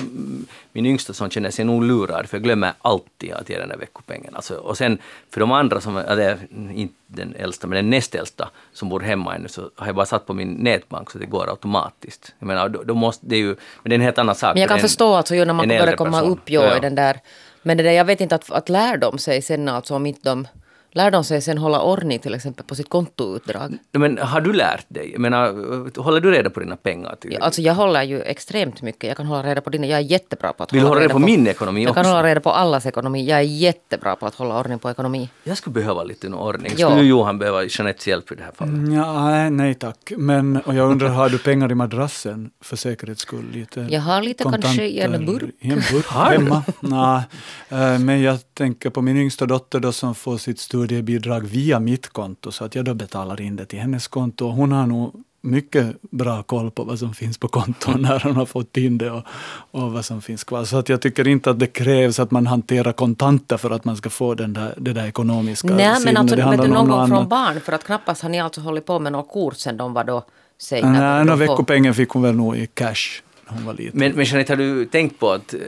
min 0.71 0.86
yngsta 0.86 1.13
son 1.13 1.30
känner 1.30 1.52
sig 1.52 1.65
nog 1.65 1.84
lurad 1.84 2.30
för 2.30 2.38
jag 2.38 2.43
glömmer 2.43 2.73
alltid 2.82 3.34
att 3.34 3.49
ge 3.49 3.60
den 3.60 3.69
där 3.69 3.78
veckopengen. 3.78 4.36
Alltså, 4.36 4.56
och 4.56 4.78
sen 4.78 4.97
för 5.30 5.39
de 5.39 5.52
andra, 5.52 5.82
som, 5.82 5.97
eller 5.97 6.38
inte 6.73 6.93
den 7.08 7.36
äldsta, 7.36 7.67
men 7.67 7.75
den 7.75 7.89
näst 7.89 8.15
äldsta 8.15 8.49
som 8.73 8.89
bor 8.89 8.99
hemma 8.99 9.36
ännu, 9.36 9.47
så 9.47 9.69
har 9.75 9.86
jag 9.86 9.95
bara 9.95 10.06
satt 10.06 10.25
på 10.25 10.34
min 10.34 10.54
nätbank 10.54 11.12
så 11.12 11.17
det 11.17 11.25
går 11.25 11.49
automatiskt. 11.49 12.34
Jag 12.39 12.47
menar, 12.47 12.69
då, 12.69 12.84
då 12.84 12.95
måste 12.95 13.25
det 13.25 13.36
är 13.36 13.39
ju, 13.39 13.56
men 13.84 13.89
det 13.89 13.93
är 13.93 13.95
en 13.95 14.02
helt 14.02 14.17
annan 14.17 14.36
sak. 14.36 14.54
Men 14.54 14.62
jag 14.62 14.69
kan 14.69 14.80
förstå 14.80 15.13
alltså 15.13 15.36
ju 15.36 15.45
när 15.45 15.54
man 15.54 15.67
börjar 15.67 15.95
komma 15.95 16.19
person. 16.19 16.32
upp 16.32 16.49
Ja, 16.49 16.63
ja. 16.63 16.78
i 16.78 16.80
den 16.80 16.95
där. 16.95 17.19
Men 17.62 17.78
det 17.78 17.84
där, 17.84 17.91
jag 17.91 18.06
vet 18.06 18.22
inte 18.22 18.36
att, 18.36 18.52
att 18.52 18.69
lär 18.69 18.98
de 18.98 19.17
sig 19.17 19.41
sen 19.41 19.69
alltså 19.69 19.95
om 19.95 20.06
inte 20.06 20.30
de 20.30 20.48
Lär 20.91 21.12
de 21.12 21.23
sig 21.23 21.41
sen 21.41 21.58
hålla 21.58 21.82
ordning 21.82 22.19
till 22.19 22.34
exempel 22.34 22.65
på 22.65 22.75
sitt 22.75 22.89
kontoutdrag? 22.89 23.78
Men 23.91 24.17
har 24.17 24.41
du 24.41 24.54
lärt 24.54 24.86
dig? 24.88 25.12
Jag 25.12 25.19
menar, 25.21 26.02
håller 26.02 26.19
du 26.21 26.32
reda 26.32 26.49
på 26.49 26.60
dina 26.60 26.75
pengar? 26.75 27.15
Till, 27.15 27.34
Ja, 27.34 27.39
Alltså 27.45 27.62
jag 27.62 27.73
håller 27.73 28.04
ju 28.04 28.21
extremt 28.21 28.82
mycket. 28.82 29.08
Jag 29.08 29.17
kan 29.17 29.25
hålla 29.25 29.43
reda 29.49 29.62
på 29.62 29.69
dina. 29.69 29.88
Jag 29.88 29.97
är 29.99 30.04
jättebra 30.04 30.54
på 30.54 30.63
att 30.63 30.73
Vill 30.73 30.82
du 30.82 30.88
hålla 30.88 31.02
reda 31.02 31.10
på 31.13 31.19
på 31.19 31.25
min 31.25 31.47
ekonomi 31.47 31.84
Jag 31.84 31.93
kan 31.93 32.02
också? 32.02 32.12
hålla 32.12 32.23
reda 32.30 32.39
på 32.41 32.52
allas 32.52 32.86
ekonomi. 32.86 33.25
Jag 33.30 33.39
är 33.39 33.43
jättebra 33.43 34.15
på 34.15 34.25
att 34.25 34.36
hålla 34.36 34.60
ordning 34.60 34.80
på 34.80 34.89
ekonomi. 34.89 35.30
Jag 35.43 35.58
skulle 35.58 35.73
behöva 35.73 36.04
lite 36.04 36.28
ordning. 36.28 36.71
Skulle 36.71 37.02
Johan 37.02 37.39
behöva 37.39 37.63
Jeanettes 37.63 38.08
hjälp 38.08 38.32
i 38.32 38.36
det 38.36 38.43
här 38.43 38.52
fallet? 38.56 38.93
Ja, 38.93 39.49
nej, 39.49 39.73
tack. 39.73 40.12
Men 40.17 40.58
och 40.58 40.75
jag 40.75 40.91
undrar, 40.91 41.08
har 41.10 41.30
du 41.30 41.38
pengar 41.38 41.71
i 41.71 41.75
madrassen 41.75 42.49
för 42.62 42.75
säkerhets 42.75 43.21
skull? 43.21 43.45
Lite 43.54 43.88
Jag 43.89 44.02
har 44.02 44.21
lite 44.21 44.43
kanske 44.43 44.86
i 44.86 44.99
en 44.99 45.25
burk. 45.25 45.56
I 45.60 45.71
en 45.71 45.75
burk 45.91 46.08
hemma. 46.08 46.63
Nej, 46.80 47.21
eh, 47.69 47.99
men 47.99 48.21
jag 48.21 48.39
tänker 48.54 48.89
på 48.89 49.02
min 49.02 49.17
yngsta 49.17 49.45
dotter 49.45 49.80
då 49.80 49.91
som 49.91 50.15
får 50.15 50.38
sitt 50.38 50.60
studiebidrag 50.80 51.42
via 51.48 51.80
mitt 51.80 52.08
konto 52.08 52.52
så 52.52 52.65
att 52.65 52.76
jag 52.76 52.86
då 52.86 52.94
betalar 52.94 53.42
in 53.42 53.56
det 53.56 53.65
till 53.65 53.80
hennes 53.80 54.08
konto. 54.08 54.46
Och 54.46 54.54
Hon 54.54 54.72
har 54.72 54.88
nog 54.88 55.24
mycket 55.42 55.96
bra 56.02 56.44
koll 56.44 56.72
på 56.72 56.84
vad 56.84 57.00
som 57.00 57.13
finns 57.13 57.38
på 57.38 57.48
konton 57.48 58.02
när 58.10 58.20
hon 58.20 58.36
har 58.36 58.46
fått 58.46 58.78
in 58.78 58.98
det 58.98 59.12
och, 59.12 59.24
och 59.72 59.92
vad 59.92 60.06
som 60.06 60.22
finns 60.22 60.44
kvar. 60.44 60.65
Så 60.65 60.78
att 60.78 60.89
jag 60.89 61.02
tycker 61.02 61.28
inte 61.28 61.50
att 61.50 61.60
det 61.60 61.68
krävs 61.68 62.20
att 62.20 62.32
man 62.32 62.48
hanterar 62.48 62.92
kontanter 62.92 63.58
för 63.58 63.72
att 63.72 63.86
man 63.86 63.98
ska 63.98 64.10
få 64.10 64.34
den 64.34 64.54
där, 64.54 64.74
det 64.78 64.94
där 64.94 65.08
ekonomiska 65.08 65.68
Nej 65.68 65.86
men 65.86 65.98
sinnet. 65.98 66.18
alltså 66.18 66.36
Det 66.36 66.42
vet 66.42 66.46
handlar 66.46 66.65
du, 66.68 66.72
nog 66.72 66.82
om 66.82 66.88
någon 66.88 67.00
gång 67.00 67.08
från 67.08 67.30
barn. 67.30 67.62
För 67.62 67.74
att 67.74 67.84
knappast 67.84 68.22
har 68.22 68.30
ni 68.30 68.39
alltså 68.39 68.62
hållit 68.62 68.86
på 68.86 69.00
med 69.00 69.12
något 69.12 69.30
kort 69.30 69.58
sen 69.58 69.78
de 69.78 69.94
var 69.94 70.04
då... 70.04 70.26
Säg, 70.62 70.84
Nej, 70.84 71.26
när 71.26 71.36
veckopengen 71.36 71.94
fick 71.94 72.10
hon 72.10 72.22
väl 72.22 72.36
nog 72.36 72.58
i 72.58 72.68
cash 72.68 73.22
hon 73.46 73.65
var 73.65 73.74
liten. 73.74 74.00
Men, 74.00 74.12
men 74.12 74.26
Jeanette, 74.26 74.52
har 74.54 74.58
du 74.58 74.86
tänkt 74.86 75.20
på 75.20 75.32
att 75.32 75.54
eh, 75.54 75.60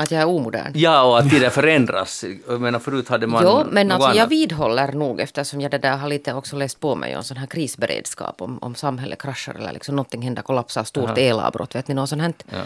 Att 0.00 0.10
jag 0.10 0.20
är 0.22 0.26
omodern. 0.26 0.72
Ja, 0.74 1.02
och 1.02 1.18
att 1.18 1.30
tiden 1.30 1.50
förändras. 1.50 2.24
Jag 2.48 2.60
menar, 2.60 2.78
förut 2.78 3.08
hade 3.08 3.26
man 3.26 3.42
Jo, 3.44 3.62
men 3.70 3.88
något 3.88 3.94
alltså, 3.94 4.08
jag 4.08 4.18
annat. 4.18 4.30
vidhåller 4.30 4.92
nog 4.92 5.20
eftersom 5.20 5.60
jag 5.60 5.70
det 5.70 5.78
där 5.78 5.96
har 5.96 6.08
lite 6.08 6.34
också 6.34 6.56
läst 6.56 6.80
på 6.80 6.94
mig 6.94 7.16
om 7.16 7.24
sån 7.24 7.36
här 7.36 7.46
krisberedskap 7.46 8.42
om, 8.42 8.58
om 8.58 8.74
samhället 8.74 9.22
kraschar 9.22 9.54
eller 9.54 9.72
liksom 9.72 9.96
någonting 9.96 10.22
händer, 10.22 10.42
kollapsar, 10.42 10.84
stort 10.84 11.18
elavbrott, 11.18 11.74
vet 11.74 11.88
ni 11.88 11.94
något 11.94 12.08
sånt 12.08 12.22
här. 12.22 12.34
Ja. 12.50 12.58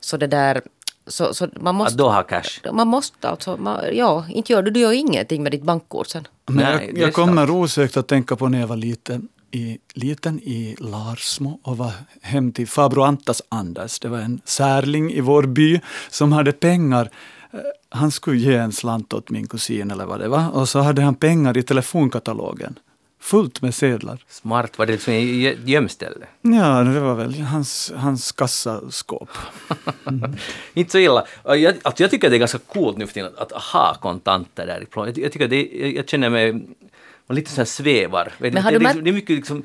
Så 0.00 0.16
det 0.16 0.26
där, 0.26 0.62
så, 1.06 1.34
så 1.34 1.48
man 1.56 1.74
Att 1.74 1.78
måste... 1.78 1.96
då 1.98 2.08
ha 2.10 2.22
cash. 2.22 2.72
Man 2.72 2.88
måste 2.88 3.28
alltså, 3.28 3.56
man, 3.56 3.84
ja, 3.92 4.24
inte 4.30 4.52
gör 4.52 4.62
du, 4.62 4.70
du 4.70 4.80
gör 4.80 4.92
ingenting 4.92 5.42
med 5.42 5.52
ditt 5.52 5.62
bankkort 5.62 6.08
sen. 6.08 6.28
Men 6.46 6.56
Nej, 6.56 6.90
jag, 6.94 6.98
jag 6.98 7.14
kommer 7.14 7.50
osökt 7.50 7.96
att 7.96 8.06
tänka 8.06 8.36
på 8.36 8.48
när 8.48 8.60
jag 8.60 8.66
var 8.66 8.76
liten 8.76 9.28
i, 9.50 9.78
liten 9.94 10.40
i 10.40 10.76
Larsmo 10.78 11.60
och 11.62 11.76
var 11.76 11.92
hem 12.22 12.52
till 12.52 12.68
farbror 12.68 13.06
Antas 13.06 13.42
Anders. 13.48 13.98
Det 13.98 14.08
var 14.08 14.18
en 14.18 14.40
särling 14.44 15.12
i 15.12 15.20
vår 15.20 15.42
by 15.42 15.80
som 16.10 16.32
hade 16.32 16.52
pengar. 16.52 17.10
Eh, 17.52 17.58
Han 17.88 18.10
skulle 18.10 18.38
ge 18.40 18.54
en 18.56 18.72
slant 18.72 19.12
åt 19.12 19.30
min 19.30 19.46
kusin 19.48 19.90
eller 19.90 20.06
vad 20.06 20.20
det 20.20 20.28
var 20.28 20.50
och 20.50 20.68
så 20.68 20.78
hade 20.80 21.02
han 21.02 21.14
pengar 21.14 21.56
i 21.58 21.62
telefonkatalogen. 21.62 22.78
fullt 23.22 23.62
med 23.62 23.74
sedlar. 23.74 24.24
Smart, 24.28 24.78
var 24.78 24.86
det 24.86 24.92
liksom 24.92 25.14
ett 25.14 25.68
gömställe? 25.68 26.26
Ja, 26.42 26.82
det 26.82 27.00
var 27.00 27.14
väl 27.14 27.40
hans, 27.40 27.92
hans 27.96 28.32
kassaskåp. 28.32 29.28
Inte 30.74 30.90
så 30.92 30.98
illa. 30.98 31.24
Jag, 31.44 31.74
alltså 31.82 32.02
jag 32.02 32.10
tycker 32.10 32.30
det 32.30 32.36
är 32.36 32.38
ganska 32.38 32.58
coolt 32.58 32.96
nu 32.98 33.06
för 33.06 33.14
tiden 33.14 33.30
att, 33.38 33.52
att 33.52 33.62
ha 33.62 33.94
kontanter 34.00 34.66
där 34.66 34.82
i 34.82 34.86
plån. 34.86 35.06
Jag, 35.06 35.18
jag 35.18 35.32
tycker 35.32 35.48
det, 35.48 35.68
jag, 35.72 35.94
jag 35.94 36.08
känner 36.08 36.30
mig 36.30 36.62
man 37.30 37.34
lite 37.36 37.50
så 37.50 37.56
här 37.56 37.64
svävar. 37.64 38.32
Men 38.38 38.56
har 38.56 38.70
det, 38.72 38.78
du 38.78 38.84
är 38.84 38.88
märkt- 38.88 38.94
liksom, 38.94 39.04
det 39.04 39.10
är 39.10 39.12
mycket 39.12 39.36
liksom 39.36 39.62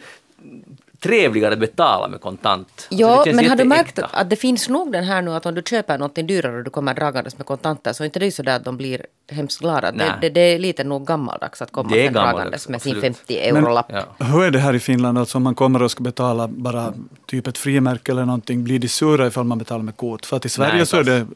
trevligare 0.99 1.53
att 1.53 1.59
betala 1.59 2.07
med 2.07 2.21
kontant. 2.21 2.67
Alltså 2.75 2.87
Ja, 2.95 3.23
känns 3.25 3.35
men 3.35 3.49
har 3.49 3.55
du 3.55 3.63
märkt 3.63 3.87
jätteäkta. 3.97 4.17
att 4.17 4.29
det 4.29 4.35
finns 4.35 4.69
nog 4.69 4.91
den 4.91 5.03
här 5.03 5.21
nu 5.21 5.31
att 5.33 5.45
om 5.45 5.55
du 5.55 5.61
köper 5.69 5.97
någonting 5.97 6.27
dyrare 6.27 6.57
och 6.57 6.63
du 6.63 6.69
kommer 6.69 6.93
dragandes 6.93 7.37
med 7.37 7.47
kontanter 7.47 7.93
så 7.93 8.03
är 8.03 8.05
inte 8.05 8.19
det 8.19 8.31
så 8.31 8.43
där 8.43 8.55
att 8.55 8.63
de 8.65 8.77
blir 8.77 9.05
hemskt 9.31 9.59
glada. 9.59 9.91
Det, 9.91 10.13
det, 10.21 10.29
det 10.29 10.39
är 10.41 10.59
lite 10.59 10.83
nog 10.83 11.07
gammaldags 11.07 11.61
att 11.61 11.71
komma 11.71 11.89
sen 11.89 11.97
gammaldags, 12.13 12.33
dragandes 12.35 12.69
med 12.69 12.81
sin 12.81 12.91
absolut. 12.97 13.17
50 13.17 13.37
euro-lapp. 13.39 13.85
Ja. 13.89 14.25
Hur 14.25 14.43
är 14.43 14.51
det 14.51 14.59
här 14.59 14.73
i 14.73 14.79
Finland? 14.79 15.17
Alltså 15.17 15.37
om 15.37 15.43
man 15.43 15.55
kommer 15.55 15.81
och 15.81 15.91
ska 15.91 16.03
betala 16.03 16.47
bara 16.47 16.93
typ 17.25 17.47
ett 17.47 17.57
frimärke 17.57 18.11
eller 18.11 18.25
någonting, 18.25 18.63
blir 18.63 18.79
de 18.79 18.87
sura 18.87 19.27
ifall 19.27 19.43
man 19.43 19.57
betalar 19.57 19.83
med 19.83 19.97
kort? 19.97 20.25
För 20.25 20.37
att 20.37 20.45
i 20.45 20.49
Sverige 20.49 20.73
Nej, 20.75 20.85
så 20.85 20.97
är 20.97 21.03
det 21.03 21.27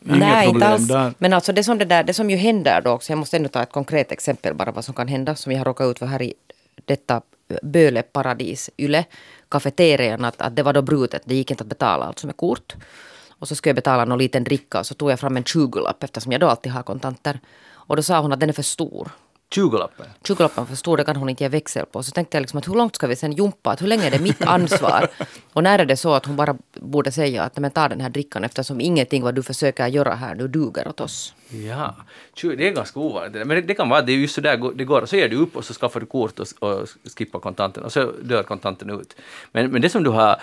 Nej, 0.00 0.48
inte 0.48 0.66
alls. 0.66 0.88
där. 0.88 1.14
Men 1.18 1.32
alltså 1.32 1.52
det 1.52 1.64
som, 1.64 1.78
det, 1.78 1.84
där, 1.84 2.04
det 2.04 2.14
som 2.14 2.30
ju 2.30 2.36
händer 2.36 2.80
då 2.80 2.90
också, 2.90 3.12
jag 3.12 3.18
måste 3.18 3.36
ändå 3.36 3.48
ta 3.48 3.62
ett 3.62 3.72
konkret 3.72 4.12
exempel 4.12 4.54
bara 4.54 4.70
vad 4.70 4.84
som 4.84 4.94
kan 4.94 5.08
hända, 5.08 5.34
som 5.34 5.52
jag 5.52 5.58
har 5.60 5.64
råkat 5.64 5.90
ut 5.90 5.98
för 5.98 6.06
här 6.06 6.22
i 6.22 6.34
detta 6.84 7.20
Böle-paradis, 7.62 8.70
Yle, 8.78 9.04
kafeterian, 9.48 10.24
att, 10.24 10.40
att 10.40 10.56
det 10.56 10.62
var 10.62 10.72
då 10.72 10.82
brutet, 10.82 11.22
det 11.24 11.34
gick 11.34 11.50
inte 11.50 11.62
att 11.62 11.68
betala 11.68 12.04
alltså 12.04 12.26
med 12.26 12.36
kort. 12.36 12.74
Och 13.28 13.48
så 13.48 13.54
skulle 13.54 13.70
jag 13.70 13.76
betala 13.76 14.04
någon 14.04 14.18
liten 14.18 14.44
dricka 14.44 14.78
och 14.78 14.86
så 14.86 14.94
tog 14.94 15.10
jag 15.10 15.20
fram 15.20 15.36
en 15.36 15.44
20-lapp 15.44 16.02
eftersom 16.02 16.32
jag 16.32 16.40
då 16.40 16.48
alltid 16.48 16.72
har 16.72 16.82
kontanter. 16.82 17.40
Och 17.86 17.96
då 17.96 18.02
sa 18.02 18.20
hon 18.20 18.32
att 18.32 18.40
den 18.40 18.48
är 18.48 18.52
för 18.52 18.62
stor. 18.62 19.10
20-lappen. 19.54 20.06
20-lappen 20.22 20.66
för 20.66 20.76
stor, 20.76 20.96
det 20.96 21.04
kan 21.04 21.16
hon 21.16 21.28
inte 21.28 21.44
ge 21.44 21.48
växel 21.48 21.86
på. 21.86 22.02
Så 22.02 22.10
tänkte 22.10 22.36
jag 22.36 22.40
liksom 22.42 22.58
att 22.58 22.68
hur 22.68 22.74
långt 22.74 22.96
ska 22.96 23.06
vi 23.06 23.16
sen 23.16 23.32
jumpa? 23.32 23.70
Att 23.70 23.82
hur 23.82 23.86
länge 23.86 24.06
är 24.06 24.10
det 24.10 24.18
mitt 24.18 24.42
ansvar? 24.42 25.08
och 25.52 25.62
när 25.62 25.78
är 25.78 25.84
det 25.84 25.96
så 25.96 26.14
att 26.14 26.26
hon 26.26 26.36
bara 26.36 26.56
borde 26.80 27.12
säga 27.12 27.42
att 27.42 27.56
"Nej, 27.56 27.60
men 27.62 27.70
ta 27.70 27.88
den 27.88 28.00
här 28.00 28.10
drickan 28.10 28.44
eftersom 28.44 28.80
ingenting 28.80 29.22
vad 29.22 29.34
du 29.34 29.42
försöker 29.42 29.86
göra 29.86 30.14
här 30.14 30.34
nu 30.34 30.48
duger 30.48 30.88
åt 30.88 31.00
oss. 31.00 31.34
Ja, 31.50 31.94
det 32.42 32.68
är 32.68 32.72
ganska 32.72 33.00
ovanligt. 33.00 33.46
Men 33.46 33.66
det, 33.66 33.74
kan 33.74 33.88
vara 33.88 34.02
det 34.02 34.12
är 34.12 34.16
just 34.16 34.34
så 34.34 34.40
där 34.40 34.72
det 34.74 34.84
går. 34.84 35.06
Så 35.06 35.16
ger 35.16 35.28
du 35.28 35.36
upp 35.36 35.56
och 35.56 35.64
så 35.64 35.74
skaffar 35.74 36.00
du 36.00 36.06
kort 36.06 36.38
och, 36.40 36.46
och 36.58 36.88
skippar 37.18 37.38
kontanten 37.38 37.84
och 37.84 37.92
så 37.92 38.12
dör 38.22 38.42
kontanten 38.42 38.90
ut. 38.90 39.16
Men, 39.52 39.70
men 39.70 39.82
det 39.82 39.90
som 39.90 40.02
du 40.04 40.10
har... 40.10 40.40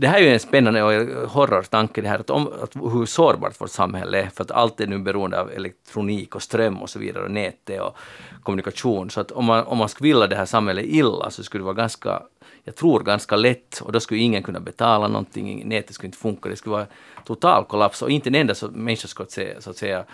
Det 0.00 0.08
här 0.08 0.18
är 0.18 0.22
ju 0.22 0.32
en 0.32 0.40
spännande 0.40 0.82
och 0.82 1.30
horrortanke 1.30 2.00
det 2.00 2.08
här 2.08 2.18
att, 2.18 2.30
om, 2.30 2.48
att 2.62 2.76
hur 2.76 3.06
sårbart 3.06 3.60
vårt 3.60 3.70
samhälle 3.70 4.22
är 4.22 4.28
för 4.28 4.44
att 4.44 4.50
allt 4.50 4.80
är 4.80 4.86
nu 4.86 4.98
beroende 4.98 5.40
av 5.40 5.50
elektronik 5.50 6.34
och 6.34 6.42
ström 6.42 6.82
och 6.82 6.90
så 6.90 6.98
vidare 6.98 7.24
och 7.24 7.30
nätet 7.30 7.80
och 7.80 7.96
kommunikation. 8.42 9.10
Så 9.10 9.20
att 9.20 9.30
om 9.30 9.44
man, 9.44 9.64
om 9.64 9.78
man 9.78 9.88
skulle 9.88 10.08
vilja 10.08 10.26
det 10.26 10.36
här 10.36 10.44
samhället 10.44 10.84
illa 10.88 11.30
så 11.30 11.44
skulle 11.44 11.60
det 11.60 11.64
vara 11.64 11.74
ganska 11.74 12.22
jag 12.64 12.76
tror 12.76 13.00
ganska 13.00 13.36
lätt 13.36 13.80
och 13.80 13.92
då 13.92 14.00
skulle 14.00 14.20
ingen 14.20 14.42
kunna 14.42 14.60
betala 14.60 15.08
någonting, 15.08 15.68
nätet 15.68 15.94
skulle 15.94 16.06
inte 16.06 16.18
funka, 16.18 16.48
det 16.48 16.56
skulle 16.56 16.76
vara 16.76 16.86
total 17.24 17.64
kollaps 17.64 18.02
och 18.02 18.10
inte 18.10 18.28
en 18.28 18.34
enda 18.34 18.54
så, 18.54 18.68
människa 18.68 19.08
skulle 19.08 19.28
se, 19.28 19.62
så 19.62 19.70
att 19.70 19.76
säga, 19.76 20.04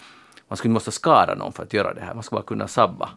man 0.48 0.56
skulle 0.56 0.68
inte 0.70 0.74
måste 0.74 0.90
skada 0.90 1.34
någon 1.34 1.52
för 1.52 1.62
att 1.62 1.72
göra 1.72 1.94
det 1.94 2.00
här, 2.00 2.14
man 2.14 2.22
skulle 2.22 2.36
bara 2.36 2.46
kunna 2.46 2.68
sabba. 2.68 3.10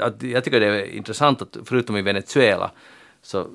Att, 0.00 0.22
jag 0.22 0.44
tycker 0.44 0.60
det 0.60 0.66
är 0.66 0.96
intressant 0.96 1.42
att 1.42 1.56
förutom 1.64 1.96
i 1.96 2.02
Venezuela 2.02 2.70
så 3.22 3.46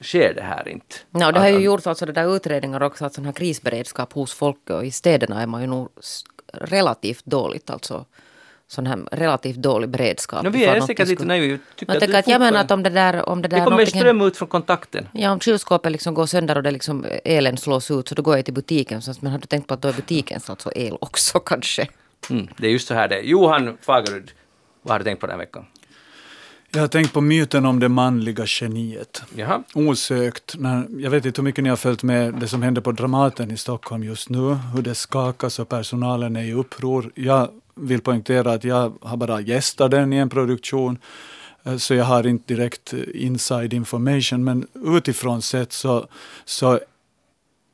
sker 0.00 0.34
det 0.34 0.42
här 0.42 0.68
inte. 0.68 0.96
Ja, 1.10 1.32
det 1.32 1.40
har 1.40 1.48
ju 1.48 1.56
Att- 1.56 1.62
gjort 1.62 1.86
alltså 1.86 2.06
där 2.06 2.36
utredningar 2.36 2.82
också 2.82 3.04
att 3.04 3.14
sån 3.14 3.24
här 3.24 3.32
krisberedskap 3.32 4.12
hos 4.12 4.34
folk 4.34 4.70
och 4.70 4.86
i 4.86 4.90
städerna 4.90 5.42
är 5.42 5.46
man 5.46 5.60
ju 5.60 5.66
nog 5.66 5.88
relativt 6.52 7.24
dåligt 7.24 7.70
alltså 7.70 8.04
sån 8.68 8.86
här 8.86 8.98
relativt 9.12 9.56
dålig 9.56 9.88
beredskap. 9.88 10.42
No, 10.44 10.50
vi 10.50 10.64
är 10.64 10.80
säkert 10.80 11.08
lite 11.08 11.24
naiva. 11.24 11.58
Jag 11.86 12.00
tänker 12.00 12.18
att 12.18 12.28
jag 12.28 12.40
menar 12.40 12.60
att 12.60 12.70
om 12.70 12.82
det 12.82 12.90
där, 12.90 13.28
om 13.28 13.42
det 13.42 13.48
där 13.48 13.58
Det 13.58 13.64
kommer 13.64 13.84
ström 13.86 14.20
ut 14.20 14.36
från 14.36 14.48
kontakten. 14.48 15.08
Ja, 15.12 15.30
om 15.32 15.40
kylskåpet 15.40 15.92
liksom 15.92 16.14
går 16.14 16.26
sönder 16.26 16.56
och 16.56 16.62
det 16.62 16.70
liksom 16.70 17.06
elen 17.24 17.56
slås 17.56 17.90
ut 17.90 18.08
så 18.08 18.14
då 18.14 18.22
går 18.22 18.36
jag 18.36 18.44
till 18.44 18.54
butiken. 18.54 19.02
Så, 19.02 19.14
men 19.20 19.32
har 19.32 19.38
du 19.38 19.46
tänkt 19.46 19.66
på 19.66 19.74
att 19.74 19.82
då 19.82 19.88
är 19.88 19.92
butikens 19.92 20.50
alltså 20.50 20.72
el 20.74 20.96
också 21.00 21.40
kanske? 21.44 21.88
Mm, 22.30 22.48
det 22.56 22.66
är 22.66 22.70
just 22.70 22.88
så 22.88 22.94
här 22.94 23.08
det 23.08 23.16
är. 23.18 23.22
Johan 23.22 23.78
Fagerud, 23.80 24.30
vad 24.82 24.94
har 24.94 24.98
du 24.98 25.04
tänkt 25.04 25.20
på 25.20 25.26
den 25.26 25.32
här 25.32 25.38
veckan? 25.38 25.66
Jag 26.72 26.80
har 26.80 26.88
tänkt 26.88 27.12
på 27.12 27.20
myten 27.20 27.66
om 27.66 27.80
det 27.80 27.88
manliga 27.88 28.44
geniet. 28.46 29.22
Jaha. 29.34 29.62
Osökt, 29.74 30.56
när, 30.58 30.86
jag 30.98 31.10
vet 31.10 31.26
inte 31.26 31.40
hur 31.40 31.44
mycket 31.44 31.64
ni 31.64 31.70
har 31.70 31.76
följt 31.76 32.02
med 32.02 32.34
det 32.34 32.48
som 32.48 32.62
händer 32.62 32.82
på 32.82 32.92
Dramaten 32.92 33.50
i 33.50 33.56
Stockholm 33.56 34.02
just 34.02 34.28
nu, 34.28 34.54
hur 34.74 34.82
det 34.82 34.94
skakas 34.94 35.58
och 35.58 35.68
personalen 35.68 36.36
är 36.36 36.42
i 36.42 36.52
uppror. 36.52 37.12
Jag 37.14 37.48
vill 37.74 38.00
poängtera 38.00 38.52
att 38.52 38.64
jag 38.64 38.92
har 39.00 39.16
bara 39.16 39.40
gästat 39.40 39.90
den 39.90 40.12
i 40.12 40.16
en 40.16 40.28
produktion, 40.28 40.98
eh, 41.64 41.76
så 41.76 41.94
jag 41.94 42.04
har 42.04 42.26
inte 42.26 42.54
direkt 42.54 42.92
eh, 42.92 43.00
inside 43.14 43.72
information, 43.74 44.44
men 44.44 44.66
utifrån 44.74 45.42
sett 45.42 45.72
så, 45.72 46.06
så 46.44 46.72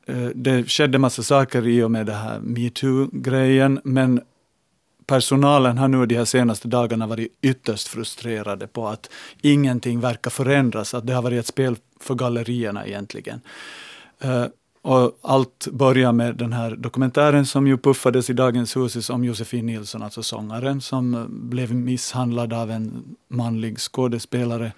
eh, 0.07 0.29
det 0.35 0.71
skedde 0.71 0.99
massa 0.99 1.23
saker 1.23 1.67
i 1.69 1.83
och 1.83 1.91
med 1.91 2.07
det 2.07 2.13
här 2.13 2.41
metoo-grejen, 2.41 3.81
men 3.85 4.21
personalen 5.07 5.79
har 5.79 5.88
nu 5.88 6.07
de 6.07 6.17
här 6.17 6.25
senaste 6.25 6.69
dagarna 6.69 7.07
varit 7.07 7.38
ytterst 7.43 7.88
frustrerade 7.88 8.67
på 8.67 8.88
att 8.88 9.11
ingenting 9.43 10.01
verkar 10.01 10.31
förändras, 10.31 10.95
att 10.95 11.07
det 11.07 11.12
har 11.12 11.23
varit 11.23 11.40
ett 11.40 11.47
spel 11.47 11.77
för 12.01 12.14
gallerierna 12.14 12.87
egentligen. 12.87 13.40
Eh, 14.21 14.47
och 14.83 15.19
allt 15.23 15.69
börjar 15.73 16.12
med 16.12 16.37
den 16.37 16.53
här 16.53 16.77
dokumentären 16.77 17.47
som 17.47 17.67
ju 17.67 17.79
puffades 17.79 18.31
i 18.31 18.33
Dagens 18.33 18.77
Hus 18.77 19.11
om 19.11 19.25
Josefin 19.25 19.67
Nilsson, 19.67 20.03
alltså 20.03 20.23
sångaren, 20.23 20.81
som 20.81 21.14
eh, 21.14 21.25
blev 21.29 21.75
misshandlad 21.75 22.53
av 22.53 22.71
en 22.71 23.17
manlig 23.29 23.79
skådespelare 23.79 24.73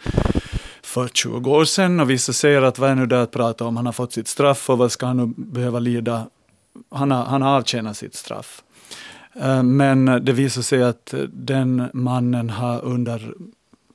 för 0.83 1.09
20 1.09 1.51
år 1.51 1.65
sedan. 1.65 2.01
Och 2.01 2.11
vissa 2.11 2.33
säger 2.33 2.63
att 2.63 2.79
vad 2.79 2.91
är 2.91 2.95
nu 2.95 3.07
det 3.07 3.23
att 3.23 3.31
prata 3.31 3.65
om, 3.65 3.77
han 3.77 3.87
har 3.87 3.93
fått 3.93 4.13
sitt 4.13 4.29
straff 4.29 4.71
och 4.71 4.79
vad 4.79 4.93
ska 4.93 5.07
han 5.07 5.17
nu 5.17 5.35
behöva 5.37 5.79
lida? 5.79 6.27
Han 6.91 7.11
har, 7.11 7.25
han 7.25 7.43
har 7.43 7.57
avtjänat 7.57 7.97
sitt 7.97 8.15
straff. 8.15 8.63
Eh, 9.41 9.63
men 9.63 10.05
det 10.05 10.33
visar 10.33 10.63
sig 10.63 10.83
att 10.83 11.15
den 11.33 11.89
mannen 11.93 12.51
har 12.51 12.85
under 12.85 13.35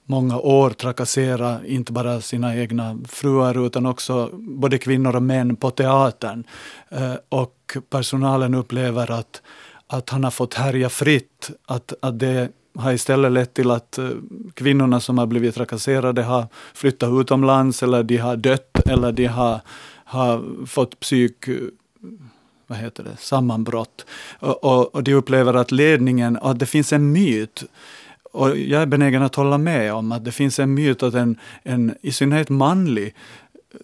många 0.05 0.39
år 0.39 0.69
trakasserat 0.69 1.65
inte 1.65 1.91
bara 1.91 2.21
sina 2.21 2.55
egna 2.55 2.97
fruar 3.07 3.65
utan 3.65 3.85
också 3.85 4.29
både 4.33 4.77
kvinnor 4.77 5.15
och 5.15 5.23
män 5.23 5.55
på 5.55 5.71
teatern. 5.71 6.43
Eh, 6.89 7.15
och 7.29 7.77
personalen 7.89 8.53
upplever 8.53 9.11
att, 9.11 9.41
att 9.87 10.09
han 10.09 10.23
har 10.23 10.31
fått 10.31 10.53
härja 10.53 10.89
fritt. 10.89 11.51
Att, 11.65 11.93
att 12.01 12.19
det 12.19 12.49
har 12.75 12.93
istället 12.93 13.31
lett 13.31 13.53
till 13.53 13.71
att 13.71 13.97
eh, 13.97 14.09
kvinnorna 14.53 14.99
som 14.99 15.17
har 15.17 15.25
blivit 15.25 15.55
trakasserade 15.55 16.23
har 16.23 16.47
flyttat 16.73 17.09
utomlands 17.21 17.83
eller 17.83 18.03
de 18.03 18.17
har 18.17 18.35
dött 18.35 18.87
eller 18.89 19.11
de 19.11 19.25
har, 19.25 19.59
har 20.05 20.65
fått 20.65 20.99
psyk 20.99 21.49
vad 22.71 22.79
heter 22.79 23.03
det, 23.03 23.17
sammanbrott. 23.17 24.05
Och, 24.39 24.63
och, 24.63 24.95
och 24.95 25.03
de 25.03 25.13
upplever 25.13 25.53
att 25.53 25.71
ledningen, 25.71 26.37
att 26.41 26.59
det 26.59 26.65
finns 26.65 26.93
en 26.93 27.11
myt 27.11 27.63
och 28.33 28.57
jag 28.57 28.81
är 28.81 28.85
benägen 28.85 29.23
att 29.23 29.35
hålla 29.35 29.57
med 29.57 29.93
om 29.93 30.11
att 30.11 30.25
det 30.25 30.31
finns 30.31 30.59
en 30.59 30.73
myt 30.73 31.03
att 31.03 31.13
en, 31.13 31.39
en 31.63 31.95
i 32.01 32.11
synnerhet 32.11 32.49
manlig 32.49 33.05
eh, 33.73 33.79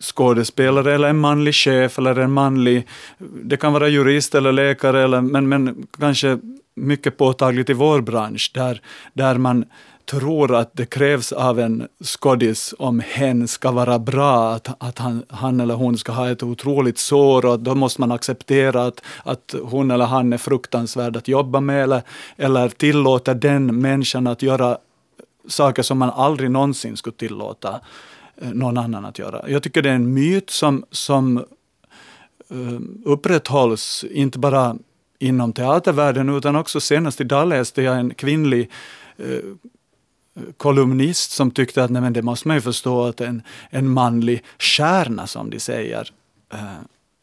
skådespelare 0.00 0.94
eller 0.94 1.08
en 1.08 1.18
manlig 1.18 1.54
chef 1.54 1.98
eller 1.98 2.18
en 2.18 2.32
manlig, 2.32 2.86
det 3.18 3.56
kan 3.56 3.72
vara 3.72 3.88
jurist 3.88 4.34
eller 4.34 4.52
läkare, 4.52 5.04
eller, 5.04 5.20
men, 5.20 5.48
men 5.48 5.86
kanske 5.98 6.38
mycket 6.74 7.16
påtagligt 7.16 7.70
i 7.70 7.72
vår 7.72 8.00
bransch, 8.00 8.50
där, 8.54 8.80
där 9.12 9.38
man 9.38 9.64
tror 10.10 10.54
att 10.54 10.70
det 10.72 10.86
krävs 10.86 11.32
av 11.32 11.60
en 11.60 11.88
skådis 12.04 12.74
om 12.78 13.00
hen 13.00 13.48
ska 13.48 13.70
vara 13.70 13.98
bra, 13.98 14.52
att, 14.52 14.82
att 14.82 14.98
han, 14.98 15.24
han 15.28 15.60
eller 15.60 15.74
hon 15.74 15.98
ska 15.98 16.12
ha 16.12 16.30
ett 16.30 16.42
otroligt 16.42 16.98
sår 16.98 17.46
och 17.46 17.60
då 17.60 17.74
måste 17.74 18.00
man 18.00 18.12
acceptera 18.12 18.86
att, 18.86 19.02
att 19.24 19.54
hon 19.62 19.90
eller 19.90 20.04
han 20.04 20.32
är 20.32 20.38
fruktansvärd 20.38 21.16
att 21.16 21.28
jobba 21.28 21.60
med 21.60 21.82
eller, 21.82 22.02
eller 22.36 22.68
tillåta 22.68 23.34
den 23.34 23.80
människan 23.80 24.26
att 24.26 24.42
göra 24.42 24.78
saker 25.48 25.82
som 25.82 25.98
man 25.98 26.10
aldrig 26.10 26.50
någonsin 26.50 26.96
skulle 26.96 27.16
tillåta 27.16 27.80
eh, 28.36 28.50
någon 28.50 28.78
annan 28.78 29.04
att 29.04 29.18
göra. 29.18 29.48
Jag 29.48 29.62
tycker 29.62 29.82
det 29.82 29.90
är 29.90 29.94
en 29.94 30.14
myt 30.14 30.50
som, 30.50 30.84
som 30.90 31.36
eh, 32.50 32.80
upprätthålls, 33.04 34.04
inte 34.10 34.38
bara 34.38 34.76
inom 35.18 35.52
teatervärlden 35.52 36.28
utan 36.28 36.56
också 36.56 36.80
senast 36.80 37.20
idag 37.20 37.48
läste 37.48 37.82
jag 37.82 37.98
en 37.98 38.14
kvinnlig 38.14 38.70
eh, 39.16 39.40
kolumnist 40.56 41.30
som 41.30 41.50
tyckte 41.50 41.84
att 41.84 41.90
nej, 41.90 42.02
men 42.02 42.12
det 42.12 42.22
måste 42.22 42.48
man 42.48 42.56
ju 42.56 42.60
förstå 42.60 43.04
att 43.04 43.20
en, 43.20 43.42
en 43.70 43.88
manlig 43.88 44.44
stjärna 44.58 45.26
som 45.26 45.50
de 45.50 45.60
säger, 45.60 46.10
eh, 46.52 46.58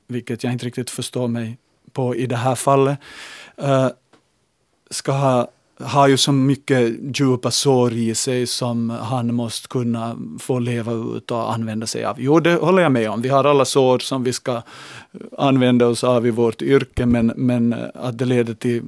vilket 0.08 0.44
jag 0.44 0.54
inte 0.54 0.66
riktigt 0.66 0.90
förstår 0.90 1.28
mig 1.28 1.58
på 1.92 2.16
i 2.16 2.26
det 2.26 2.36
här 2.36 2.56
fallet, 2.56 3.00
eh, 3.58 3.90
ska 4.90 5.12
ha 5.12 5.48
har 5.80 6.08
ju 6.08 6.18
så 6.18 6.32
mycket 6.32 6.94
djupa 7.20 7.52
sår 7.52 7.94
i 7.94 8.16
sig 8.16 8.48
som 8.48 8.90
han 8.90 9.36
måste 9.36 9.68
kunna 9.68 10.18
få 10.40 10.60
leva 10.60 10.94
ut 10.94 11.32
och 11.32 11.54
använda 11.54 11.88
sig 11.88 12.06
av. 12.06 12.16
Jo, 12.22 12.40
det 12.40 12.56
håller 12.56 12.84
jag 12.84 12.92
med 12.92 13.10
om. 13.10 13.22
Vi 13.22 13.30
har 13.30 13.44
alla 13.44 13.66
sår 13.66 14.00
som 14.00 14.24
vi 14.24 14.34
ska 14.34 14.62
använda 15.38 15.88
oss 15.88 16.04
av 16.04 16.28
i 16.28 16.32
vårt 16.32 16.62
yrke, 16.62 17.06
men, 17.06 17.34
men 17.36 17.76
att 17.94 18.18
det 18.18 18.26
leder 18.26 18.54
till 18.54 18.84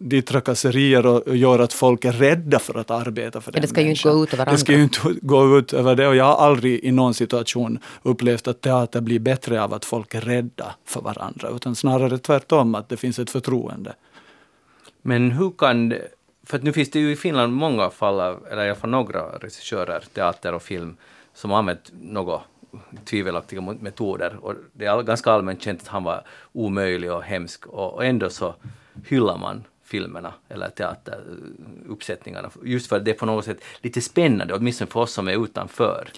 de 0.00 0.22
trakasserier 0.22 1.06
och, 1.06 1.28
och 1.28 1.36
gör 1.36 1.58
att 1.58 1.72
folk 1.72 2.04
är 2.04 2.12
rädda 2.12 2.58
för 2.58 2.78
att 2.78 2.90
arbeta 2.90 3.40
för 3.40 3.50
Ja, 3.50 3.52
den 3.54 3.62
det 3.62 3.68
ska 3.68 3.80
ju 3.80 3.90
inte 3.90 4.08
människan. 4.08 4.12
gå 4.18 4.22
ut 4.24 4.34
över 4.34 4.46
Det 4.52 4.58
ska 4.58 4.72
andra. 4.72 4.78
ju 4.78 4.82
inte 4.82 5.26
gå 5.26 5.58
ut 5.58 5.72
över 5.72 5.94
det 5.96 6.08
och 6.08 6.16
jag 6.16 6.24
har 6.24 6.46
aldrig 6.46 6.84
i 6.84 6.90
någon 6.92 7.14
situation 7.14 7.78
upplevt 8.02 8.48
att 8.48 8.60
teater 8.60 9.00
blir 9.00 9.18
bättre 9.18 9.62
av 9.62 9.74
att 9.74 9.84
folk 9.84 10.14
är 10.14 10.20
rädda 10.20 10.74
för 10.84 11.00
varandra, 11.00 11.48
utan 11.56 11.74
snarare 11.74 12.18
tvärtom, 12.18 12.74
att 12.74 12.88
det 12.88 12.96
finns 12.96 13.18
ett 13.18 13.30
förtroende. 13.30 13.94
Men 15.02 15.30
hur 15.30 15.50
kan 15.58 15.88
det- 15.88 16.08
för 16.46 16.56
att 16.56 16.62
nu 16.62 16.72
finns 16.72 16.90
det 16.90 16.98
ju 17.00 17.12
i 17.12 17.16
Finland 17.16 17.52
många 17.52 17.90
fall 17.90 18.20
av, 18.20 18.46
eller 18.50 18.64
i 18.64 18.68
alla 18.68 18.74
fall 18.80 18.90
några 18.90 19.22
regissörer, 19.22 20.04
teater 20.14 20.54
och 20.54 20.62
film, 20.62 20.96
som 21.34 21.50
har 21.50 21.58
använt 21.58 21.92
något 22.02 22.40
tvivelaktiga 23.04 23.60
metoder. 23.60 24.36
Och 24.40 24.54
det 24.72 24.84
är 24.86 25.02
ganska 25.02 25.30
allmänt 25.32 25.62
känt 25.62 25.82
att 25.82 25.88
han 25.88 26.04
var 26.04 26.22
omöjlig 26.52 27.12
och 27.12 27.22
hemsk 27.22 27.66
och, 27.66 27.94
och 27.94 28.04
ändå 28.04 28.30
så 28.30 28.54
hyllar 29.06 29.38
man 29.38 29.64
filmerna 29.94 30.32
eller 30.48 30.68
teateruppsättningarna 30.68 32.50
just 32.64 32.86
för 32.86 32.96
att 32.96 33.04
det 33.04 33.10
är 33.10 33.14
på 33.14 33.26
något 33.26 33.44
sätt 33.44 33.64
lite 33.80 34.00
spännande, 34.00 34.54
åtminstone 34.54 34.90
för 34.90 35.00
oss 35.00 35.12
som 35.12 35.28
är 35.28 35.44
utanför. 35.44 36.08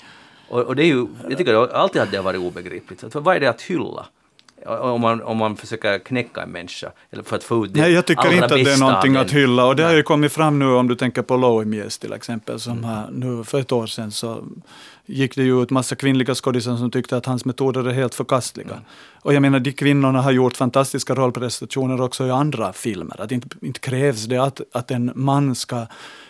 Och, 0.49 0.61
och 0.61 0.77
det 0.77 0.83
är 0.83 0.87
ju, 0.87 1.07
jag 1.29 1.39
tycker 1.39 1.74
alltid 1.74 2.03
att 2.03 2.11
det 2.11 2.16
har 2.16 2.24
varit 2.24 2.41
obegripligt. 2.41 3.12
Så 3.12 3.20
vad 3.20 3.37
är 3.37 3.41
det 3.41 3.51
att 3.51 3.62
hylla? 3.62 4.07
Om 4.66 5.01
man, 5.01 5.22
om 5.22 5.37
man 5.37 5.57
försöker 5.57 5.99
knäcka 5.99 6.43
en 6.43 6.51
människa, 6.51 6.91
eller 7.11 7.22
för 7.22 7.37
att 7.37 7.45
få 7.45 7.64
ut 7.64 7.74
det 7.74 7.81
Nej, 7.81 7.93
jag 7.93 8.07
tycker 8.07 8.33
inte 8.33 8.45
att 8.45 8.51
det 8.51 8.72
är 8.72 8.81
någonting 8.81 9.16
att 9.16 9.31
hylla 9.31 9.66
och 9.66 9.77
det 9.77 9.83
har 9.83 9.95
ju 9.95 10.03
kommit 10.03 10.33
fram 10.33 10.59
nu 10.59 10.66
om 10.66 10.89
du 10.89 10.95
tänker 10.95 11.22
på 11.22 11.37
Louimies 11.37 11.99
till 11.99 12.12
exempel, 12.12 12.61
som 12.61 12.85
har, 12.85 13.11
nu 13.12 13.45
för 13.45 13.61
ett 13.61 13.72
år 13.72 13.87
sedan 13.87 14.11
så 14.11 14.45
gick 15.07 15.37
det 15.37 15.43
ju 15.43 15.63
ut 15.63 15.71
massa 15.71 15.97
kvinnliga 15.97 16.35
skådisar 16.35 16.77
som 16.77 16.91
tyckte 16.91 17.17
att 17.17 17.27
hans 17.27 17.45
metoder 17.45 17.89
är 17.89 17.93
helt 17.93 18.15
förkastliga. 18.15 18.81
Och 19.23 19.35
jag 19.35 19.43
menar, 19.43 19.61
de 19.61 19.73
kvinnorna 19.73 20.23
har 20.23 20.31
gjort 20.31 20.57
fantastiska 20.57 21.15
rollprestationer 21.15 22.01
också 22.01 22.27
i 22.27 22.31
andra 22.31 22.73
filmer. 22.73 23.21
Att 23.21 23.33
inte, 23.33 23.49
inte 23.63 23.81
krävs 23.81 24.25
det 24.25 24.39
att, 24.39 24.61
att 24.73 24.91
en 24.91 25.13
man 25.15 25.55
ska, 25.55 25.87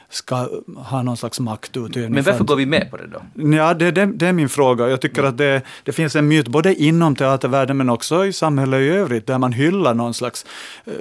ska 0.08 0.48
ha 0.76 1.02
någon 1.02 1.16
slags 1.16 1.40
maktutövning. 1.40 2.14
Men 2.14 2.24
för 2.24 2.30
varför 2.30 2.44
går 2.44 2.56
vi 2.56 2.66
med 2.66 2.90
på 2.90 2.96
det 2.96 3.06
då? 3.06 3.22
Ja, 3.56 3.74
det, 3.74 3.90
det, 3.90 4.06
det 4.06 4.26
är 4.26 4.32
min 4.32 4.48
fråga. 4.48 4.88
Jag 4.88 5.00
tycker 5.00 5.22
att 5.22 5.38
det, 5.38 5.62
det 5.82 5.92
finns 5.92 6.16
en 6.16 6.28
myt 6.28 6.48
både 6.48 6.74
inom 6.74 7.16
teatervärlden 7.16 7.76
men 7.76 7.90
också 7.90 8.26
i 8.26 8.32
samhället 8.32 8.80
i 8.80 8.88
övrigt 8.88 9.26
där 9.26 9.38
man 9.38 9.52
hyllar 9.52 9.94
någon 9.94 10.14
slags 10.14 10.46
eh, 10.84 10.92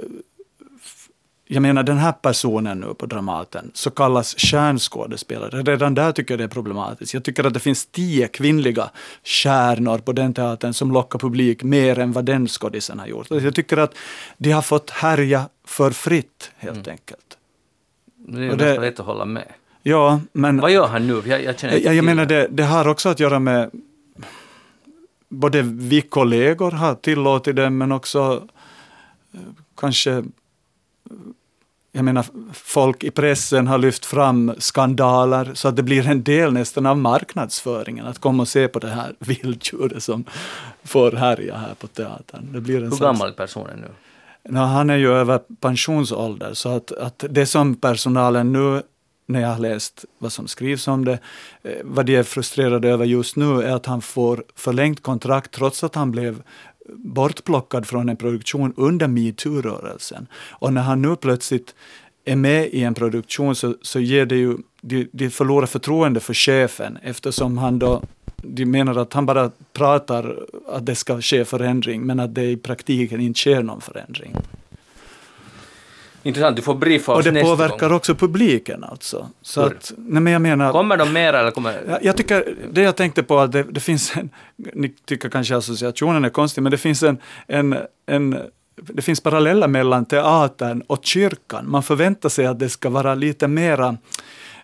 jag 1.48 1.62
menar 1.62 1.82
den 1.82 1.98
här 1.98 2.12
personen 2.12 2.80
nu 2.80 2.94
på 2.94 3.06
Dramaten, 3.06 3.70
så 3.74 3.90
kallas 3.90 4.38
kärnskådespelare. 4.38 5.62
Redan 5.62 5.94
där 5.94 6.12
tycker 6.12 6.34
jag 6.34 6.38
det 6.40 6.44
är 6.44 6.48
problematiskt. 6.48 7.14
Jag 7.14 7.24
tycker 7.24 7.44
att 7.44 7.54
det 7.54 7.60
finns 7.60 7.86
tio 7.86 8.28
kvinnliga 8.28 8.90
stjärnor 9.24 9.98
på 9.98 10.12
den 10.12 10.34
teatern 10.34 10.74
som 10.74 10.92
lockar 10.92 11.18
publik 11.18 11.62
mer 11.62 11.98
än 11.98 12.12
vad 12.12 12.24
den 12.24 12.48
skådisen 12.48 12.98
har 12.98 13.06
gjort. 13.06 13.26
Jag 13.30 13.54
tycker 13.54 13.76
att 13.76 13.94
de 14.38 14.52
har 14.52 14.62
fått 14.62 14.90
härja 14.90 15.48
för 15.64 15.90
fritt 15.90 16.50
helt 16.56 16.88
enkelt. 16.88 17.38
Det 18.16 18.38
är 18.38 18.42
ju 18.42 18.48
ganska 18.48 18.80
lätt 18.80 19.00
att 19.00 19.06
hålla 19.06 19.24
med. 19.24 19.52
Ja, 19.82 20.20
men... 20.32 20.60
Vad 20.60 20.70
gör 20.70 20.86
han 20.86 21.06
nu? 21.06 21.22
Jag, 21.26 21.44
jag 21.44 21.58
känner 21.58 21.78
Jag, 21.78 21.94
jag 21.94 22.04
menar 22.04 22.26
det, 22.26 22.48
det 22.50 22.62
har 22.62 22.88
också 22.88 23.08
att 23.08 23.20
göra 23.20 23.38
med 23.38 23.70
både 25.28 25.62
vi 25.62 26.00
kollegor 26.00 26.70
har 26.70 26.94
tillåtit 26.94 27.56
det 27.56 27.70
men 27.70 27.92
också 27.92 28.48
eh, 29.34 29.40
kanske 29.76 30.24
jag 31.96 32.04
menar, 32.04 32.24
folk 32.52 33.04
i 33.04 33.10
pressen 33.10 33.66
har 33.66 33.78
lyft 33.78 34.06
fram 34.06 34.54
skandaler 34.58 35.50
så 35.54 35.68
att 35.68 35.76
det 35.76 35.82
blir 35.82 36.08
en 36.08 36.22
del 36.22 36.52
nästan 36.52 36.86
av 36.86 36.98
marknadsföringen 36.98 38.06
att 38.06 38.18
komma 38.18 38.42
och 38.42 38.48
se 38.48 38.68
på 38.68 38.78
det 38.78 38.88
här 38.88 39.14
vilddjuret 39.18 40.02
som 40.02 40.24
får 40.84 41.12
härja 41.12 41.56
här 41.56 41.74
på 41.74 41.86
teatern. 41.86 42.52
Det 42.52 42.60
blir 42.60 42.82
en 42.82 42.92
Hur 42.92 42.98
gammal 42.98 43.28
är 43.28 43.32
personen 43.32 43.80
nu? 43.80 43.88
No, 44.52 44.58
han 44.58 44.90
är 44.90 44.96
ju 44.96 45.12
över 45.12 45.40
pensionsålder, 45.60 46.54
så 46.54 46.68
att, 46.68 46.92
att 46.92 47.24
det 47.30 47.46
som 47.46 47.74
personalen 47.74 48.52
nu, 48.52 48.82
när 49.26 49.40
jag 49.40 49.48
har 49.48 49.58
läst 49.58 50.04
vad 50.18 50.32
som 50.32 50.48
skrivs 50.48 50.88
om 50.88 51.04
det, 51.04 51.18
eh, 51.62 51.70
vad 51.84 52.06
de 52.06 52.16
är 52.16 52.22
frustrerade 52.22 52.88
över 52.88 53.04
just 53.04 53.36
nu 53.36 53.62
är 53.62 53.74
att 53.74 53.86
han 53.86 54.02
får 54.02 54.44
förlängt 54.54 55.02
kontrakt 55.02 55.50
trots 55.52 55.84
att 55.84 55.94
han 55.94 56.10
blev 56.10 56.42
bortplockad 56.88 57.86
från 57.86 58.08
en 58.08 58.16
produktion 58.16 58.74
under 58.76 59.08
metoo-rörelsen. 59.08 60.26
Och 60.50 60.72
när 60.72 60.82
han 60.82 61.02
nu 61.02 61.16
plötsligt 61.16 61.74
är 62.24 62.36
med 62.36 62.66
i 62.66 62.82
en 62.82 62.94
produktion 62.94 63.54
så, 63.54 63.74
så 63.82 64.00
ger 64.00 64.26
det 64.26 64.36
ju, 64.36 64.56
de, 64.80 65.08
de 65.12 65.30
förlorar 65.30 65.66
förtroende 65.66 66.20
för 66.20 66.34
chefen 66.34 66.98
eftersom 67.02 67.58
han 67.58 67.78
då 67.78 68.02
de 68.42 68.66
menar 68.66 68.96
att 68.96 69.12
han 69.12 69.26
bara 69.26 69.50
pratar 69.72 70.38
att 70.68 70.86
det 70.86 70.94
ska 70.94 71.20
ske 71.20 71.44
förändring, 71.44 72.02
men 72.02 72.20
att 72.20 72.34
det 72.34 72.44
i 72.44 72.56
praktiken 72.56 73.20
inte 73.20 73.40
sker 73.40 73.62
någon 73.62 73.80
förändring. 73.80 74.36
Intressant, 76.26 76.56
du 76.56 76.62
får 76.62 76.74
briefa 76.74 77.12
oss 77.12 77.26
Och 77.26 77.32
det 77.32 77.42
påverkar 77.42 77.88
gång. 77.88 77.96
också 77.96 78.14
publiken 78.14 78.84
alltså. 78.84 79.28
Så 79.42 79.60
Hur? 79.62 79.66
att, 79.66 79.92
nej 79.96 80.22
men 80.22 80.32
jag 80.32 80.42
menar, 80.42 80.72
Kommer 80.72 80.96
de 80.96 81.12
mera 81.12 81.40
eller 81.40 81.50
kommer... 81.50 81.82
jag, 81.88 82.04
jag 82.04 82.16
tycker, 82.16 82.56
det 82.72 82.82
jag 82.82 82.96
tänkte 82.96 83.22
på 83.22 83.38
att 83.38 83.52
det, 83.52 83.62
det 83.62 83.80
finns 83.80 84.16
en, 84.16 84.30
ni 84.74 84.88
tycker 84.88 85.28
kanske 85.28 85.56
associationen 85.56 86.24
är 86.24 86.28
konstig, 86.28 86.62
men 86.62 86.70
det 86.70 86.78
finns 86.78 87.02
en, 87.02 87.18
en, 87.46 87.76
en 88.06 88.38
det 88.76 89.02
finns 89.02 89.20
paralleller 89.20 89.68
mellan 89.68 90.04
teatern 90.04 90.82
och 90.86 91.04
kyrkan. 91.04 91.70
Man 91.70 91.82
förväntar 91.82 92.28
sig 92.28 92.46
att 92.46 92.58
det 92.58 92.68
ska 92.68 92.88
vara 92.90 93.14
lite 93.14 93.48
mera, 93.48 93.96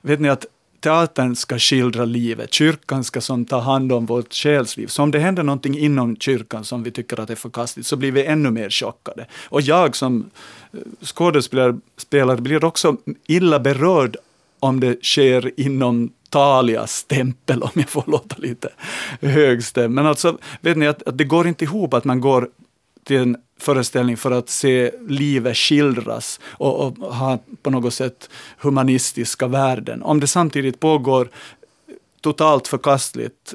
vet 0.02 0.20
ni 0.20 0.28
att 0.28 0.46
teatern 0.82 1.36
ska 1.36 1.58
skildra 1.58 2.04
livet, 2.04 2.52
kyrkan 2.52 3.04
ska 3.04 3.20
som 3.20 3.44
ta 3.44 3.60
hand 3.60 3.92
om 3.92 4.06
vårt 4.06 4.34
själsliv. 4.34 4.86
Så 4.86 5.02
om 5.02 5.10
det 5.10 5.18
händer 5.18 5.42
någonting 5.42 5.78
inom 5.78 6.16
kyrkan 6.16 6.64
som 6.64 6.82
vi 6.82 6.90
tycker 6.90 7.20
att 7.20 7.30
är 7.30 7.34
förkastligt 7.34 7.86
så 7.86 7.96
blir 7.96 8.12
vi 8.12 8.24
ännu 8.24 8.50
mer 8.50 8.70
chockade. 8.70 9.26
Och 9.48 9.60
jag 9.60 9.96
som 9.96 10.30
eh, 10.72 10.78
skådespelare 11.04 12.40
blir 12.40 12.64
också 12.64 12.96
illa 13.26 13.60
berörd 13.60 14.16
om 14.60 14.80
det 14.80 15.04
sker 15.04 15.60
inom 15.60 16.10
Talias 16.28 16.92
stämpel, 16.92 17.62
om 17.62 17.70
jag 17.74 17.88
får 17.88 18.04
låta 18.06 18.36
lite 18.38 18.68
högstämd. 19.20 19.94
Men 19.94 20.06
alltså, 20.06 20.38
vet 20.60 20.76
ni 20.76 20.86
att, 20.86 21.02
att 21.02 21.18
det 21.18 21.24
går 21.24 21.46
inte 21.46 21.64
ihop 21.64 21.94
att 21.94 22.04
man 22.04 22.20
går 22.20 22.48
till 23.04 23.16
en 23.16 23.36
föreställning 23.58 24.16
för 24.16 24.30
att 24.30 24.48
se 24.48 24.90
livet 25.08 25.56
skildras 25.56 26.40
och, 26.44 26.80
och 26.80 27.14
ha 27.14 27.38
på 27.62 27.70
något 27.70 27.94
sätt 27.94 28.30
humanistiska 28.58 29.46
värden. 29.46 30.02
Om 30.02 30.20
det 30.20 30.26
samtidigt 30.26 30.80
pågår 30.80 31.28
totalt 32.20 32.68
förkastligt 32.68 33.54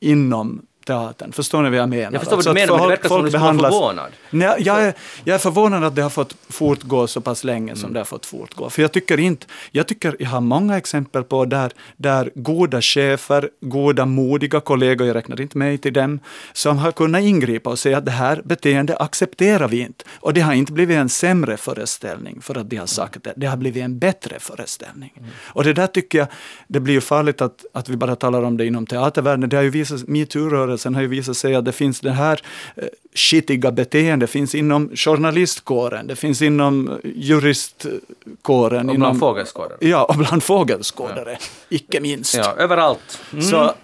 inom 0.00 0.62
teatern. 0.86 1.32
Förstår 1.32 1.62
ni 1.62 1.70
vad 1.70 1.78
jag 1.78 1.88
menar? 1.88 2.12
Jag 2.12 2.20
förstår 2.20 2.36
vad 2.36 2.38
Alltså 2.38 2.52
du 2.54 2.60
att 2.62 2.68
menar, 2.68 2.78
men 2.78 2.82
det 2.88 2.96
verkar 2.96 3.08
som 3.08 3.24
du 3.24 3.30
behandlas- 3.30 3.72
förvånad. 3.74 4.12
Nej, 4.30 4.54
jag, 4.58 4.82
är, 4.82 4.94
jag 5.24 5.34
är 5.34 5.38
förvånad 5.38 5.84
att 5.84 5.94
det 5.94 6.02
har 6.02 6.10
fått 6.10 6.36
fortgå 6.48 7.06
så 7.06 7.20
pass 7.20 7.44
länge 7.44 7.66
Mm. 7.72 7.76
som 7.76 7.92
det 7.92 8.00
har 8.00 8.04
fått 8.04 8.26
fortgå. 8.26 8.70
För 8.70 8.82
jag 8.82 8.92
tycker 8.92 9.20
inte, 9.20 9.46
jag 9.70 9.86
tycker 9.86 10.16
jag 10.18 10.28
har 10.28 10.40
många 10.40 10.76
exempel 10.76 11.22
på 11.24 11.44
där, 11.44 11.72
där 11.96 12.30
goda 12.34 12.80
chefer, 12.82 13.50
goda 13.60 14.06
modiga 14.06 14.60
kollegor, 14.60 15.06
jag 15.06 15.16
räknar 15.16 15.40
inte 15.40 15.58
mig 15.58 15.78
till 15.78 15.92
dem, 15.92 16.20
som 16.52 16.78
har 16.78 16.92
kunnat 16.92 17.22
ingripa 17.22 17.70
och 17.70 17.78
säga 17.78 17.98
att 17.98 18.04
det 18.04 18.10
här 18.10 18.40
beteendet 18.44 18.96
accepterar 19.00 19.68
vi 19.68 19.80
inte. 19.80 20.04
Och 20.20 20.34
det 20.34 20.40
har 20.40 20.52
inte 20.52 20.72
blivit 20.72 20.96
en 20.96 21.08
sämre 21.08 21.56
föreställning 21.56 22.40
för 22.42 22.58
att 22.58 22.70
de 22.70 22.76
har 22.76 22.86
sagt 22.86 23.22
det, 23.24 23.32
det 23.36 23.46
har 23.46 23.56
blivit 23.56 23.82
en 23.84 23.98
bättre 23.98 24.36
föreställning. 24.40 25.12
Mm. 25.16 25.30
Och 25.46 25.64
det 25.64 25.72
där 25.72 25.86
tycker 25.86 26.18
jag, 26.18 26.26
det 26.68 26.80
blir 26.80 26.94
ju 26.94 27.00
farligt 27.00 27.40
att, 27.40 27.64
att 27.72 27.88
vi 27.88 27.96
bara 27.96 28.16
talar 28.16 28.42
om 28.42 28.56
det 28.56 28.66
inom 28.66 28.86
teatervärlden. 28.86 29.48
Det 29.48 29.56
har 29.56 29.62
ju 29.62 29.70
visat, 29.70 30.02
metoo-rörelsen 30.76 30.94
har 30.94 31.02
ju 31.02 31.08
visat 31.08 31.36
sig 31.36 31.54
att 31.54 31.64
det 31.64 31.72
finns 31.72 32.00
det 32.00 32.12
här 32.12 32.40
eh, 32.76 32.88
skitiga 33.14 33.72
beteendet, 33.72 34.30
finns 34.30 34.54
inom 34.54 34.90
journalistkåren, 34.94 36.06
det 36.06 36.16
finns 36.16 36.42
inom 36.42 37.00
juristkåren. 37.04 38.88
Och 38.88 38.94
inom, 38.94 39.00
bland 39.00 39.18
fågelskådare. 39.18 39.78
Ja, 39.80 40.04
och 40.04 40.16
bland 40.16 40.42
fågelskådare, 40.42 41.38
icke 41.68 42.00
minst. 42.00 42.36
Ja, 42.36 42.54
överallt. 42.58 43.20
Mm. 43.32 43.44
Så, 43.44 43.74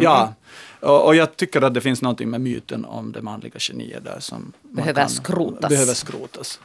ja. 0.00 0.34
Och, 0.80 1.06
och 1.06 1.14
jag 1.14 1.36
tycker 1.36 1.62
att 1.62 1.74
det 1.74 1.80
finns 1.80 2.02
någonting 2.02 2.30
med 2.30 2.40
myten 2.40 2.84
om 2.84 3.12
det 3.12 3.22
manliga 3.22 3.58
geniet 3.58 4.04
där 4.04 4.20
som 4.20 4.52
man 4.62 4.74
Behöver 4.74 5.06
skrotas. 5.06 5.68
Behöver 5.68 5.94
skrotas. 5.94 6.60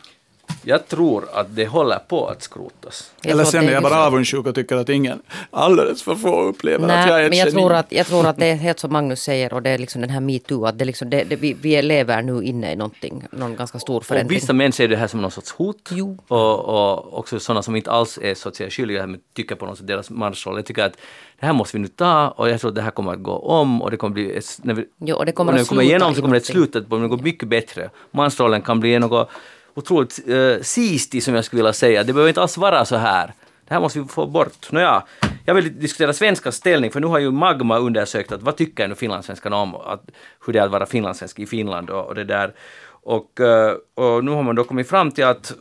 Jag 0.67 0.87
tror 0.87 1.25
att 1.33 1.55
det 1.55 1.65
håller 1.65 1.99
på 2.07 2.27
att 2.27 2.41
skrotas. 2.43 3.11
Jag 3.21 3.31
Eller 3.31 3.43
sen 3.43 3.65
det 3.65 3.69
är 3.71 3.73
jag 3.73 3.83
bara 3.83 3.89
liksom- 3.89 4.07
avundsjuk 4.07 4.45
och 4.47 4.55
tycker 4.55 4.75
att 4.75 4.89
ingen, 4.89 5.21
alldeles 5.51 6.03
för 6.03 6.15
få 6.15 6.41
upplever 6.41 6.87
Nej, 6.87 7.01
att 7.03 7.07
jag 7.09 7.19
är 7.19 7.23
ett 7.23 7.29
men 7.29 7.37
jag 7.39 7.47
geni. 7.47 7.59
tror, 7.61 7.73
att, 7.73 7.91
jag 7.91 8.07
tror 8.07 8.25
att 8.27 8.37
det 8.37 8.45
är 8.45 8.55
helt 8.55 8.79
som 8.79 8.93
Magnus 8.93 9.21
säger 9.23 9.53
och 9.53 9.61
det 9.61 9.69
är 9.69 9.77
liksom 9.77 10.01
den 10.01 10.09
här 10.09 10.19
metoo, 10.19 10.65
att 10.65 10.77
det 10.79 10.85
liksom, 10.85 11.09
det, 11.09 11.23
det, 11.23 11.35
vi, 11.35 11.53
vi 11.53 11.81
lever 11.81 12.21
nu 12.21 12.43
inne 12.43 12.71
i 12.71 12.75
någonting, 12.75 13.23
någon 13.31 13.55
ganska 13.55 13.79
stor 13.79 13.97
Och 13.97 14.05
förändring. 14.05 14.39
vissa 14.39 14.53
män 14.53 14.71
ser 14.71 14.87
det 14.87 14.95
här 14.97 15.07
som 15.07 15.21
någon 15.21 15.31
sorts 15.31 15.51
hot. 15.51 15.89
Jo. 15.91 16.17
Och, 16.27 16.59
och 16.59 17.19
också 17.19 17.39
sådana 17.39 17.61
som 17.63 17.75
inte 17.75 17.91
alls 17.91 18.19
är 18.21 18.33
så 18.35 18.49
att 18.49 18.55
säga 18.55 18.69
skyldiga 18.69 19.07
men 19.07 19.19
tycker 19.33 19.55
på 19.55 19.65
något 19.65 19.77
sätt 19.77 19.87
deras 19.87 20.09
mansroll. 20.09 20.55
Jag 20.55 20.65
tycker 20.65 20.83
att 20.83 20.93
det 21.39 21.45
här 21.45 21.53
måste 21.53 21.77
vi 21.77 21.81
nu 21.81 21.87
ta 21.87 22.27
och 22.29 22.49
jag 22.49 22.59
tror 22.61 22.69
att 22.69 22.75
det 22.75 22.81
här 22.81 22.91
kommer 22.91 23.13
att 23.13 23.23
gå 23.23 23.31
om 23.37 23.81
och 23.81 23.91
det 23.91 23.97
kommer 23.97 24.13
bli, 24.13 24.37
ett, 24.37 24.45
när 24.63 24.73
vi, 24.73 24.85
Jo, 24.99 25.15
och 25.15 25.25
det 25.25 25.31
kommer 25.31 25.51
när 25.51 25.59
att 25.59 25.65
vi 25.65 25.69
kommer 25.69 25.81
igenom 25.81 26.11
i 26.11 26.15
så 26.15 26.21
kommer 26.21 26.33
det 26.35 26.39
någonting. 26.39 26.53
slutet 26.71 26.89
på 26.89 26.97
något 26.97 27.21
mycket 27.21 27.49
bättre. 27.49 27.89
Mansrollen 28.11 28.61
kan 28.61 28.79
bli 28.79 28.99
något 28.99 29.29
otroligt 29.75 30.19
eh, 30.27 30.35
uh, 30.35 30.61
sistig 30.61 31.23
som 31.23 31.35
jag 31.35 31.45
skulle 31.45 31.59
vilja 31.59 31.73
säga. 31.73 32.03
Det 32.03 32.13
behöver 32.13 32.29
inte 32.29 32.41
alls 32.41 32.57
vara 32.57 32.85
så 32.85 32.95
här. 32.95 33.33
Det 33.67 33.73
här 33.73 33.81
måste 33.81 33.99
vi 33.99 34.07
få 34.07 34.25
bort. 34.25 34.71
Nåja, 34.71 35.03
jag 35.45 35.55
vill 35.55 35.79
diskutera 35.79 36.13
svenskans 36.13 36.55
ställning 36.55 36.91
för 36.91 36.99
nu 36.99 37.07
har 37.07 37.19
ju 37.19 37.31
Magma 37.31 37.77
undersökt 37.77 38.31
att 38.31 38.41
vad 38.41 38.55
tycker 38.55 38.87
nu 38.87 38.95
finlandssvenskarna 38.95 39.55
om 39.55 39.75
att, 39.75 40.09
hur 40.45 40.53
det 40.53 40.59
är 40.59 40.63
att 40.63 40.71
vara 40.71 40.85
finlandssvensk 40.85 41.39
i 41.39 41.45
Finland 41.45 41.89
och, 41.89 42.05
och 42.05 42.15
det 42.15 42.23
där. 42.23 42.53
Och, 42.87 43.39
eh, 43.39 43.75
och 43.93 44.23
nu 44.23 44.31
har 44.31 44.43
man 44.43 44.55
då 44.55 44.63
kommit 44.63 44.89
fram 44.89 45.11
till 45.11 45.23
att 45.23 45.53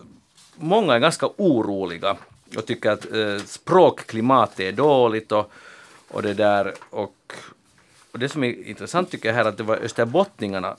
många 0.56 0.94
är 0.94 0.98
ganska 0.98 1.28
oroliga 1.36 2.16
och 2.56 2.66
tycker 2.66 2.90
att 2.90 3.12
eh, 3.12 3.38
språkklimatet 3.46 4.60
är 4.60 4.72
dåligt 4.72 5.32
och, 5.32 5.52
och 6.08 6.22
det 6.22 6.34
där 6.34 6.74
och, 6.90 7.32
och 8.12 8.18
det 8.18 8.28
som 8.28 8.44
är 8.44 8.68
intressant 8.68 9.10
tycker 9.10 9.28
jag 9.28 9.36
här 9.36 9.44
att 9.44 9.56
det 9.56 9.62
var 9.62 9.76
österbottningarna 9.76 10.76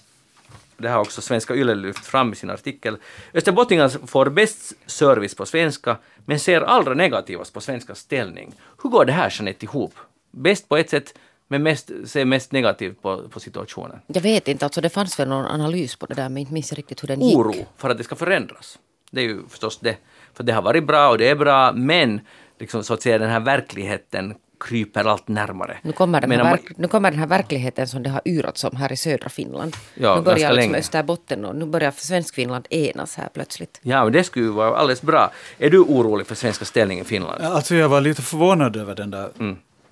det 0.78 0.90
har 0.90 1.00
också 1.00 1.22
Svenska 1.22 1.56
Yle 1.56 1.76
lyft 1.76 2.06
fram 2.06 2.34
i 2.34 2.36
sin 2.36 2.50
artikel. 2.50 2.98
Österbottningarna 3.34 3.90
får 3.90 4.30
bäst 4.30 4.74
service 4.86 5.36
på 5.36 5.46
svenska, 5.46 5.98
men 6.26 6.40
ser 6.40 6.62
allra 6.62 6.94
negativast 6.94 7.54
på 7.54 7.62
svenska 7.62 7.96
ställning. 7.96 8.54
Hur 8.84 8.90
går 8.90 9.06
det 9.06 9.12
här 9.12 9.34
Jeanette 9.38 9.66
ihop? 9.66 9.94
Bäst 10.32 10.70
på 10.70 10.78
ett 10.78 10.90
sätt, 10.90 11.14
men 11.48 11.64
mest, 11.64 11.92
ser 12.06 12.26
mest 12.26 12.52
negativt 12.52 13.02
på, 13.02 13.28
på 13.30 13.40
situationen. 13.40 14.00
Jag 14.08 14.22
vet 14.22 14.48
inte, 14.48 14.66
alltså 14.66 14.82
det 14.82 14.90
fanns 14.90 15.20
väl 15.20 15.28
någon 15.28 15.46
analys 15.46 15.96
på 15.96 16.06
det 16.06 16.14
där 16.14 16.30
men 16.30 16.38
inte 16.38 16.54
minns 16.54 16.74
riktigt 16.74 17.04
hur 17.04 17.08
den 17.08 17.22
gick. 17.22 17.38
Oro 17.38 17.54
för 17.78 17.90
att 17.90 17.98
det 17.98 18.04
ska 18.04 18.16
förändras. 18.16 18.80
Det 19.12 19.22
är 19.22 19.26
ju 19.26 19.42
förstås 19.50 19.80
det. 19.80 19.98
För 20.34 20.44
det 20.44 20.54
har 20.54 20.62
varit 20.62 20.88
bra 20.88 21.10
och 21.10 21.18
det 21.18 21.30
är 21.30 21.36
bra, 21.36 21.72
men 21.72 22.22
liksom 22.60 22.84
så 22.84 22.94
att 22.94 23.02
säga 23.02 23.18
den 23.18 23.30
här 23.30 23.40
verkligheten 23.40 24.36
kryper 24.60 25.06
allt 25.06 25.28
närmare. 25.28 25.78
Nu 25.82 25.92
kommer, 25.92 26.22
den 26.22 26.32
här 26.32 26.44
verk, 26.44 26.78
nu 26.78 26.88
kommer 26.88 27.12
den 27.12 27.20
här 27.20 27.28
verkligheten 27.28 27.88
som 27.88 28.04
det 28.04 28.10
har 28.10 28.22
yrats 28.26 28.64
om 28.64 28.76
här 28.76 28.92
i 28.92 28.98
södra 28.98 29.30
Finland. 29.30 29.76
Ja, 29.94 30.16
nu 30.16 30.22
börjar 30.22 30.54
liksom. 30.54 30.76
Österbotten 30.76 31.46
och 31.46 31.56
nu 31.56 31.66
börjar 31.66 31.92
Svenskfinland 31.92 32.68
enas 32.70 33.16
här 33.16 33.30
plötsligt. 33.34 33.80
Ja, 33.82 34.04
men 34.04 34.14
det 34.14 34.24
skulle 34.24 34.46
ju 34.46 34.52
vara 34.52 34.78
alldeles 34.78 35.02
bra. 35.02 35.32
Är 35.58 35.70
du 35.70 35.80
orolig 35.80 36.28
för 36.28 36.36
svenska 36.36 36.66
ställningen 36.66 37.06
i 37.06 37.08
Finland? 37.08 37.44
Alltså 37.44 37.76
jag 37.76 37.90
var 37.90 38.02
lite 38.02 38.22
förvånad 38.22 38.76
över 38.76 38.96
den 38.96 39.12
där 39.12 39.30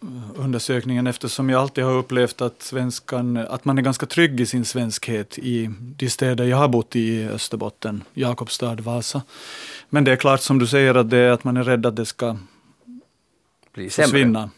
Mm. 0.03 0.23
undersökningen 0.37 1.07
eftersom 1.07 1.49
jag 1.49 1.61
alltid 1.61 1.83
har 1.83 1.93
upplevt 1.93 2.41
att, 2.41 2.61
svenskan, 2.61 3.37
att 3.37 3.65
man 3.65 3.77
är 3.77 3.81
ganska 3.81 4.05
trygg 4.05 4.41
i 4.41 4.45
sin 4.45 4.65
svenskhet 4.65 5.37
i 5.37 5.69
de 5.79 6.09
städer 6.09 6.45
jag 6.45 6.57
har 6.57 6.67
bott 6.67 6.95
i 6.95 6.99
i 6.99 7.27
Österbotten, 7.27 8.03
Jakobstad, 8.13 8.75
Vasa. 8.75 9.21
Men 9.89 10.03
det 10.03 10.11
är 10.11 10.15
klart 10.15 10.41
som 10.41 10.59
du 10.59 10.67
säger 10.67 10.95
att, 10.95 11.09
det 11.09 11.33
att 11.33 11.43
man 11.43 11.57
är 11.57 11.63
rädd 11.63 11.85
att 11.85 11.95
det 11.95 12.05
ska 12.05 12.37
Blir 13.73 13.89
sämre? 13.89 14.09
försvinna. 14.09 14.49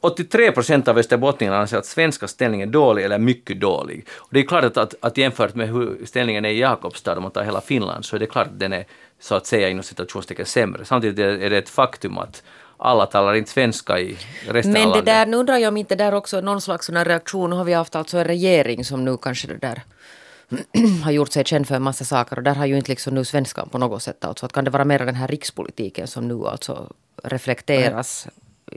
83 0.00 0.52
procent 0.52 0.88
av 0.88 0.98
österbottningarna 0.98 1.58
anser 1.58 1.78
att 1.78 1.86
svenska 1.86 2.28
ställningen 2.28 2.68
är 2.68 2.72
dålig 2.72 3.04
eller 3.04 3.18
mycket 3.18 3.60
dålig. 3.60 4.06
Och 4.12 4.28
det 4.30 4.40
är 4.40 4.44
klart 4.44 4.64
att, 4.64 4.76
att, 4.76 4.94
att 5.00 5.16
jämfört 5.16 5.54
med 5.54 5.68
hur 5.68 6.06
ställningen 6.06 6.44
är 6.44 6.50
i 6.50 6.58
Jakobstad, 6.58 7.16
om 7.16 7.22
man 7.22 7.32
tar 7.32 7.44
hela 7.44 7.60
Finland, 7.60 8.04
så 8.04 8.16
är 8.16 8.20
det 8.20 8.26
klart 8.26 8.46
att 8.46 8.58
den 8.58 8.72
är 8.72 8.84
så 9.20 9.34
att 9.34 9.46
säga 9.46 9.68
inom 9.68 9.82
situationstecken 9.82 10.46
sämre. 10.46 10.84
Samtidigt 10.84 11.18
är 11.18 11.50
det 11.50 11.58
ett 11.58 11.68
faktum 11.68 12.18
att 12.18 12.42
alla 12.76 13.06
talar 13.06 13.34
inte 13.34 13.50
svenska 13.50 14.00
i 14.00 14.18
resten 14.48 14.72
Men 14.72 14.82
av 14.82 14.88
det 14.88 14.94
landet. 14.94 15.04
där, 15.04 15.26
nu 15.26 15.36
undrar 15.36 15.58
jag 15.58 15.68
om 15.68 15.76
inte 15.76 15.94
där 15.94 16.14
också 16.14 16.36
är 16.36 16.42
någon 16.42 16.60
slags 16.60 16.90
reaktion. 16.90 17.50
Nu 17.50 17.56
har 17.56 17.64
vi 17.64 17.72
haft 17.72 17.96
alltså 17.96 18.18
en 18.18 18.24
regering 18.24 18.84
som 18.84 19.04
nu 19.04 19.16
kanske 19.16 19.48
det 19.48 19.56
där 19.56 19.82
har 21.04 21.10
gjort 21.10 21.32
sig 21.32 21.44
känd 21.44 21.68
för 21.68 21.74
en 21.74 21.82
massa 21.82 22.04
saker 22.04 22.36
och 22.36 22.42
där 22.42 22.54
har 22.54 22.66
ju 22.66 22.76
inte 22.76 22.90
liksom 22.90 23.14
nu 23.14 23.24
svenskan 23.24 23.68
på 23.68 23.78
något 23.78 24.02
sätt. 24.02 24.24
Alltså 24.24 24.46
att 24.46 24.52
kan 24.52 24.64
det 24.64 24.70
vara 24.70 24.84
mer 24.84 24.98
den 24.98 25.14
här 25.14 25.28
rikspolitiken 25.28 26.06
som 26.06 26.28
nu 26.28 26.46
alltså 26.46 26.92
reflekteras 27.24 28.28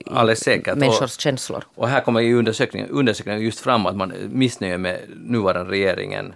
Alldeles 0.05 0.39
säkert. 0.39 0.73
Och- 0.73 0.77
människors 0.77 1.19
känslor. 1.19 1.63
Och 1.75 1.87
här 1.89 2.01
kommer 2.01 2.19
ju 2.21 2.35
undersökningen, 2.35 2.89
undersökningen 2.89 3.41
just 3.41 3.59
fram 3.59 3.85
att 3.85 3.95
man 3.95 4.13
missnöje 4.29 4.77
med 4.77 4.99
nuvarande 5.15 5.71
regeringen 5.71 6.33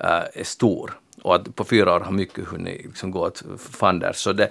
äh, 0.00 0.40
är 0.40 0.44
stor 0.44 0.98
och 1.22 1.34
att 1.34 1.56
på 1.56 1.64
fyra 1.64 1.94
år 1.94 2.00
har 2.00 2.12
mycket 2.12 2.44
hunnit 2.44 2.84
liksom 2.84 3.10
gå 3.10 3.20
åt 3.20 3.42
fanders. 3.70 4.16
Så 4.16 4.32
det, 4.32 4.48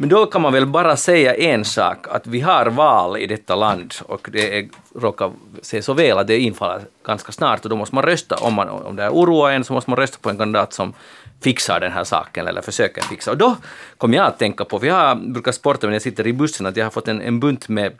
men 0.00 0.08
då 0.08 0.26
kan 0.26 0.42
man 0.42 0.52
väl 0.52 0.66
bara 0.66 0.96
säga 0.96 1.34
en 1.34 1.64
sak, 1.64 2.06
att 2.10 2.26
vi 2.26 2.40
har 2.40 2.66
val 2.66 3.16
i 3.16 3.26
detta 3.26 3.54
land 3.54 3.94
och 4.06 4.28
det 4.32 4.58
är, 4.58 4.68
råkar 4.94 5.32
se 5.62 5.82
så 5.82 5.94
väl 5.94 6.18
att 6.18 6.26
det 6.26 6.38
infaller 6.38 6.82
ganska 7.04 7.32
snart 7.32 7.64
och 7.64 7.70
då 7.70 7.76
måste 7.76 7.94
man 7.94 8.04
rösta, 8.04 8.36
om, 8.36 8.54
man, 8.54 8.68
om 8.68 8.96
det 8.96 9.10
oroar 9.10 9.50
en 9.50 9.64
så 9.64 9.72
måste 9.72 9.90
man 9.90 9.96
rösta 9.96 10.18
på 10.20 10.30
en 10.30 10.38
kandidat 10.38 10.72
som 10.72 10.92
fixar 11.40 11.80
den 11.80 11.92
här 11.92 12.04
saken 12.04 12.48
eller 12.48 12.62
försöker 12.62 13.02
fixa. 13.02 13.30
Och 13.30 13.36
då 13.36 13.56
kom 13.98 14.14
jag 14.14 14.26
att 14.26 14.38
tänka 14.38 14.64
på, 14.64 14.78
för 14.78 14.86
jag 14.86 15.32
brukar 15.32 15.52
sporta 15.52 15.86
när 15.86 15.94
jag 15.94 16.02
sitter 16.02 16.26
i 16.26 16.32
bussen, 16.32 16.66
att 16.66 16.76
jag 16.76 16.84
har 16.84 16.90
fått 16.90 17.08
en, 17.08 17.22
en 17.22 17.40
bunt 17.40 17.68
med 17.68 17.92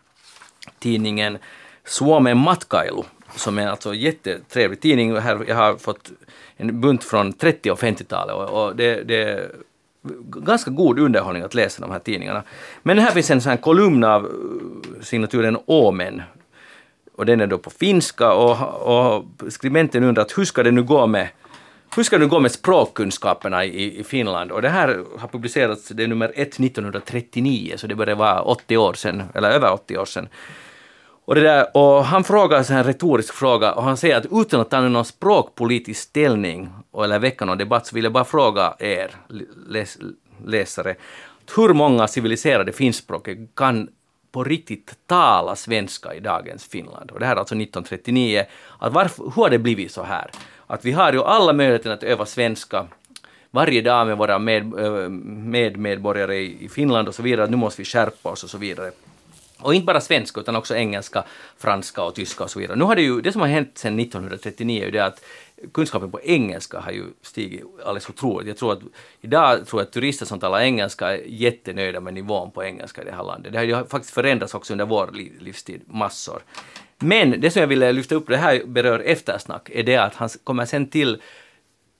tidningen 0.78 1.38
Suomen 1.84 2.38
matkailu, 2.38 3.02
som 3.36 3.58
är 3.58 3.68
alltså 3.68 3.90
en 3.90 4.00
jättetrevlig 4.00 4.80
tidning. 4.80 5.16
Här, 5.16 5.44
jag 5.48 5.56
har 5.56 5.76
fått 5.76 6.10
en 6.56 6.80
bunt 6.80 7.04
från 7.04 7.32
30 7.32 7.70
och 7.70 7.78
50-talet 7.78 8.34
och, 8.34 8.64
och 8.64 8.76
det, 8.76 9.02
det 9.02 9.50
ganska 10.36 10.70
god 10.70 10.98
underhållning 10.98 11.42
att 11.42 11.54
läsa 11.54 11.82
de 11.82 11.90
här 11.90 11.98
tidningarna. 11.98 12.42
Men 12.82 12.98
här 12.98 13.10
finns 13.10 13.30
en 13.30 13.40
sån 13.40 13.50
här 13.50 13.56
kolumn 13.56 14.04
av 14.04 14.24
eh, 14.24 15.02
signaturen 15.02 15.58
Åmen 15.66 16.22
och 17.16 17.26
den 17.26 17.40
är 17.40 17.46
då 17.46 17.58
på 17.58 17.70
finska 17.70 18.32
och, 18.32 19.16
och 19.16 19.24
skribenten 19.48 20.04
undrar 20.04 20.22
att 20.22 20.38
hur 20.38 20.44
ska 20.44 20.62
det 20.62 20.70
nu 20.70 20.82
gå 20.82 21.06
med 21.06 21.28
hur 21.96 22.02
ska 22.02 22.18
det 22.18 22.26
gå 22.26 22.40
med 22.40 22.52
språkkunskaperna 22.52 23.64
i, 23.64 24.00
i 24.00 24.04
Finland? 24.04 24.52
Och 24.52 24.62
det 24.62 24.68
här 24.68 25.04
har 25.18 25.28
publicerats, 25.28 25.88
det 25.88 26.02
är 26.02 26.08
nummer 26.08 26.32
1 26.34 26.60
1939, 26.60 27.74
så 27.76 27.86
det 27.86 27.94
börjar 27.94 28.16
vara 28.16 28.42
80 28.42 28.76
år 28.76 28.94
sedan, 28.94 29.22
eller 29.34 29.50
över 29.50 29.72
80 29.72 29.98
år 29.98 30.04
sedan. 30.04 30.28
Och, 31.30 31.36
det 31.36 31.42
där, 31.42 31.76
och 31.76 32.04
han 32.04 32.24
frågar 32.24 32.72
en 32.72 32.84
retorisk 32.84 33.34
fråga 33.34 33.72
och 33.72 33.82
han 33.82 33.96
säger 33.96 34.16
att 34.16 34.26
utan 34.30 34.60
att 34.60 34.70
ta 34.70 34.80
någon 34.80 35.04
språkpolitisk 35.04 36.00
ställning 36.00 36.68
eller 37.04 37.18
väcka 37.18 37.44
någon 37.44 37.58
debatt 37.58 37.86
så 37.86 37.94
vill 37.94 38.04
jag 38.04 38.12
bara 38.12 38.24
fråga 38.24 38.74
er 38.78 39.10
läs, 39.68 39.98
läsare, 40.44 40.94
hur 41.56 41.74
många 41.74 42.08
civiliserade 42.08 42.72
finskspråkiga 42.72 43.46
kan 43.56 43.88
på 44.32 44.44
riktigt 44.44 44.94
tala 45.06 45.56
svenska 45.56 46.14
i 46.14 46.20
dagens 46.20 46.64
Finland? 46.64 47.10
Och 47.10 47.20
det 47.20 47.26
här 47.26 47.36
är 47.36 47.40
alltså 47.40 47.54
1939. 47.54 48.44
Att 48.78 48.92
varför, 48.92 49.24
hur 49.24 49.42
har 49.42 49.50
det 49.50 49.58
blivit 49.58 49.92
så 49.92 50.02
här? 50.02 50.30
Att 50.66 50.84
vi 50.84 50.92
har 50.92 51.12
ju 51.12 51.22
alla 51.22 51.52
möjligheter 51.52 51.90
att 51.90 52.02
öva 52.02 52.26
svenska 52.26 52.86
varje 53.50 53.82
dag 53.82 54.06
med 54.06 54.18
våra 54.18 54.38
med, 54.38 54.74
eh, 54.78 55.08
med 55.08 55.76
medborgare 55.76 56.36
i 56.36 56.64
i 56.64 56.68
Finland 56.68 57.08
och 57.08 57.14
så 57.14 57.22
vidare. 57.22 57.50
Nu 57.50 57.56
måste 57.56 57.80
vi 57.80 57.84
skärpa 57.84 58.28
oss 58.28 58.44
och 58.44 58.50
så 58.50 58.58
vidare. 58.58 58.90
Och 59.62 59.74
inte 59.74 59.86
bara 59.86 60.00
svenska 60.00 60.40
utan 60.40 60.56
också 60.56 60.76
engelska, 60.76 61.24
franska 61.58 62.02
och 62.02 62.14
tyska 62.14 62.44
och 62.44 62.50
så 62.50 62.58
vidare. 62.58 62.78
Nu 62.78 62.84
har 62.84 62.96
det 62.96 63.02
ju, 63.02 63.20
det 63.20 63.32
som 63.32 63.40
har 63.40 63.48
hänt 63.48 63.78
sedan 63.78 64.00
1939 64.00 64.80
är 64.80 64.84
ju 64.84 64.90
det 64.90 65.04
att 65.04 65.24
kunskapen 65.72 66.10
på 66.10 66.20
engelska 66.20 66.80
har 66.80 66.92
ju 66.92 67.04
stigit 67.22 67.64
alldeles 67.84 68.08
otroligt. 68.08 68.48
Jag 68.48 68.56
tror 68.56 68.72
att 68.72 68.80
idag 69.20 69.66
tror 69.66 69.80
jag 69.80 69.86
att 69.86 69.92
turister 69.92 70.26
som 70.26 70.40
talar 70.40 70.60
engelska 70.60 71.16
är 71.16 71.24
jättenöjda 71.26 72.00
med 72.00 72.14
nivån 72.14 72.50
på 72.50 72.64
engelska 72.64 73.02
i 73.02 73.04
det 73.04 73.12
här 73.12 73.24
landet. 73.24 73.52
Det 73.52 73.58
har 73.58 73.64
ju 73.64 73.84
faktiskt 73.84 74.14
förändrats 74.14 74.54
också 74.54 74.74
under 74.74 74.86
vår 74.86 75.10
livstid, 75.40 75.80
massor. 75.86 76.42
Men 76.98 77.40
det 77.40 77.50
som 77.50 77.60
jag 77.60 77.66
ville 77.66 77.92
lyfta 77.92 78.14
upp, 78.14 78.28
det 78.28 78.36
här 78.36 78.64
berör 78.64 78.98
eftersnack, 78.98 79.70
är 79.72 79.82
det 79.82 79.96
att 79.96 80.14
han 80.14 80.28
kommer 80.44 80.66
sen 80.66 80.86
till 80.86 81.22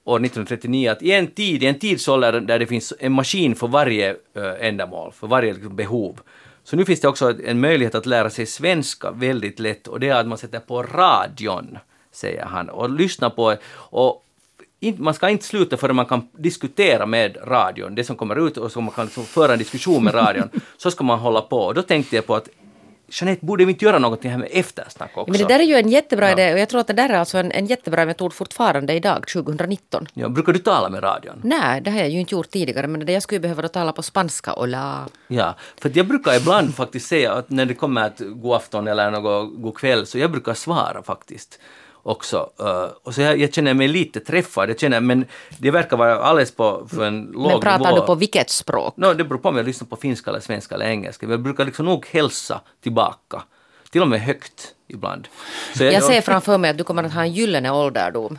år 0.05 0.17
1939 0.17 0.91
att 0.91 1.03
i 1.03 1.13
en 1.13 1.27
tid, 1.27 1.63
i 1.63 1.67
en 1.67 1.79
tidsålder 1.79 2.41
där 2.41 2.59
det 2.59 2.67
finns 2.67 2.93
en 2.99 3.13
maskin 3.13 3.55
för 3.55 3.69
varje 3.69 4.17
ändamål, 4.61 5.13
för 5.13 5.27
varje 5.27 5.53
liksom, 5.53 5.77
behov. 5.77 6.21
Så 6.65 6.77
nu 6.77 6.85
finns 6.85 7.01
det 7.01 7.09
också 7.09 7.35
en 7.45 7.61
möjlighet 7.61 7.95
att 7.95 8.07
lära 8.07 8.31
sig 8.31 8.47
svenska 8.47 9.11
väldigt 9.11 9.61
lätt 9.61 9.87
och 9.87 10.01
det 10.01 10.09
är 10.09 10.15
att 10.15 10.27
man 10.27 10.39
sätter 10.39 10.61
på 10.61 10.83
radion, 10.83 11.79
säger 12.13 12.45
han, 12.45 12.69
och 12.69 12.91
lyssnar 12.91 13.31
på 13.31 13.57
och 13.73 14.25
man 14.97 15.15
ska 15.15 15.29
inte 15.29 15.45
sluta 15.45 15.77
förrän 15.77 15.97
man 15.97 16.07
kan 16.07 16.29
diskutera 16.33 17.07
med 17.07 17.37
radion, 17.45 17.95
det 17.95 18.05
som 18.05 18.17
kommer 18.17 18.47
ut 18.47 18.57
och 18.57 18.73
så 18.73 18.81
man 18.81 18.95
kan 18.95 19.05
liksom 19.05 19.25
föra 19.25 19.53
en 19.53 19.59
diskussion 19.59 20.05
med 20.05 20.15
radion, 20.15 20.51
så 20.77 20.91
ska 20.91 21.05
man 21.05 21.19
hålla 21.19 21.41
på. 21.41 21.59
Och 21.59 21.75
då 21.75 21.83
tänkte 21.83 22.17
jag 22.17 22.27
på 22.27 22.35
att 22.35 22.49
Jeanette, 23.11 23.47
borde 23.47 23.65
vi 23.65 23.73
inte 23.73 23.85
göra 23.85 23.99
någonting 23.99 24.31
här 24.31 24.39
med 24.39 24.49
eftersnack 24.53 25.11
också? 25.15 25.31
Men 25.33 25.41
det 25.41 25.49
där 25.49 25.59
är 25.59 25.65
ju 25.65 25.75
en 25.75 25.89
jättebra 25.89 26.27
Ja. 26.27 26.33
idé 26.33 26.53
och 26.53 26.59
jag 26.59 26.69
tror 26.69 26.81
att 26.81 26.87
det 26.87 26.93
där 26.93 27.09
är 27.09 27.15
alltså 27.19 27.39
en, 27.39 27.53
en 27.53 27.67
jättebra 27.67 28.05
metod 28.07 28.33
fortfarande 28.33 28.93
idag, 28.93 29.27
2019. 29.33 30.07
Ja, 30.15 30.29
brukar 30.29 30.53
du 30.53 30.59
tala 30.59 30.89
med 30.91 31.03
radion? 31.03 31.41
Nej, 31.45 31.81
det 31.81 31.91
har 31.91 31.99
jag 31.99 32.09
ju 32.11 32.21
inte 32.21 32.35
gjort 32.35 32.51
tidigare 32.51 32.87
men 32.87 33.07
det 33.07 33.13
jag 33.13 33.23
skulle 33.23 33.41
behöva 33.41 33.63
då 33.63 33.69
tala 33.69 33.93
på 33.93 34.03
spanska 34.03 34.53
och 34.53 34.69
la. 34.69 35.07
Ja, 35.29 35.55
för 35.81 35.93
jag 35.95 36.07
brukar 36.07 36.37
ibland 36.37 36.75
faktiskt 36.83 37.09
säga 37.09 37.33
att 37.33 37.51
när 37.51 37.67
det 37.67 37.75
kommer 37.75 38.07
ett 38.07 38.21
god 38.21 38.57
afton 38.57 38.89
eller 38.89 39.11
något 39.11 39.63
god 39.63 39.77
kväll 39.79 40.07
så 40.07 40.19
jag 40.19 40.31
brukar 40.31 40.55
svara 40.55 41.03
faktiskt 41.03 41.59
också. 42.03 42.51
Uh, 42.61 42.89
och 43.03 43.15
så 43.15 43.21
jag, 43.21 43.39
jag 43.39 43.55
känner 43.55 43.75
mig 43.75 43.89
lite 43.89 44.21
träffad, 44.21 44.71
jag 44.71 44.81
känner, 44.81 45.01
men 45.01 45.25
det 45.59 45.71
verkar 45.71 45.97
vara 45.97 46.23
alldeles 46.23 46.55
på 46.55 46.87
för 46.89 47.07
en 47.07 47.23
låg 47.23 47.53
Men 47.53 47.61
pratar 47.61 47.79
nivå. 47.79 48.01
du 48.01 48.07
på 48.07 48.15
vilket 48.15 48.51
språk? 48.51 48.95
No, 48.97 49.15
det 49.15 49.25
beror 49.25 49.39
på 49.39 49.49
om 49.49 49.57
jag 49.57 49.67
lyssnar 49.67 49.89
på 49.89 49.97
finska 49.97 50.31
eller 50.31 50.41
svenska 50.41 50.75
eller 50.75 50.87
engelska. 50.87 51.27
Men 51.27 51.31
jag 51.33 51.43
brukar 51.43 51.65
liksom 51.65 51.87
nog 51.87 52.07
hälsa 52.07 52.61
tillbaka. 52.83 53.43
Till 53.91 54.03
och 54.03 54.09
med 54.09 54.21
högt 54.21 54.75
ibland. 54.89 55.29
Så 55.77 55.85
Jag 55.85 56.03
ser 56.03 56.21
framför 56.21 56.59
mig 56.59 56.71
att 56.71 56.79
du 56.79 56.85
kommer 56.85 57.05
att 57.05 57.13
ha 57.13 57.23
en 57.23 57.33
gyllene 57.33 57.71
ålderdom 57.71 58.39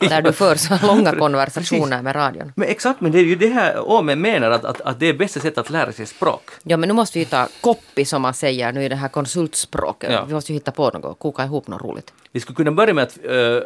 där 0.00 0.22
du 0.22 0.32
för 0.32 0.54
så 0.56 0.86
långa 0.86 1.12
konversationer 1.18 2.02
med 2.02 2.14
radion. 2.14 2.52
Men 2.56 2.68
exakt, 2.68 3.00
men 3.00 3.12
det 3.12 3.18
är 3.18 3.24
ju 3.24 3.36
det 3.36 3.48
här 3.48 3.90
Åmen 3.90 4.20
menar 4.20 4.50
att, 4.50 4.64
att, 4.64 4.80
att 4.80 5.00
det 5.00 5.06
är 5.06 5.14
bästa 5.14 5.40
sättet 5.40 5.58
att 5.58 5.70
lära 5.70 5.92
sig 5.92 6.06
språk. 6.06 6.50
Ja 6.62 6.76
men 6.76 6.88
nu 6.88 6.94
måste 6.94 7.18
vi 7.18 7.24
ta 7.24 7.48
koppi 7.60 8.04
som 8.04 8.22
man 8.22 8.34
säger 8.34 8.72
nu 8.72 8.84
i 8.84 8.88
det 8.88 8.96
här 8.96 9.08
konsultspråket. 9.08 10.12
Ja. 10.12 10.24
Vi 10.24 10.34
måste 10.34 10.52
ju 10.52 10.56
hitta 10.56 10.70
på 10.70 10.90
något, 10.90 11.18
koka 11.18 11.44
ihop 11.44 11.68
något 11.68 11.82
roligt. 11.82 12.12
Vi 12.32 12.40
skulle 12.40 12.56
kunna 12.56 12.72
börja 12.72 12.94
med 12.94 13.04
att 13.04 13.18
eh, 13.24 13.58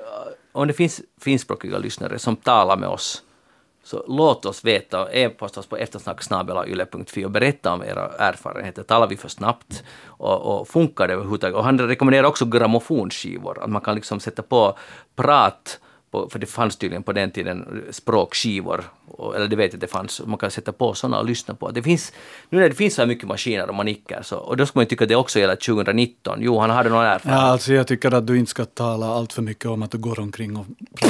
om 0.53 0.68
det 0.68 0.74
finns 0.74 1.01
finskspråkiga 1.20 1.78
lyssnare 1.78 2.18
som 2.18 2.37
talar 2.37 2.76
med 2.76 2.89
oss 2.89 3.22
så 3.87 4.05
låt 4.09 4.47
oss 4.47 4.64
veta, 4.64 5.12
e-posta 5.12 5.61
oss 5.61 5.66
på 5.66 5.76
eftersnacksnabelayle.fi 5.76 7.24
och 7.24 7.30
berätta 7.30 7.72
om 7.72 7.82
era 7.82 8.09
erfarenheter. 8.18 8.82
Talar 8.82 9.07
vi 9.07 9.16
för 9.16 9.28
snabbt? 9.28 9.84
Och, 10.07 10.61
och 10.61 10.68
funkar 10.68 11.09
det 11.09 11.14
överhuvudtaget? 11.14 11.57
Och 11.57 11.64
han 11.64 11.78
rekommenderar 11.78 12.26
också 12.26 12.45
grammofonskivor, 12.45 13.62
att 13.62 13.70
man 13.70 13.82
kan 13.82 13.95
liksom 13.95 14.20
sätta 14.20 14.43
på 14.43 14.78
prat 15.16 15.80
på, 16.22 16.28
för 16.30 16.38
det 16.38 16.46
fanns 16.46 16.76
tydligen 16.76 17.02
på 17.02 17.12
den 17.12 17.30
tiden 17.30 17.82
språkskivor, 17.90 18.84
och, 19.08 19.36
eller 19.36 19.48
det 19.48 19.56
vet 19.56 19.72
jag 19.72 19.76
att 19.76 19.80
det 19.80 19.86
fanns, 19.86 20.22
man 20.26 20.38
kan 20.38 20.50
sätta 20.50 20.72
på 20.72 20.94
sådana 20.94 21.18
och 21.18 21.24
lyssna 21.26 21.54
på. 21.54 21.70
Det 21.70 21.82
finns, 21.82 22.12
nu 22.50 22.58
när 22.60 22.68
det 22.68 22.74
finns 22.74 22.94
så 22.94 23.02
här 23.02 23.06
mycket 23.06 23.28
maskiner 23.28 23.68
och 23.68 23.74
manicker, 23.74 24.20
så, 24.22 24.36
och 24.36 24.56
då 24.56 24.66
ska 24.66 24.78
man 24.78 24.82
ju 24.84 24.88
tycka 24.88 25.04
att 25.04 25.08
det 25.08 25.16
också 25.16 25.38
gäller 25.38 25.56
2019. 25.56 26.42
Johan, 26.42 26.70
har 26.70 26.84
du 26.84 26.90
någon 26.90 27.04
Ja, 27.04 27.10
erfarenhet? 27.10 27.42
alltså 27.44 27.72
jag 27.74 27.86
tycker 27.86 28.14
att 28.14 28.26
du 28.26 28.38
inte 28.38 28.50
ska 28.50 28.64
tala 28.64 29.06
allt 29.06 29.32
för 29.32 29.42
mycket 29.42 29.66
om 29.66 29.82
att 29.82 29.90
du 29.90 29.98
går 29.98 30.20
omkring 30.20 30.56
och 30.56 30.66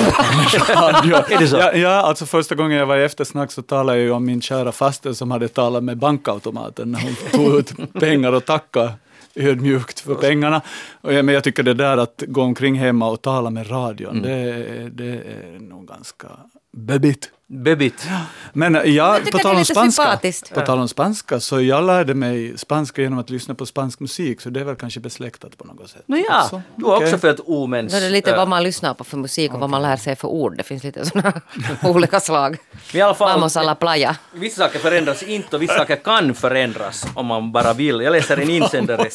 Är 1.30 1.38
det 1.40 1.48
så? 1.48 1.57
Ja, 1.57 1.72
ja, 1.74 1.90
alltså 1.90 2.26
första 2.26 2.54
gången 2.54 2.78
jag 2.78 2.86
var 2.86 2.96
i 2.96 3.04
eftersnack 3.04 3.52
så 3.52 3.62
talade 3.62 3.98
jag 3.98 4.04
ju 4.04 4.11
om 4.12 4.24
min 4.24 4.40
kära 4.42 4.72
faster 4.72 5.12
som 5.12 5.30
hade 5.30 5.48
talat 5.48 5.84
med 5.84 5.98
bankautomaten 5.98 6.92
när 6.92 7.00
hon 7.00 7.14
tog 7.32 7.59
ut 7.59 7.92
pengar 8.00 8.32
och 8.32 8.44
tackade 8.44 8.92
ödmjukt 9.37 10.01
för 10.01 10.14
pengarna. 10.14 10.62
Men 11.03 11.28
jag 11.28 11.45
tycker 11.45 11.62
det 11.62 11.74
där 11.74 11.97
att 11.97 12.22
gå 12.26 12.43
omkring 12.43 12.74
hemma 12.74 13.11
och 13.11 13.22
tala 13.22 13.51
med 13.51 13.70
radion, 13.70 14.22
det, 14.22 14.89
det 14.89 15.05
är 15.05 15.59
nog 15.61 15.89
ganska 15.89 16.28
bebigt. 16.72 17.30
Bebit. 17.49 18.07
Men 18.53 18.74
ja, 18.74 18.84
Jag 18.84 19.30
på 19.32 19.38
tal 19.38 19.57
om 19.57 19.64
spanska, 19.64 20.18
på 20.55 20.61
tal 20.61 20.78
om 20.78 20.88
spanska, 20.88 21.40
så 21.40 21.61
jag 21.61 21.84
lärde 21.84 22.14
mig 22.14 22.59
spanska 22.59 23.03
genom 23.03 23.18
att 23.18 23.30
lyssna 23.30 23.55
på 23.55 23.66
spansk 23.66 24.01
musik, 24.01 24.40
så 24.40 24.51
det 24.51 24.61
är 24.61 24.64
väl 24.64 24.76
kanske 24.76 25.01
besläktat 25.01 25.59
på 25.59 25.64
något 25.64 25.90
sätt. 25.90 26.03
Nåja, 26.07 26.42
Så, 26.51 26.62
du 26.76 26.84
har 26.84 26.94
också 26.97 27.07
okej. 27.07 27.18
följt 27.18 27.40
omens... 27.47 27.92
Det 27.92 28.07
är 28.07 28.11
lite 28.11 28.30
äh, 28.30 28.36
vad 28.36 28.49
man 28.49 28.62
lyssnar 28.62 28.94
på 28.94 29.05
för 29.05 29.16
musik 29.16 29.55
och 29.55 29.61
vad 29.61 29.70
man 29.70 29.82
lär 29.82 29.97
sig 29.97 30.16
för 30.16 30.28
ord. 30.28 30.57
Det 30.57 30.62
finns 30.62 30.84
lite 30.84 31.07
sådana 31.07 31.32
olika 31.84 32.20
slag. 32.20 32.57
i 32.92 33.01
alla 33.01 33.14
fall, 33.14 33.28
Vamos 33.32 33.57
a 33.57 33.62
la 33.62 33.74
playa. 33.74 34.16
Vissa 34.34 34.62
saker 34.64 34.78
förändras 34.78 35.22
inte 35.22 35.57
och 35.57 35.62
vissa 35.62 35.76
saker 35.76 35.97
kan 35.97 36.34
förändras 36.34 37.07
om 37.14 37.26
man 37.26 37.53
bara 37.53 37.72
vill. 37.72 38.01
Jag 38.01 38.12
läser 38.12 38.36
en 38.36 38.51
insändare. 38.51 39.11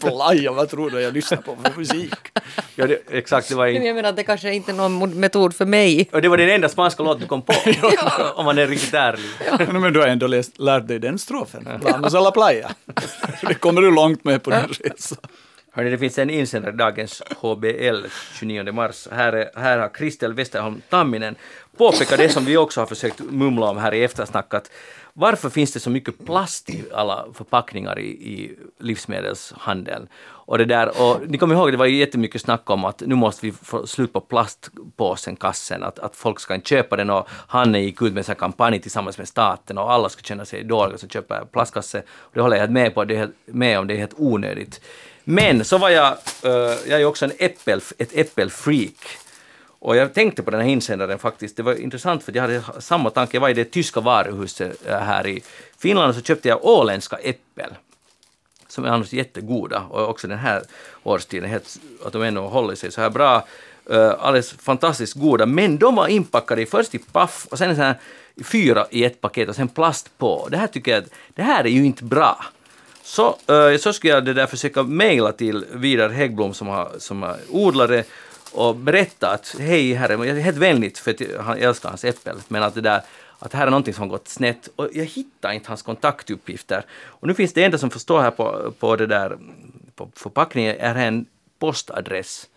Playa, 0.00 0.52
vad 0.52 0.68
tror 0.68 0.90
du 0.90 1.00
jag 1.00 1.14
lyssnar 1.14 1.38
på 1.38 1.56
för 1.64 1.78
musik? 1.78 2.14
Ja, 2.76 2.86
det, 2.86 2.98
exakt, 3.10 3.48
det 3.48 3.54
var 3.54 3.66
in, 3.66 3.84
Jag 3.86 3.94
menar 3.96 4.08
att 4.08 4.16
det 4.16 4.22
kanske 4.24 4.54
inte 4.54 4.72
är 4.72 4.74
någon 4.74 5.20
metod 5.20 5.54
för 5.54 5.66
mig. 5.66 6.10
och 6.12 6.22
det 6.22 6.28
var 6.28 6.36
den 6.36 6.50
enda 6.50 6.68
spanska 6.68 7.02
låt 7.02 7.20
du 7.20 7.26
kom 7.26 7.42
på. 7.42 7.52
om 8.34 8.44
man 8.44 8.58
är 8.58 8.66
riktigt 8.66 8.94
ärlig. 8.94 9.24
No, 9.72 9.80
men 9.80 9.92
du 9.92 10.00
har 10.00 10.06
ändå 10.06 10.26
läst, 10.26 10.58
lärt 10.58 10.88
dig 10.88 10.98
den 10.98 11.18
strofen. 11.18 11.68
Vamos 11.82 12.14
a 12.14 12.20
la 12.20 12.30
playa. 12.30 12.70
det 13.48 13.54
kommer 13.54 13.80
du 13.80 13.90
långt 13.90 14.24
med 14.24 14.42
på 14.42 14.50
din 14.50 14.60
resa. 14.60 15.16
Hörrni, 15.74 15.90
det 15.90 15.98
finns 15.98 16.18
en 16.18 16.30
insändare 16.30 16.72
dagens 16.72 17.22
HBL 17.40 18.06
29 18.38 18.72
mars. 18.72 19.08
Här, 19.12 19.32
är, 19.32 19.50
här 19.60 19.78
har 19.78 19.88
Kristel 19.88 20.32
Westerholm 20.32 20.82
Tamminen 20.88 21.34
påpekat 21.76 22.18
det 22.18 22.28
som 22.28 22.44
vi 22.44 22.56
också 22.56 22.80
har 22.80 22.86
försökt 22.86 23.20
mumla 23.20 23.66
om 23.66 23.76
här 23.78 23.94
i 23.94 24.04
eftersnack. 24.04 24.54
Att 24.54 24.70
varför 25.12 25.50
finns 25.50 25.72
det 25.72 25.80
så 25.80 25.90
mycket 25.90 26.26
plast 26.26 26.70
i 26.70 26.84
alla 26.94 27.26
förpackningar 27.34 27.98
i, 27.98 28.08
i 28.08 28.58
livsmedelshandeln? 28.78 30.08
Och 30.44 30.58
det 30.58 30.64
där, 30.64 31.02
och 31.02 31.20
ni 31.26 31.38
kommer 31.38 31.54
ihåg, 31.54 31.72
det 31.72 31.76
var 31.76 31.86
ju 31.86 31.96
jättemycket 31.96 32.40
snack 32.40 32.70
om 32.70 32.84
att 32.84 33.00
nu 33.00 33.14
måste 33.14 33.46
vi 33.46 33.52
få 33.52 33.86
slut 33.86 34.12
på 34.12 34.20
plastpåsen, 34.20 35.36
kassen, 35.36 35.82
att, 35.82 35.98
att 35.98 36.16
folk 36.16 36.40
ska 36.40 36.54
inte 36.54 36.68
köpa 36.68 36.96
den 36.96 37.10
och 37.10 37.28
Hanne 37.30 37.80
gick 37.80 38.02
ut 38.02 38.12
med 38.12 38.28
en 38.28 38.34
kampanj 38.34 38.80
tillsammans 38.80 39.18
med 39.18 39.28
staten 39.28 39.78
och 39.78 39.92
alla 39.92 40.08
ska 40.08 40.22
känna 40.22 40.44
sig 40.44 40.64
dåliga 40.64 40.98
som 40.98 41.08
köper 41.08 41.44
plastkasse. 41.44 42.02
Och 42.18 42.30
det 42.34 42.40
håller 42.40 42.56
jag 42.56 42.70
med 42.70 42.94
på, 42.94 43.04
det 43.04 43.16
är 43.16 43.30
med 43.46 43.78
om, 43.78 43.86
det 43.86 43.94
är 43.94 43.98
helt 43.98 44.14
onödigt. 44.16 44.80
Men 45.24 45.64
så 45.64 45.78
var 45.78 45.90
jag, 45.90 46.12
eh, 46.42 46.50
jag 46.86 46.92
är 46.92 46.98
ju 46.98 47.04
också 47.04 47.24
en 47.24 47.32
äppel, 47.38 47.80
ett 47.98 48.16
äppelfreak. 48.16 48.96
Och 49.84 49.96
jag 49.96 50.14
tänkte 50.14 50.42
på 50.42 50.50
den 50.50 50.60
här 50.60 50.68
insändaren 50.68 51.18
faktiskt, 51.18 51.56
det 51.56 51.62
var 51.62 51.74
intressant 51.74 52.22
för 52.22 52.36
jag 52.36 52.42
hade 52.42 52.62
samma 52.78 53.10
tanke, 53.10 53.36
jag 53.36 53.40
var 53.40 53.48
i 53.48 53.54
det 53.54 53.64
tyska 53.64 54.00
varuhuset 54.00 54.86
eh, 54.86 54.98
här 54.98 55.26
i 55.26 55.42
Finland 55.78 56.08
och 56.08 56.14
så 56.14 56.22
köpte 56.22 56.48
jag 56.48 56.64
åländska 56.64 57.16
äppel 57.16 57.74
som 58.68 58.84
är 58.84 58.88
annars 58.88 59.12
jättegoda 59.12 59.80
och 59.80 60.08
också 60.08 60.28
den 60.28 60.38
här 60.38 60.62
årstiden, 61.02 61.50
helt, 61.50 61.78
att 62.04 62.12
de 62.12 62.22
ännu 62.22 62.40
håller 62.40 62.74
sig 62.74 62.92
så 62.92 63.00
här 63.00 63.10
bra. 63.10 63.46
Uh, 63.90 64.14
alldeles 64.18 64.52
fantastiskt 64.52 65.14
goda, 65.14 65.46
men 65.46 65.78
de 65.78 65.94
var 65.94 66.08
inpackade 66.08 66.66
först 66.66 66.94
i 66.94 66.98
paff 66.98 67.46
och 67.50 67.58
sen 67.58 67.76
så 67.76 67.82
här, 67.82 67.94
fyra 68.44 68.86
i 68.90 69.04
ett 69.04 69.20
paket 69.20 69.48
och 69.48 69.56
sen 69.56 69.68
plast 69.68 70.18
på. 70.18 70.48
Det 70.50 70.56
här 70.56 70.66
tycker 70.66 70.92
jag, 70.94 71.04
det 71.34 71.42
här 71.42 71.64
är 71.64 71.68
ju 71.70 71.84
inte 71.84 72.04
bra. 72.04 72.44
Så, 73.02 73.36
uh, 73.50 73.76
så 73.76 73.92
skulle 73.92 74.12
jag 74.12 74.24
det 74.24 74.34
där 74.34 74.46
försöka 74.46 74.82
mejla 74.82 75.32
till 75.32 75.64
Vidar 75.72 76.08
Häggblom 76.08 76.54
som 76.54 76.68
har, 76.68 76.90
som 76.98 77.22
är 77.22 77.36
odlare 77.50 78.04
och 78.52 78.76
berätta 78.76 79.30
att 79.30 79.56
hej 79.58 79.94
herre, 79.94 80.12
jag 80.12 80.38
är 80.38 80.40
helt 80.40 80.56
vänligt 80.56 80.98
för 80.98 81.10
att 81.10 81.20
jag 81.20 81.60
älskar 81.60 81.88
hans 81.88 82.04
äppel, 82.04 82.36
men 82.48 82.62
att 82.62 82.74
det 82.74 82.80
där 82.80 83.02
att 83.38 83.52
här 83.52 83.66
är 83.66 83.70
någonting 83.70 83.94
som 83.94 84.02
har 84.02 84.08
gått 84.08 84.28
snett 84.28 84.68
och 84.76 84.88
jag 84.92 85.04
hittar 85.04 85.52
inte 85.52 85.68
hans 85.68 85.82
kontaktuppgifter. 85.82 86.84
Och 87.04 87.28
nu 87.28 87.34
finns 87.34 87.52
det 87.52 87.64
enda 87.64 87.78
som 87.78 87.90
förstår 87.90 88.20
här 88.20 88.30
på, 88.30 88.72
på 88.78 88.96
det 88.96 89.06
där 89.06 89.38
på 89.94 90.10
förpackningen 90.14 90.76
är 90.78 90.94
en 90.94 91.26
postadress. 91.58 92.48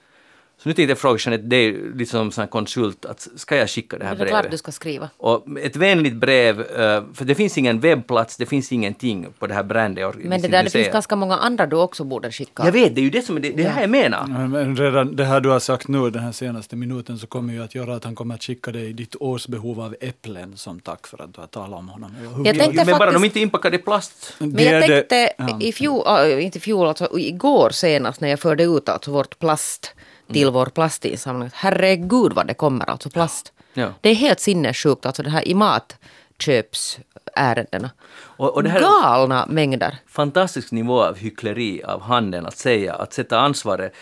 Så 0.57 0.69
nu 0.69 0.73
tänkte 0.73 0.91
jag 0.91 0.97
fråga 0.97 1.19
Jeanette, 1.25 1.43
det 1.47 1.55
är 1.55 1.95
lite 1.97 2.11
som 2.11 2.31
en 2.37 2.47
konsult, 2.47 3.05
att 3.05 3.27
ska 3.35 3.55
jag 3.57 3.69
skicka 3.69 3.97
det 3.97 4.05
här 4.05 4.15
Det 4.15 4.23
är 4.23 4.27
klart 4.27 4.43
du 4.43 4.47
brevet? 4.47 4.59
ska 4.59 4.71
skriva. 4.71 5.09
Och 5.17 5.45
ett 5.59 5.75
vänligt 5.75 6.13
brev, 6.15 6.59
eh, 6.61 7.03
för 7.13 7.25
det 7.25 7.35
finns 7.35 7.57
ingen 7.57 7.79
webbplats, 7.79 8.37
det 8.37 8.45
finns 8.45 8.71
ingenting 8.71 9.27
på 9.39 9.47
det 9.47 9.53
här 9.53 9.63
brandet. 9.63 10.15
Men 10.15 10.41
det 10.41 10.47
där, 10.47 10.63
det 10.63 10.69
finns 10.69 10.87
ganska 10.91 11.15
många 11.15 11.37
andra 11.37 11.65
du 11.65 11.75
också 11.75 12.03
borde 12.03 12.31
skicka. 12.31 12.65
Jag 12.65 12.71
vet, 12.71 12.95
det 12.95 13.01
är 13.01 13.03
ju 13.03 13.09
det 13.09 13.21
som 13.21 13.41
det, 13.41 13.49
det 13.49 13.63
här 13.63 13.81
jag 13.81 13.89
menar. 13.89 14.27
Men 14.47 14.75
redan 14.75 15.15
det 15.15 15.25
här 15.25 15.41
du 15.41 15.49
har 15.49 15.59
sagt 15.59 15.87
nu, 15.87 16.09
den 16.09 16.23
här 16.23 16.31
senaste 16.31 16.75
minuten, 16.75 17.17
så 17.19 17.27
kommer 17.27 17.53
ju 17.53 17.63
att 17.63 17.75
göra 17.75 17.95
att 17.95 18.03
han 18.03 18.15
kommer 18.15 18.35
att 18.35 18.43
skicka 18.43 18.71
dig 18.71 18.93
ditt 18.93 19.15
årsbehov 19.19 19.81
av 19.81 19.95
äpplen 20.01 20.57
som 20.57 20.79
tack 20.79 21.07
för 21.07 21.21
att 21.21 21.33
du 21.33 21.39
har 21.41 21.47
talat 21.47 21.79
om 21.79 21.89
honom. 21.89 22.11
Hur- 22.35 22.45
Jag 22.45 22.57
tänkte 22.59 22.75
Men 22.75 22.85
bara 22.85 22.97
faktiskt- 22.97 23.13
de 23.21 23.25
inte 23.25 23.39
inpackade 23.39 23.75
i 23.75 23.79
plast. 23.79 24.33
Men 24.37 24.63
jag 24.63 24.73
är 24.73 24.87
det- 24.87 25.01
tänkte 25.01 25.33
ja. 25.37 25.57
i 25.61 25.71
fjol, 25.71 26.03
äh, 26.07 26.45
inte 26.45 26.57
i 26.57 26.61
fjol, 26.61 26.87
alltså 26.87 27.19
igår 27.19 27.69
senast 27.69 28.21
när 28.21 28.29
jag 28.29 28.39
förde 28.39 28.63
ut 28.63 28.89
alltså 28.89 29.11
vårt 29.11 29.39
plast 29.39 29.93
till 30.33 30.49
vår 30.49 30.65
plastinsamling. 30.65 31.49
Herregud 31.53 32.33
vad 32.33 32.47
det 32.47 32.53
kommer 32.53 32.89
alltså 32.89 33.09
plast. 33.09 33.53
Ja. 33.73 33.89
Det 34.01 34.09
är 34.09 34.15
helt 34.15 34.39
sinnessjukt 34.39 35.05
alltså 35.05 35.23
det 35.23 35.29
här 35.29 35.47
i 35.47 35.53
matköpsärendena. 35.53 37.89
Och, 38.17 38.53
och 38.53 38.63
det 38.63 38.69
här 38.69 38.79
är 38.79 38.83
Galna 38.83 39.45
mängder. 39.49 39.97
fantastisk 40.07 40.71
nivå 40.71 41.03
av 41.03 41.17
hyckleri 41.17 41.83
av 41.83 42.01
handeln 42.01 42.45
att 42.45 42.57
säga, 42.57 42.93
att 42.93 43.13
sätta 43.13 43.39
ansvaret 43.39 43.93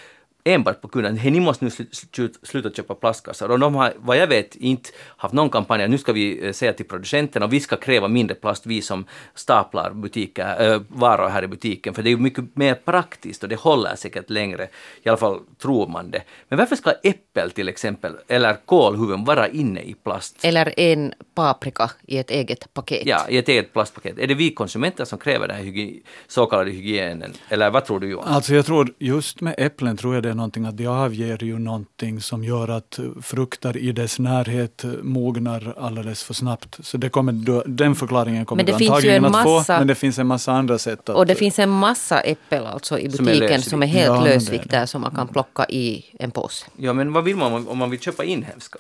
enbart 0.44 0.82
på 0.82 0.88
kunden. 0.88 1.18
Hej, 1.18 1.32
ni 1.32 1.40
måste 1.40 1.66
nu 1.66 1.70
slu- 1.72 1.90
slu- 1.92 2.36
sluta 2.44 2.70
köpa 2.70 2.96
plastkassar. 2.96 3.50
Och 3.50 3.60
de 3.60 3.76
har, 3.76 3.94
vad 3.98 4.18
jag 4.18 4.28
vet, 4.28 4.56
inte 4.56 4.90
haft 5.18 5.34
någon 5.34 5.50
kampanj 5.50 5.88
nu 5.88 5.98
ska 5.98 6.14
vi 6.14 6.46
eh, 6.46 6.52
säga 6.52 6.74
till 6.74 6.88
producenten 6.88 7.44
och 7.44 7.54
vi 7.54 7.60
ska 7.60 7.76
kräva 7.76 8.08
mindre 8.08 8.36
plast, 8.36 8.66
vi 8.66 8.82
som 8.82 9.06
staplar 9.36 9.92
butiker, 9.94 10.74
äh, 10.74 10.82
varor 10.88 11.30
här 11.30 11.44
i 11.44 11.48
butiken. 11.48 11.94
För 11.94 12.04
det 12.04 12.10
är 12.10 12.12
ju 12.12 12.18
mycket 12.18 12.56
mer 12.56 12.76
praktiskt 12.76 13.44
och 13.44 13.50
det 13.50 13.56
håller 13.60 13.96
säkert 13.96 14.30
längre. 14.30 14.68
I 15.04 15.10
alla 15.10 15.18
fall 15.18 15.40
tror 15.62 15.88
man 15.88 16.12
det. 16.12 16.24
Men 16.50 16.60
varför 16.60 16.76
ska 16.76 16.92
äppel 17.04 17.52
till 17.52 17.70
exempel, 17.70 18.14
eller 18.28 18.58
kålhuvuden 18.66 19.26
vara 19.26 19.48
inne 19.48 19.82
i 19.82 19.94
plast? 20.04 20.46
Eller 20.46 20.80
en 20.80 21.14
paprika 21.36 21.92
i 22.08 22.18
ett 22.18 22.32
eget 22.32 22.74
paket. 22.74 23.02
Ja, 23.06 23.26
i 23.30 23.38
ett 23.38 23.50
eget 23.50 23.74
plastpaket. 23.74 24.20
Är 24.20 24.28
det 24.28 24.34
vi 24.34 24.52
konsumenter 24.54 25.06
som 25.06 25.20
kräver 25.20 25.48
den 25.48 25.58
här 25.58 25.92
så 26.28 26.46
kallade 26.46 26.72
hygienen? 26.72 27.34
Eller 27.50 27.70
vad 27.70 27.86
tror 27.86 28.00
du 28.00 28.08
Johan? 28.10 28.28
Alltså 28.28 28.56
jag 28.56 28.66
tror, 28.66 28.94
just 29.00 29.42
med 29.42 29.56
äpplen 29.58 29.98
tror 29.98 30.14
jag 30.14 30.24
det 30.24 30.33
är 30.34 30.38
någonting 30.38 30.66
att 30.66 30.78
de 30.78 30.88
avger 30.88 31.44
ju 31.44 31.60
någonting 31.60 32.22
som 32.22 32.44
gör 32.44 32.68
att 32.68 33.00
frukter 33.22 33.78
i 33.78 33.92
dess 33.92 34.20
närhet 34.20 34.84
mognar 35.04 35.74
alldeles 35.80 36.24
för 36.24 36.34
snabbt. 36.34 36.78
Så 36.86 36.98
det 36.98 37.10
kommer, 37.10 37.32
du- 37.32 37.64
den 37.66 37.96
förklaringen 37.96 38.46
kommer 38.46 38.64
det 38.64 38.72
du 38.72 38.78
finns 38.78 38.90
ju 38.90 38.94
antagligen 38.94 39.26
en 39.26 39.36
att 39.36 39.44
få, 39.44 39.56
massa- 39.58 39.78
men 39.78 39.88
det 39.88 39.96
finns 39.96 40.20
en 40.20 40.28
massa 40.28 40.52
andra 40.52 40.78
sätt 40.78 41.10
att... 41.10 41.16
Och 41.16 41.26
det 41.26 41.36
finns 41.36 41.60
en 41.60 41.70
massa 41.70 42.20
äppel 42.22 42.66
alltså 42.66 43.00
i 43.00 43.12
Som 43.12 43.28
är 43.28 43.32
butiken 43.32 43.50
lösvikt. 43.50 43.70
som 43.70 43.84
är 43.84 43.88
helt 43.88 44.06
Ja, 44.08 44.22
det 44.24 44.34
lösvikter 44.34 44.86
som 44.86 45.02
man 45.02 45.12
kan 45.16 45.28
plocka 45.28 45.66
i 45.70 46.06
en 46.20 46.32
påse. 46.32 46.66
Ja, 46.78 46.94
men 46.94 47.14
vad 47.14 47.24
vill 47.24 47.36
man 47.36 47.68
om- 47.68 47.78
man 47.78 47.90
vill 47.90 48.00
köpa 48.00 48.24
inhemska? 48.24 48.80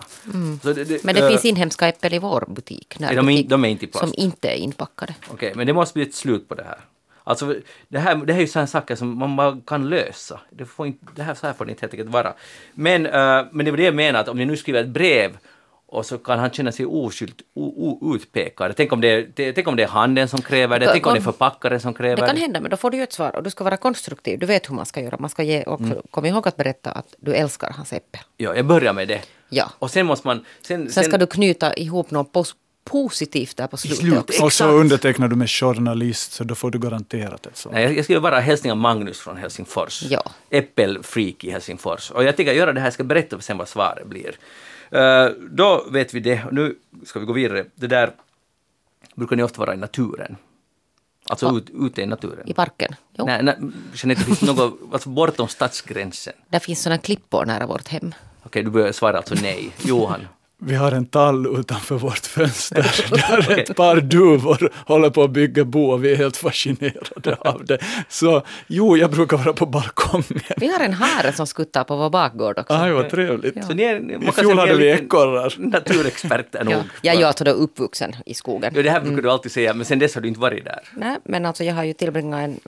Så 0.63 0.73
det, 0.73 1.03
Men 1.03 1.15
det 1.15 1.21
äh, 1.21 1.29
finns 1.29 1.45
inhemska 1.45 1.87
äppel 1.87 2.13
i 2.13 2.19
vår 2.19 2.45
butik. 2.47 2.95
Är 2.95 2.99
de 2.99 3.05
in- 3.05 3.15
närbutik, 3.15 3.49
de 3.49 3.65
är 3.65 3.69
inte 3.69 3.85
i 3.85 3.87
plast? 3.87 4.05
Som 4.13 4.13
inte 4.23 4.47
är 4.49 4.55
inpackade. 4.55 5.15
Okej, 5.31 5.53
men 5.55 5.67
det 5.67 5.73
måste 5.73 5.93
bli 5.93 6.03
ett 6.03 6.15
slut 6.15 6.49
på 6.49 6.55
det 6.55 6.63
här. 6.63 6.77
Alltså, 7.23 7.55
det 7.87 7.99
här, 7.99 8.15
det 8.15 8.33
här 8.33 8.39
är 8.39 8.43
ju 8.43 8.47
sådana 8.47 8.67
saker 8.67 8.95
som 8.95 9.17
man 9.17 9.35
bara 9.35 9.57
kan 9.67 9.89
lösa. 9.89 10.39
Det, 10.49 10.65
får 10.65 10.87
inte, 10.87 11.05
det 11.15 11.23
här, 11.23 11.33
så 11.33 11.47
här 11.47 11.53
får 11.53 11.65
det 11.65 11.71
inte 11.71 11.81
helt 11.81 11.93
enkelt 11.93 12.09
vara. 12.09 12.33
Men, 12.73 13.05
äh, 13.05 13.45
men 13.51 13.65
det 13.65 13.71
var 13.71 13.77
det 13.77 13.83
jag 13.83 13.95
menar, 13.95 14.19
att 14.19 14.27
om 14.27 14.37
ni 14.37 14.45
nu 14.45 14.57
skriver 14.57 14.81
ett 14.81 14.87
brev 14.89 15.37
och 15.85 16.05
så 16.05 16.17
kan 16.17 16.39
han 16.39 16.49
känna 16.51 16.71
sig 16.71 16.85
oskyld, 16.85 17.41
o, 17.53 17.63
o, 18.01 18.15
utpekad. 18.15 18.73
Tänk 18.77 18.93
om, 18.93 19.01
det 19.01 19.07
är, 19.07 19.27
det, 19.35 19.53
tänk 19.53 19.67
om 19.67 19.75
det 19.75 19.83
är 19.83 19.87
handeln 19.87 20.27
som 20.27 20.41
kräver 20.41 20.79
det, 20.79 20.87
tänk 20.91 21.07
om 21.07 21.13
det 21.13 21.19
är 21.19 21.21
förpackaren 21.21 21.79
som 21.79 21.93
kräver 21.93 22.15
Det 22.15 22.27
kan 22.27 22.37
hända, 22.37 22.59
men 22.61 22.71
då 22.71 22.77
får 22.77 22.91
du 22.91 22.97
ju 22.97 23.03
ett 23.03 23.13
svar 23.13 23.35
och 23.35 23.43
du 23.43 23.49
ska 23.49 23.63
vara 23.63 23.77
konstruktiv. 23.77 24.39
Du 24.39 24.45
vet 24.45 24.69
hur 24.69 24.75
man 24.75 24.85
ska 24.85 25.01
göra. 25.01 25.17
Man 25.19 25.29
ska 25.29 25.43
ge 25.43 25.63
också, 25.63 25.83
Mm. 25.83 26.01
kom 26.11 26.25
ihåg 26.25 26.47
att 26.47 26.57
berätta 26.57 26.91
att 26.91 27.15
du 27.17 27.33
älskar 27.33 27.73
hans 27.77 27.93
äppel. 27.93 28.21
Ja, 28.37 28.55
jag 28.55 28.65
börjar 28.65 28.93
med 28.93 29.07
det. 29.07 29.21
Ja. 29.49 29.71
Och 29.79 29.91
sen 29.91 30.05
måste 30.05 30.27
man... 30.27 30.45
Sen, 30.61 30.89
Sen 30.91 31.03
ska 31.03 31.17
du 31.17 31.27
knyta 31.27 31.73
ihop 31.73 32.11
något 32.11 32.31
pos- 32.33 32.55
positivt 32.83 33.57
där 33.57 33.67
på 33.67 33.77
slutet 33.77 34.17
också. 34.19 34.43
och 34.43 34.53
så 34.53 34.65
undertecknar 34.67 35.27
du 35.27 35.35
med 35.35 35.49
journalist, 35.49 36.31
så 36.31 36.43
då 36.43 36.55
får 36.55 36.71
du 36.71 36.79
garanterat 36.79 37.45
ett 37.45 37.57
sånt. 37.57 37.73
Nej, 37.75 37.95
jag- 37.95 38.09
ju 38.09 38.19
vara 38.19 38.39
hälsningar 38.39 38.75
Magnus 38.75 39.19
från 39.19 39.37
Helsingfors. 39.37 40.03
Ja. 40.09 40.23
Äppelfreak 40.49 41.43
i 41.43 41.51
Helsingfors. 41.51 42.11
Och 42.11 42.23
jag 42.23 42.35
tänker 42.35 42.53
göra 42.53 42.73
det 42.73 42.79
här, 42.79 42.87
jag 42.87 42.93
ska 42.93 43.03
berätta 43.03 43.41
sen 43.41 43.57
vad 43.57 43.67
svaret 43.67 44.07
blir. 44.07 44.35
Eh, 44.91 45.25
då 45.51 45.85
vet 45.91 46.13
vi 46.13 46.19
det. 46.19 46.41
Nu 46.51 46.75
ska 47.05 47.19
vi 47.19 47.25
gå 47.25 47.33
vidare. 47.33 47.65
Det 47.75 47.87
där 47.87 48.11
brukar 49.15 49.35
ni 49.35 49.43
ofta 49.43 49.59
vara 49.59 49.73
i 49.73 49.77
naturen. 49.77 50.35
Alltså 51.25 51.57
ut, 51.57 51.69
ute 51.73 52.01
i 52.01 52.05
naturen. 52.05 52.49
I 52.49 52.53
parken. 52.53 52.95
Jo. 53.17 53.25
Nej, 53.25 53.43
nej, 53.43 53.55
Jeanette, 53.93 54.21
det 54.21 54.25
finns 54.25 54.41
något, 54.41 54.79
alltså 54.93 55.09
bortom 55.09 55.47
stadsgränsen. 55.47 56.33
Där 56.49 56.59
finns 56.59 56.81
sådana 56.81 56.97
klippor 57.01 57.45
nära 57.45 57.65
vårt 57.65 57.87
hem. 57.87 58.13
Okej, 58.43 58.63
du 58.63 58.69
börjar 58.69 58.91
svara 58.91 59.17
alltså 59.17 59.35
nej. 59.41 59.71
Johan? 59.83 60.27
Vi 60.65 60.75
har 60.75 60.91
en 60.91 61.05
tall 61.05 61.59
utanför 61.59 61.95
vårt 61.95 62.25
fönster 62.25 63.05
där 63.11 63.59
ett 63.59 63.75
par 63.75 63.95
duvor 63.95 64.69
håller 64.85 65.09
på 65.09 65.23
att 65.23 65.31
bygga 65.31 65.65
bo 65.65 65.91
och 65.91 66.03
vi 66.03 66.11
är 66.11 66.15
helt 66.15 66.37
fascinerade 66.37 67.35
av 67.39 67.65
det. 67.65 67.77
Så 68.09 68.41
jo, 68.67 68.97
jag 68.97 69.11
brukar 69.11 69.37
vara 69.37 69.53
på 69.53 69.65
balkongen. 69.65 70.23
Vi 70.57 70.67
har 70.67 70.79
en 70.79 70.93
hare 70.93 71.33
som 71.33 71.47
skuttar 71.47 71.83
på 71.83 71.95
vår 71.95 72.09
bakgård 72.09 72.59
också. 72.59 72.73
Aj, 72.73 72.91
vad 72.91 73.09
trevligt. 73.09 73.55
Ja. 73.55 73.61
Så 73.61 73.73
ni 73.73 73.83
är, 73.83 74.29
I 74.29 74.31
fjol 74.31 74.57
hade 74.57 74.75
vi 74.75 74.89
ekorrar. 74.89 75.53
Naturexperter 75.57 76.63
nog. 76.63 76.73
Ja, 76.73 76.83
jag 77.01 77.15
är 77.15 77.19
ju 77.19 77.25
alltså 77.25 77.43
då 77.43 77.51
uppvuxen 77.51 78.15
i 78.25 78.33
skogen. 78.33 78.73
Ja, 78.75 78.81
det 78.81 78.89
här 78.89 79.01
brukar 79.01 79.21
du 79.21 79.31
alltid 79.31 79.51
säga, 79.51 79.73
men 79.73 79.85
sen 79.85 79.99
dess 79.99 80.15
har 80.15 80.21
du 80.21 80.27
inte 80.27 80.39
varit 80.39 80.65
där. 80.65 80.79
Nej, 80.95 81.17
men 81.25 81.45
alltså 81.45 81.63
jag 81.63 81.75
har 81.75 81.83
ju 81.83 81.93
tillbringat 81.93 82.39
en 82.39 82.59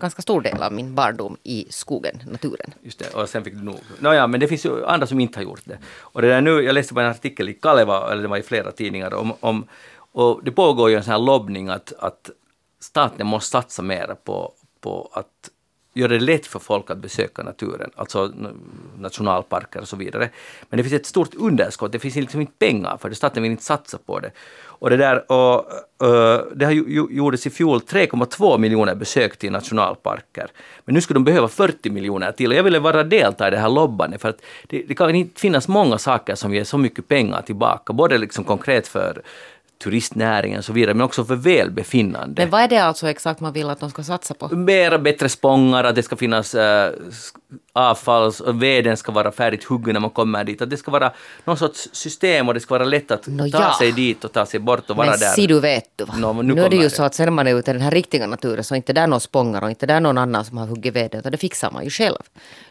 ganska 0.00 0.22
stor 0.22 0.40
del 0.40 0.62
av 0.62 0.72
min 0.72 0.94
barndom 0.94 1.36
i 1.42 1.66
skogen, 1.70 2.22
naturen. 2.30 2.74
Just 2.82 2.98
det, 2.98 3.08
och 3.14 3.28
sen 3.28 3.44
fick 3.44 3.54
du 3.54 3.62
nog. 3.62 3.78
Nåja, 3.98 4.26
men 4.26 4.40
det 4.40 4.48
finns 4.48 4.66
ju 4.66 4.86
andra 4.86 5.06
som 5.06 5.20
inte 5.20 5.38
har 5.38 5.44
gjort 5.44 5.62
det. 5.64 5.78
Och 6.00 6.22
det 6.22 6.28
där 6.28 6.40
nu, 6.40 6.60
jag 6.60 6.74
läste 6.74 6.94
på 6.94 7.00
en 7.00 7.06
artikel 7.18 7.48
i 7.48 7.54
Kaleva, 7.54 8.12
eller 8.12 8.22
det 8.22 8.28
var 8.28 8.36
i 8.36 8.42
flera 8.42 8.72
tidningar, 8.72 9.14
om, 9.14 9.32
om 9.40 9.64
och 10.12 10.44
det 10.44 10.52
pågår 10.52 10.90
ju 10.90 10.96
en 10.96 11.04
sån 11.04 11.12
här 11.12 11.18
lobbning 11.18 11.68
att, 11.68 11.92
att 11.98 12.30
staten 12.80 13.26
måste 13.26 13.50
satsa 13.50 13.82
mer 13.82 14.16
på, 14.24 14.52
på 14.80 15.10
att 15.12 15.50
göra 15.94 16.12
det 16.12 16.20
lätt 16.20 16.46
för 16.46 16.58
folk 16.58 16.90
att 16.90 16.98
besöka 16.98 17.42
naturen, 17.42 17.90
alltså 17.96 18.32
nationalparker 18.98 19.80
och 19.80 19.88
så 19.88 19.96
vidare. 19.96 20.30
Men 20.68 20.76
det 20.76 20.82
finns 20.82 21.00
ett 21.00 21.06
stort 21.06 21.34
underskott, 21.34 21.92
det 21.92 21.98
finns 21.98 22.14
liksom 22.14 22.40
inte 22.40 22.52
pengar 22.58 22.96
för 22.96 23.08
det, 23.08 23.14
staten 23.14 23.42
vill 23.42 23.52
inte 23.52 23.64
satsa 23.64 23.98
på 24.06 24.20
det. 24.20 24.30
Och 24.78 24.90
det 24.90 24.96
där, 24.96 25.32
och, 25.32 25.54
eh, 26.08 26.40
det 26.54 26.64
har 26.64 26.72
gjordes 27.10 27.46
i 27.46 27.50
fjol 27.50 27.80
3,2 27.80 28.58
miljoner 28.58 28.94
besök 28.94 29.36
till 29.36 29.52
nationalparker. 29.52 30.46
Men 30.84 30.94
nu 30.94 31.00
skulle 31.00 31.16
de 31.16 31.24
behöva 31.24 31.48
40 31.48 31.90
miljoner 31.90 32.32
till 32.32 32.50
och 32.50 32.56
jag 32.56 32.62
ville 32.62 32.78
vara 32.78 33.04
delta 33.04 33.48
i 33.48 33.50
det 33.50 33.56
här 33.58 33.68
lobbandet 33.68 34.20
för 34.20 34.28
att 34.28 34.40
det, 34.66 34.82
det 34.88 34.94
kan 34.94 35.14
inte 35.14 35.40
finnas 35.40 35.68
många 35.68 35.98
saker 35.98 36.34
som 36.34 36.54
ger 36.54 36.64
så 36.64 36.78
mycket 36.78 37.08
pengar 37.08 37.42
tillbaka, 37.42 37.92
både 37.92 38.18
liksom 38.18 38.44
konkret 38.44 38.88
för 38.88 39.22
turistnäringen 39.82 40.58
och 40.58 40.64
så 40.64 40.72
vidare, 40.72 40.94
men 40.94 41.04
också 41.04 41.24
för 41.24 41.36
välbefinnande. 41.36 42.42
Men 42.42 42.50
vad 42.50 42.60
är 42.60 42.68
det 42.68 42.78
alltså 42.78 43.08
exakt 43.08 43.40
man 43.40 43.52
vill 43.52 43.70
att 43.70 43.80
de 43.80 43.90
ska 43.90 44.02
satsa 44.02 44.34
på? 44.34 44.56
Mera 44.56 44.98
bättre 44.98 45.28
spångar, 45.28 45.84
att 45.84 45.94
det 45.94 46.02
ska 46.02 46.16
finnas 46.16 46.54
äh, 46.54 46.92
avfalls 47.78 48.42
veden 48.46 48.96
ska 48.96 49.12
vara 49.12 49.32
färdigt 49.32 49.64
huggen 49.64 49.92
när 49.92 50.00
man 50.00 50.10
kommer 50.10 50.44
dit. 50.44 50.62
Att 50.62 50.70
det 50.70 50.76
ska 50.76 50.90
vara 50.90 51.12
någon 51.44 51.56
sorts 51.56 51.88
system 51.92 52.48
och 52.48 52.54
det 52.54 52.60
ska 52.60 52.74
vara 52.74 52.84
lätt 52.84 53.10
att 53.10 53.26
Nå 53.26 53.50
ta 53.50 53.58
ja. 53.58 53.74
sig 53.78 53.92
dit 53.92 54.24
och 54.24 54.32
ta 54.32 54.46
sig 54.46 54.60
bort 54.60 54.90
och 54.90 54.96
vara 54.96 55.10
Men 55.10 55.18
där. 55.18 55.26
si 55.32 55.46
du 55.46 55.60
vet 55.60 55.84
du 55.96 56.06
men 56.16 56.46
nu 56.46 56.54
nu 56.54 56.62
är 56.62 56.68
det 56.68 56.76
ju 56.76 56.82
det. 56.82 56.90
så 56.90 57.02
att 57.02 57.14
sen 57.14 57.34
man 57.34 57.46
är 57.46 57.54
ute 57.58 57.70
i 57.70 57.74
den 57.74 57.82
här 57.82 57.90
riktiga 57.90 58.26
naturen 58.26 58.64
så 58.64 58.74
inte 58.74 58.92
där 58.92 59.06
någon 59.06 59.20
spångar 59.20 59.62
och 59.62 59.70
inte 59.70 59.86
där 59.86 60.00
någon 60.00 60.18
annan 60.18 60.44
som 60.44 60.58
har 60.58 60.66
huggit 60.66 60.94
veden 60.96 61.20
utan 61.20 61.32
det 61.32 61.38
fixar 61.38 61.70
man 61.70 61.84
ju 61.84 61.90
själv. 61.90 62.16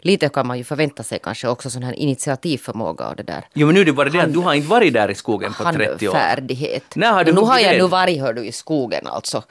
Lite 0.01 0.29
kan 0.29 0.47
man 0.47 0.57
ju 0.57 0.63
förvänta 0.63 1.03
sig 1.03 1.19
kanske 1.23 1.47
också 1.47 1.69
sån 1.69 1.83
här 1.83 1.93
initiativförmåga 1.93 3.07
och 3.07 3.15
det 3.15 3.23
där. 3.23 3.45
Jo 3.53 3.67
men 3.67 3.75
nu 3.75 3.81
är 3.81 3.85
det 3.85 3.93
bara 3.93 4.09
det 4.09 4.19
att 4.19 4.33
du 4.33 4.39
har 4.39 4.53
inte 4.53 4.67
varit 4.67 4.93
där 4.93 5.11
i 5.11 5.15
skogen 5.15 5.53
på 5.53 5.63
30 5.63 6.07
år. 6.07 6.13
Handfärdighet. 6.13 6.95
När 6.95 7.11
har 7.11 7.23
du 7.23 7.31
Och 7.31 7.35
nu 7.37 7.41
har 7.41 7.59
jag 7.59 7.77
nu 7.77 7.87
varit 7.87 8.19
hör 8.21 8.33
du, 8.33 8.45
i 8.45 8.51
skogen 8.51 9.07
alltså. 9.07 9.43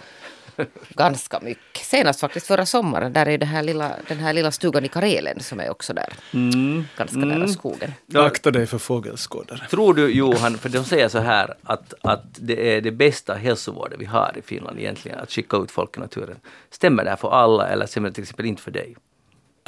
Ganska 0.89 1.41
mycket. 1.41 1.85
Senast 1.85 2.21
faktiskt 2.21 2.47
förra 2.47 2.67
sommaren. 2.67 3.13
Där 3.13 3.29
är 3.29 3.39
det 3.39 3.47
här 3.47 3.63
lilla, 3.63 3.93
den 4.09 4.19
här 4.19 4.33
lilla 4.33 4.51
stugan 4.51 4.85
i 4.85 4.89
Karelen 4.89 5.41
som 5.41 5.61
är 5.61 5.71
också 5.71 5.95
där. 5.95 6.13
Mm. 6.35 6.85
Ganska 6.97 7.19
nära 7.19 7.49
skogen. 7.49 7.93
Ja. 8.07 8.27
Akta 8.27 8.51
dig 8.51 8.67
för 8.67 8.79
fågelskådare. 8.79 9.67
Tror 9.71 9.95
du 9.95 10.11
Johan, 10.11 10.59
för 10.59 10.69
de 10.69 10.85
säger 10.85 11.09
så 11.09 11.19
här 11.19 11.55
att, 11.63 11.95
att 12.03 12.25
det 12.33 12.77
är 12.77 12.81
det 12.81 12.91
bästa 12.91 13.35
hälsovården 13.35 13.99
vi 13.99 14.05
har 14.05 14.33
i 14.37 14.43
Finland 14.43 14.79
egentligen, 14.79 15.19
att 15.19 15.31
skicka 15.31 15.57
ut 15.57 15.71
folk 15.71 15.97
i 15.97 16.01
naturen. 16.01 16.37
Stämmer 16.71 17.05
det 17.05 17.11
här 17.11 17.17
för 17.17 17.31
alla 17.31 17.69
eller 17.69 17.87
stämmer 17.87 18.09
det 18.09 18.15
till 18.15 18.25
exempel 18.25 18.47
inte 18.47 18.63
för 18.63 18.71
dig? 18.71 18.97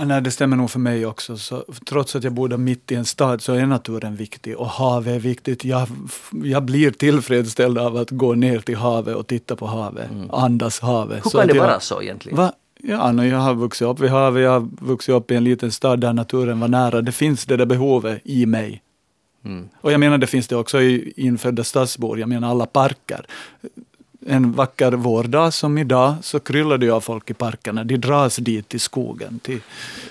Nej, 0.04 0.22
det 0.22 0.30
stämmer 0.30 0.56
nog 0.56 0.70
för 0.70 0.78
mig 0.78 1.06
också. 1.06 1.36
Så, 1.36 1.64
trots 1.86 2.16
att 2.16 2.24
jag 2.24 2.32
bor 2.32 2.56
mitt 2.56 2.92
i 2.92 2.94
en 2.94 3.04
stad 3.04 3.42
så 3.42 3.52
är 3.52 3.66
naturen 3.66 4.16
viktig 4.16 4.56
och 4.56 4.68
havet 4.68 5.14
är 5.14 5.18
viktigt. 5.18 5.64
Jag, 5.64 5.88
jag 6.44 6.62
blir 6.62 6.90
tillfredsställd 6.90 7.78
av 7.78 7.96
att 7.96 8.10
gå 8.10 8.34
ner 8.34 8.58
till 8.58 8.76
havet 8.76 9.16
och 9.16 9.26
titta 9.26 9.56
på 9.56 9.66
havet, 9.66 10.10
andas 10.30 10.80
havet. 10.80 11.10
Mm. 11.10 11.20
Hur 11.24 11.30
Så 11.30 11.38
kan 11.38 11.48
det 11.48 11.54
jag, 11.54 11.62
vara 11.62 11.80
så 11.80 12.02
egentligen? 12.02 12.36
Va? 12.36 12.52
Ja, 12.82 13.12
no, 13.12 13.22
jag 13.22 13.38
har 13.38 13.54
vuxit 13.54 13.88
upp 13.88 14.00
vid 14.00 14.10
havet, 14.10 14.42
jag 14.42 14.50
har 14.50 14.68
vuxit 14.80 15.14
upp 15.14 15.30
i 15.30 15.34
en 15.34 15.44
liten 15.44 15.72
stad 15.72 16.00
där 16.00 16.12
naturen 16.12 16.60
var 16.60 16.68
nära. 16.68 17.02
Det 17.02 17.12
finns 17.12 17.46
det 17.46 17.56
där 17.56 17.66
behovet 17.66 18.20
i 18.24 18.46
mig. 18.46 18.82
Mm. 19.44 19.68
Och 19.80 19.92
jag 19.92 20.00
menar 20.00 20.18
det 20.18 20.26
finns 20.26 20.48
det 20.48 20.56
också 20.56 20.80
i 20.80 21.12
infödda 21.16 21.64
stadsbor, 21.64 22.18
jag 22.18 22.28
menar 22.28 22.50
alla 22.50 22.66
parker. 22.66 23.26
En 24.26 24.52
vacker 24.52 24.92
vårdag 24.92 25.54
som 25.54 25.78
idag 25.78 26.14
så 26.22 26.40
kryllar 26.40 26.78
det 26.78 26.90
av 26.90 27.00
folk 27.00 27.30
i 27.30 27.34
parkerna. 27.34 27.84
De 27.84 27.96
dras 27.96 28.36
dit 28.36 28.68
till 28.68 28.80
skogen, 28.80 29.38
till 29.38 29.60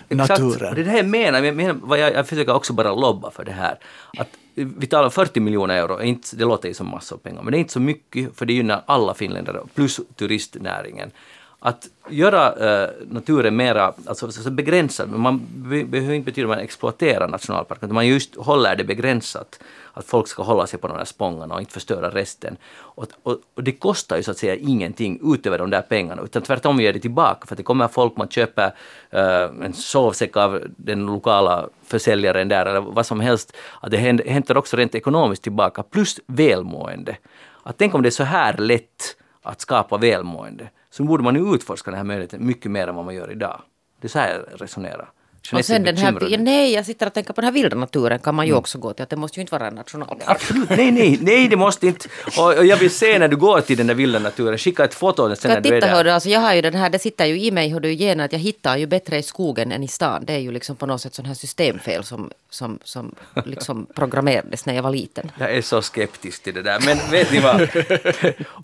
Exakt. 0.09 0.29
naturen. 0.29 0.69
Och 0.69 0.75
det 0.75 0.81
är 0.81 0.85
det 0.85 0.91
här 0.91 0.97
jag 0.97 1.07
menar, 1.07 1.43
jag, 1.43 1.55
menar 1.55 1.97
jag, 1.97 2.13
jag 2.13 2.27
försöker 2.27 2.55
också 2.55 2.73
bara 2.73 2.95
lobba 2.95 3.31
för 3.31 3.45
det 3.45 3.51
här. 3.51 3.77
Att 4.17 4.29
vi 4.55 4.87
talar 4.87 5.09
40 5.09 5.39
miljoner 5.39 5.75
euro, 5.75 6.01
inte, 6.01 6.35
det 6.35 6.45
låter 6.45 6.67
ju 6.67 6.73
som 6.73 6.87
massor 6.87 7.15
av 7.15 7.19
pengar, 7.19 7.41
men 7.41 7.51
det 7.51 7.57
är 7.57 7.59
inte 7.59 7.73
så 7.73 7.79
mycket 7.79 8.37
för 8.37 8.45
det 8.45 8.53
gynnar 8.53 8.83
alla 8.85 9.13
finländare, 9.13 9.59
plus 9.75 9.99
turistnäringen. 10.15 11.11
Att 11.59 11.87
göra 12.09 12.53
eh, 12.53 12.89
naturen 13.09 13.55
mera 13.55 13.93
alltså, 14.05 14.31
så, 14.31 14.41
så 14.41 14.51
begränsad, 14.51 15.09
man 15.09 15.47
be, 15.53 15.83
behöver 15.83 16.13
inte 16.13 16.25
betyda 16.25 16.45
att 16.45 16.57
man 16.57 16.59
exploaterar 16.59 17.27
nationalparken, 17.27 17.87
utan 17.87 17.95
man 17.95 18.07
just 18.07 18.35
håller 18.35 18.75
det 18.75 18.83
begränsat. 18.83 19.59
Att 19.93 20.05
folk 20.05 20.27
ska 20.27 20.43
hålla 20.43 20.67
sig 20.67 20.79
på 20.79 20.87
de 20.87 20.97
där 20.97 21.05
spångarna 21.05 21.55
och 21.55 21.59
inte 21.59 21.73
förstöra 21.73 22.09
resten. 22.09 22.57
Och, 22.75 23.07
och, 23.23 23.37
och 23.55 23.63
det 23.63 23.71
kostar 23.71 24.17
ju 24.17 24.23
så 24.23 24.31
att 24.31 24.37
säga 24.37 24.55
ingenting 24.55 25.19
utöver 25.33 25.57
de 25.57 25.69
där 25.69 25.81
pengarna, 25.81 26.21
utan 26.21 26.41
tvärtom 26.41 26.79
ger 26.79 26.93
det 26.93 26.99
tillbaka, 26.99 27.47
för 27.47 27.53
att 27.53 27.57
det 27.57 27.63
kommer 27.63 27.87
folk, 27.87 28.17
man 28.17 28.29
köper 28.29 28.71
eh, 29.09 29.43
en 29.65 29.73
sovsäck 29.73 30.37
av 30.37 30.63
den 30.67 31.05
lokala 31.05 31.69
försäljaren 31.83 32.47
där, 32.47 32.65
eller 32.65 32.81
vad 32.81 33.05
som 33.05 33.19
helst, 33.19 33.55
att 33.81 33.91
det 33.91 33.97
hämtar 34.27 34.57
också 34.57 34.77
rent 34.77 34.95
ekonomiskt 34.95 35.43
tillbaka, 35.43 35.83
plus 35.83 36.19
välmående. 36.27 37.17
Att 37.63 37.77
tänk 37.77 37.95
om 37.95 38.01
det 38.01 38.09
är 38.09 38.11
så 38.11 38.23
här 38.23 38.57
lätt 38.57 39.15
att 39.41 39.61
skapa 39.61 39.97
välmående, 39.97 40.69
så 40.97 41.03
borde 41.03 41.23
man 41.23 41.35
ju 41.35 41.55
utforska 41.55 41.91
den 41.91 41.97
här 41.97 42.05
möjligheten 42.05 42.45
mycket 42.45 42.71
mer 42.71 42.87
än 42.87 42.95
vad 42.95 43.05
man 43.05 43.15
gör 43.15 43.31
idag. 43.31 43.61
Det 44.01 44.07
är 44.07 44.09
så 44.09 44.19
här 44.19 44.45
jag 44.51 44.61
resonerar. 44.61 45.11
Och 45.53 45.65
sen 45.65 45.83
den 45.83 45.97
här, 45.97 46.17
ja, 46.29 46.37
nej, 46.39 46.73
jag 46.73 46.85
sitter 46.85 47.05
och 47.07 47.13
tänker 47.13 47.33
på 47.33 47.41
den 47.41 47.45
här 47.45 47.51
vilda 47.51 47.75
naturen 47.75 48.19
kan 48.19 48.35
man 48.35 48.43
Mm. 48.45 48.53
ju 48.53 48.57
också 48.59 48.77
gå 48.77 48.93
till. 48.93 49.03
Att 49.03 49.09
det 49.09 49.15
måste 49.15 49.39
ju 49.39 49.41
inte 49.41 49.51
vara 49.55 49.67
en 49.67 49.75
nationalpark. 49.75 50.23
Absolut, 50.25 50.69
nej, 50.69 50.91
nej, 50.91 51.17
nej, 51.21 51.47
det 51.47 51.55
måste 51.55 51.87
inte. 51.87 52.09
Och, 52.37 52.57
och 52.57 52.65
jag 52.65 52.77
vill 52.77 52.91
se 52.91 53.19
när 53.19 53.27
du 53.27 53.35
går 53.35 53.61
till 53.61 53.77
den 53.77 53.87
där 53.87 53.93
vilda 53.93 54.19
naturen, 54.19 54.57
skicka 54.57 54.83
ett 54.83 54.93
foto 54.93 55.35
sen 55.35 55.51
när 55.51 55.61
du 55.61 55.75
är 55.75 55.81
där. 55.81 55.87
hördu, 55.87 56.09
alltså 56.09 56.29
jag 56.29 56.39
har 56.39 56.53
ju 56.53 56.61
den 56.61 56.75
här, 56.75 56.89
det 56.89 56.99
sitter 56.99 57.25
ju 57.25 57.39
i 57.39 57.51
mig 57.51 57.69
hör 57.69 57.79
du 57.79 57.89
igen 57.91 58.19
att 58.19 58.31
jag 58.31 58.39
hittar 58.39 58.77
ju 58.77 58.85
bättre 58.87 59.17
i 59.17 59.23
skogen 59.23 59.71
än 59.71 59.83
i 59.83 59.87
stan. 59.87 60.23
Det 60.25 60.33
är 60.33 60.37
ju 60.39 60.51
liksom 60.51 60.75
på 60.75 60.85
något 60.85 61.01
sätt 61.01 61.15
sån 61.15 61.25
här 61.25 61.33
systemfel 61.33 62.03
som, 62.03 62.31
som, 62.49 62.79
som 62.83 63.15
liksom 63.45 63.87
programmerades 63.95 64.65
när 64.65 64.73
jag 64.75 64.83
var 64.83 64.91
liten. 64.91 65.31
Jag 65.39 65.55
är 65.55 65.61
så 65.61 65.81
skeptisk 65.81 66.43
till 66.43 66.53
det 66.53 66.61
där. 66.61 66.79
Men 66.85 66.97
vet 67.11 67.31
ni 67.31 67.39
vad? 67.39 67.69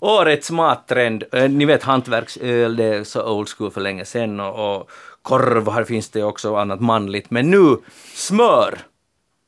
Årets 0.00 0.50
mattrend, 0.50 1.24
eh, 1.32 1.48
ni 1.50 1.64
vet 1.64 1.82
hantverksöl, 1.82 2.76
det 2.76 2.84
är 2.84 3.04
så 3.04 3.22
old 3.30 3.48
school 3.48 3.70
för 3.70 3.80
länge 3.80 4.04
sedan 4.04 4.40
och, 4.40 4.76
och 4.80 4.90
korv, 5.24 5.70
här 5.70 5.84
finns 5.84 6.08
det 6.08 6.22
också 6.22 6.50
och 6.50 6.60
annat 6.60 6.80
manligt. 6.80 7.30
Men 7.30 7.50
nu, 7.50 7.76
smör! 8.14 8.78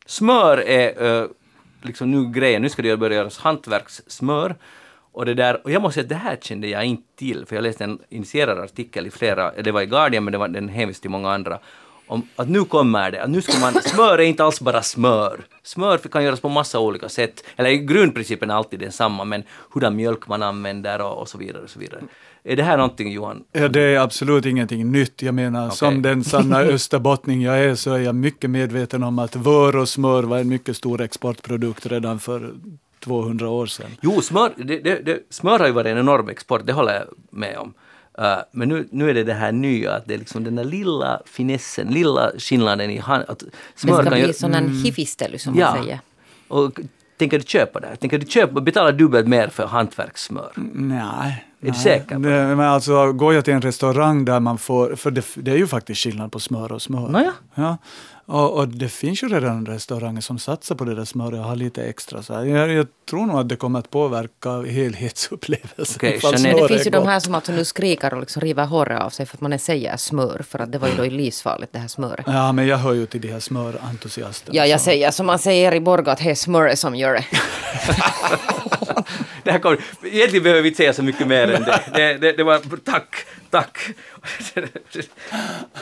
Smör 0.07 0.59
är 0.59 1.23
eh, 1.23 1.29
liksom 1.83 2.11
nu 2.11 2.31
grejen, 2.41 2.63
nu 2.63 2.69
ska 2.69 2.83
det 2.83 2.97
börja 2.97 3.17
göras 3.17 3.39
hantverkssmör. 3.39 4.55
Och, 5.13 5.27
det 5.27 5.35
där, 5.35 5.61
och 5.65 5.71
jag 5.71 5.83
måste 5.83 5.95
säga 5.95 6.05
att 6.05 6.09
det 6.09 6.29
här 6.29 6.37
kände 6.37 6.69
jag 6.69 6.85
inte 6.85 7.17
till, 7.17 7.47
för 7.47 7.57
jag 7.57 7.63
läste 7.63 7.85
en 7.85 7.99
initierad 8.09 8.59
artikel 8.59 9.07
i 9.07 9.11
flera, 9.11 9.53
det 9.63 9.73
var 9.73 9.83
i 9.83 9.87
Guardian 9.87 10.25
men 10.25 10.33
det 10.33 10.39
var, 10.39 10.49
den 10.49 10.69
hänvisade 10.69 11.03
till 11.03 11.11
många 11.11 11.33
andra, 11.33 11.59
om 12.07 12.29
att 12.37 12.49
nu 12.49 12.65
kommer 12.65 13.11
det, 13.11 13.23
att 13.23 13.31
nu 13.31 13.43
ska 13.43 13.61
man, 13.61 13.73
smör 13.83 14.19
är 14.19 14.23
inte 14.23 14.45
alls 14.45 14.61
bara 14.61 14.83
smör. 14.83 15.41
Smör 15.63 15.99
kan 15.99 16.25
göras 16.25 16.41
på 16.41 16.49
massa 16.49 16.81
olika 16.81 17.09
sätt, 17.09 17.45
eller 17.57 17.71
grundprincipen 17.71 18.51
är 18.51 18.55
alltid 18.55 18.81
densamma, 18.81 19.25
men 19.25 19.43
hurdan 19.73 19.97
mjölk 19.97 20.29
man 20.29 20.43
använder 20.43 21.01
och, 21.01 21.19
och 21.19 21.29
så 21.29 21.39
vidare. 21.39 21.63
Och 21.63 21.71
så 21.71 21.79
vidare. 21.79 22.01
Är 22.49 22.57
det 22.57 22.63
här 22.63 22.77
någonting 22.77 23.13
Johan? 23.13 23.45
Ja, 23.53 23.69
det 23.69 23.81
är 23.83 23.99
absolut 23.99 24.47
ingenting 24.47 24.93
nytt. 24.93 25.23
Jag 25.23 25.35
menar, 25.35 25.71
som 25.71 26.03
den 26.03 26.25
sanna 26.25 26.59
österbottning 26.61 27.43
jag 27.43 27.59
är 27.59 27.75
så 27.75 27.93
är 27.93 27.99
jag 27.99 28.15
mycket 28.15 28.51
medveten 28.51 29.03
om 29.03 29.19
att 29.19 29.37
vör 29.37 29.77
och 29.77 29.89
smör 29.89 30.23
var 30.23 30.39
en 30.39 30.49
mycket 30.49 30.77
stor 30.77 31.01
exportprodukt 31.01 31.87
redan 31.87 32.19
för 32.19 32.55
200 33.01 33.49
år 33.49 33.67
sedan. 33.67 33.91
Jo, 34.01 34.21
smör, 34.21 34.53
det, 34.57 34.79
det, 34.79 35.01
det, 35.05 35.19
smör 35.31 35.59
har 35.59 35.67
ju 35.67 35.73
varit 35.73 35.87
en 35.87 35.99
enorm 35.99 36.29
export, 36.29 36.63
det 36.65 36.73
håller 36.73 36.95
jag 36.95 37.05
med 37.31 37.59
om. 37.59 37.75
Uh, 38.19 38.25
men 38.53 38.69
nu, 38.69 38.89
nu 38.91 39.11
är 39.11 39.15
det 39.15 39.25
det 39.25 39.35
här 39.35 39.53
nya, 39.53 39.93
att 39.93 40.07
det 40.07 40.15
är 40.15 40.19
liksom 40.19 40.45
den 40.45 40.57
där 40.57 40.65
lilla 40.65 41.23
finessen, 41.27 41.87
lilla 41.89 42.33
skillnaden 42.39 42.91
i 42.91 42.99
hand, 42.99 43.25
att 43.29 43.39
Det 43.39 43.47
smör 43.75 43.95
ska 43.95 44.03
kan 44.03 44.13
bli 44.13 44.27
ju... 44.27 44.33
sån 44.33 44.55
en 44.55 44.69
hifistely 44.69 45.39
som 45.39 45.55
Ja. 45.59 45.75
man 45.75 45.83
säger. 45.85 46.01
Och 46.49 46.81
tänker 47.17 47.39
du 47.39 47.45
köpa 47.45 47.81
det? 47.81 47.97
Tänker 47.97 48.19
du 48.19 48.27
köpa, 48.27 48.61
betala 48.61 48.93
dubbelt 48.93 49.29
mer 49.29 49.49
för 49.49 49.67
hantverkssmör? 49.67 50.53
Nej. 50.75 51.45
Är 51.61 51.67
du 51.67 51.71
nej. 51.71 51.81
säker 51.81 52.15
det? 52.15 52.57
Men 52.57 52.61
alltså, 52.61 53.13
går 53.13 53.35
jag 53.35 53.45
till 53.45 53.55
en 53.55 53.63
restaurang 53.63 54.25
där 54.25 54.41
man 54.41 54.59
får, 54.59 54.97
för 54.97 55.11
det, 55.11 55.27
det 55.35 55.51
är 55.51 55.57
ju 55.57 55.67
faktiskt 55.67 56.01
skillnad 56.01 56.33
på 56.33 56.41
smör 56.41 56.73
och 56.73 56.83
smör. 56.83 57.09
Nåja. 57.09 57.33
Ja. 57.55 57.77
Och, 58.29 58.53
och 58.59 58.69
det 58.69 58.89
finns 58.89 59.23
ju 59.23 59.29
redan 59.29 59.67
restauranger 59.67 60.21
som 60.21 60.39
satsar 60.39 60.75
på 60.75 60.85
det 60.85 60.95
där 60.95 61.05
smöret 61.05 61.39
och 61.41 61.45
har 61.45 61.57
lite 61.57 61.83
extra. 61.85 62.23
Så. 62.23 62.33
Jag, 62.33 62.73
jag 62.73 62.87
tror 63.11 63.27
nog 63.27 63.39
att 63.41 63.49
det 63.49 63.57
kommer 63.57 63.79
att 63.79 63.91
påverka 63.91 64.63
helhetsupplevelsen. 64.63 66.01
Jeanette- 66.01 66.61
Det 66.63 66.69
finns 66.69 66.87
ju 66.87 66.91
de 66.91 67.07
här 67.07 67.21
som 67.21 67.35
alltså 67.35 67.53
nu 67.53 67.65
skriker 67.65 68.15
och 68.15 68.21
liksom 68.21 68.43
river 68.43 68.65
håret 68.67 69.01
av 69.01 69.11
sig 69.11 69.27
för 69.27 69.37
att 69.37 69.41
man 69.41 69.59
säger 69.59 69.97
smör, 69.97 70.43
för 70.49 70.59
att 70.59 70.73
det 70.73 70.79
var 70.79 70.89
ju 70.89 70.95
då 70.97 71.05
livsfarligt 71.05 71.73
det 71.73 71.79
här 71.79 71.89
smöret. 71.89 72.25
Ja, 72.27 72.53
men 72.53 72.67
jag 72.67 72.77
hör 72.77 72.93
ju 72.93 73.07
till 73.07 73.21
de 73.21 73.29
här 73.29 73.41
smörentusiasterna. 73.41 74.57
Ja, 74.59 74.67
jag 74.67 74.81
så- 74.81 74.85
säger 74.85 75.11
som 75.11 75.27
man 75.27 75.39
säger 75.39 75.75
i 75.75 75.81
Borgå 75.81 76.11
att 76.11 76.19
det 76.19 76.31
är 76.31 76.35
smöret 76.35 76.79
som 76.79 76.95
gör 76.97 77.13
det. 77.15 77.25
Det 79.45 79.53
här 79.53 79.59
kommer, 79.59 79.79
egentligen 80.05 80.43
behöver 80.43 80.63
vi 80.63 80.69
inte 80.69 80.77
säga 80.77 80.93
så 80.93 81.03
mycket 81.03 81.27
mer 81.27 81.49
än 81.51 81.63
det. 81.63 81.81
Det, 81.95 82.15
det, 82.19 82.33
det 82.33 82.43
var 82.45 82.61
tack, 82.85 83.17
tack. 83.51 83.79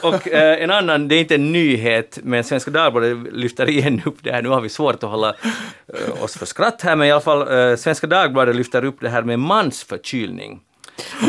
Och 0.03 0.29
eh, 0.29 0.63
en 0.63 0.71
annan, 0.71 1.09
det 1.09 1.15
är 1.15 1.21
inte 1.21 1.35
en 1.35 1.53
nyhet, 1.53 2.19
men 2.23 2.45
Svenska 2.45 2.71
Dagbladet 2.71 3.33
lyfter 3.33 3.69
igen 3.69 4.03
upp 4.05 4.17
det 4.21 4.33
här. 4.33 4.43
Nu 4.43 4.49
har 4.49 4.61
vi 4.61 4.69
svårt 4.69 4.95
att 4.95 5.11
hålla 5.11 5.29
eh, 5.29 6.23
oss 6.23 6.37
för 6.37 6.47
skratt 6.47 6.83
här, 6.83 6.97
men 6.97 7.09
i 7.09 7.11
alla 7.11 7.21
fall 7.21 7.71
eh, 7.71 7.77
Svenska 7.77 8.07
Dagbladet 8.07 8.57
lyfter 8.57 8.85
upp 8.85 8.97
det 9.01 9.09
här 9.09 9.23
med 9.23 9.39
mansförkylning. 9.39 10.61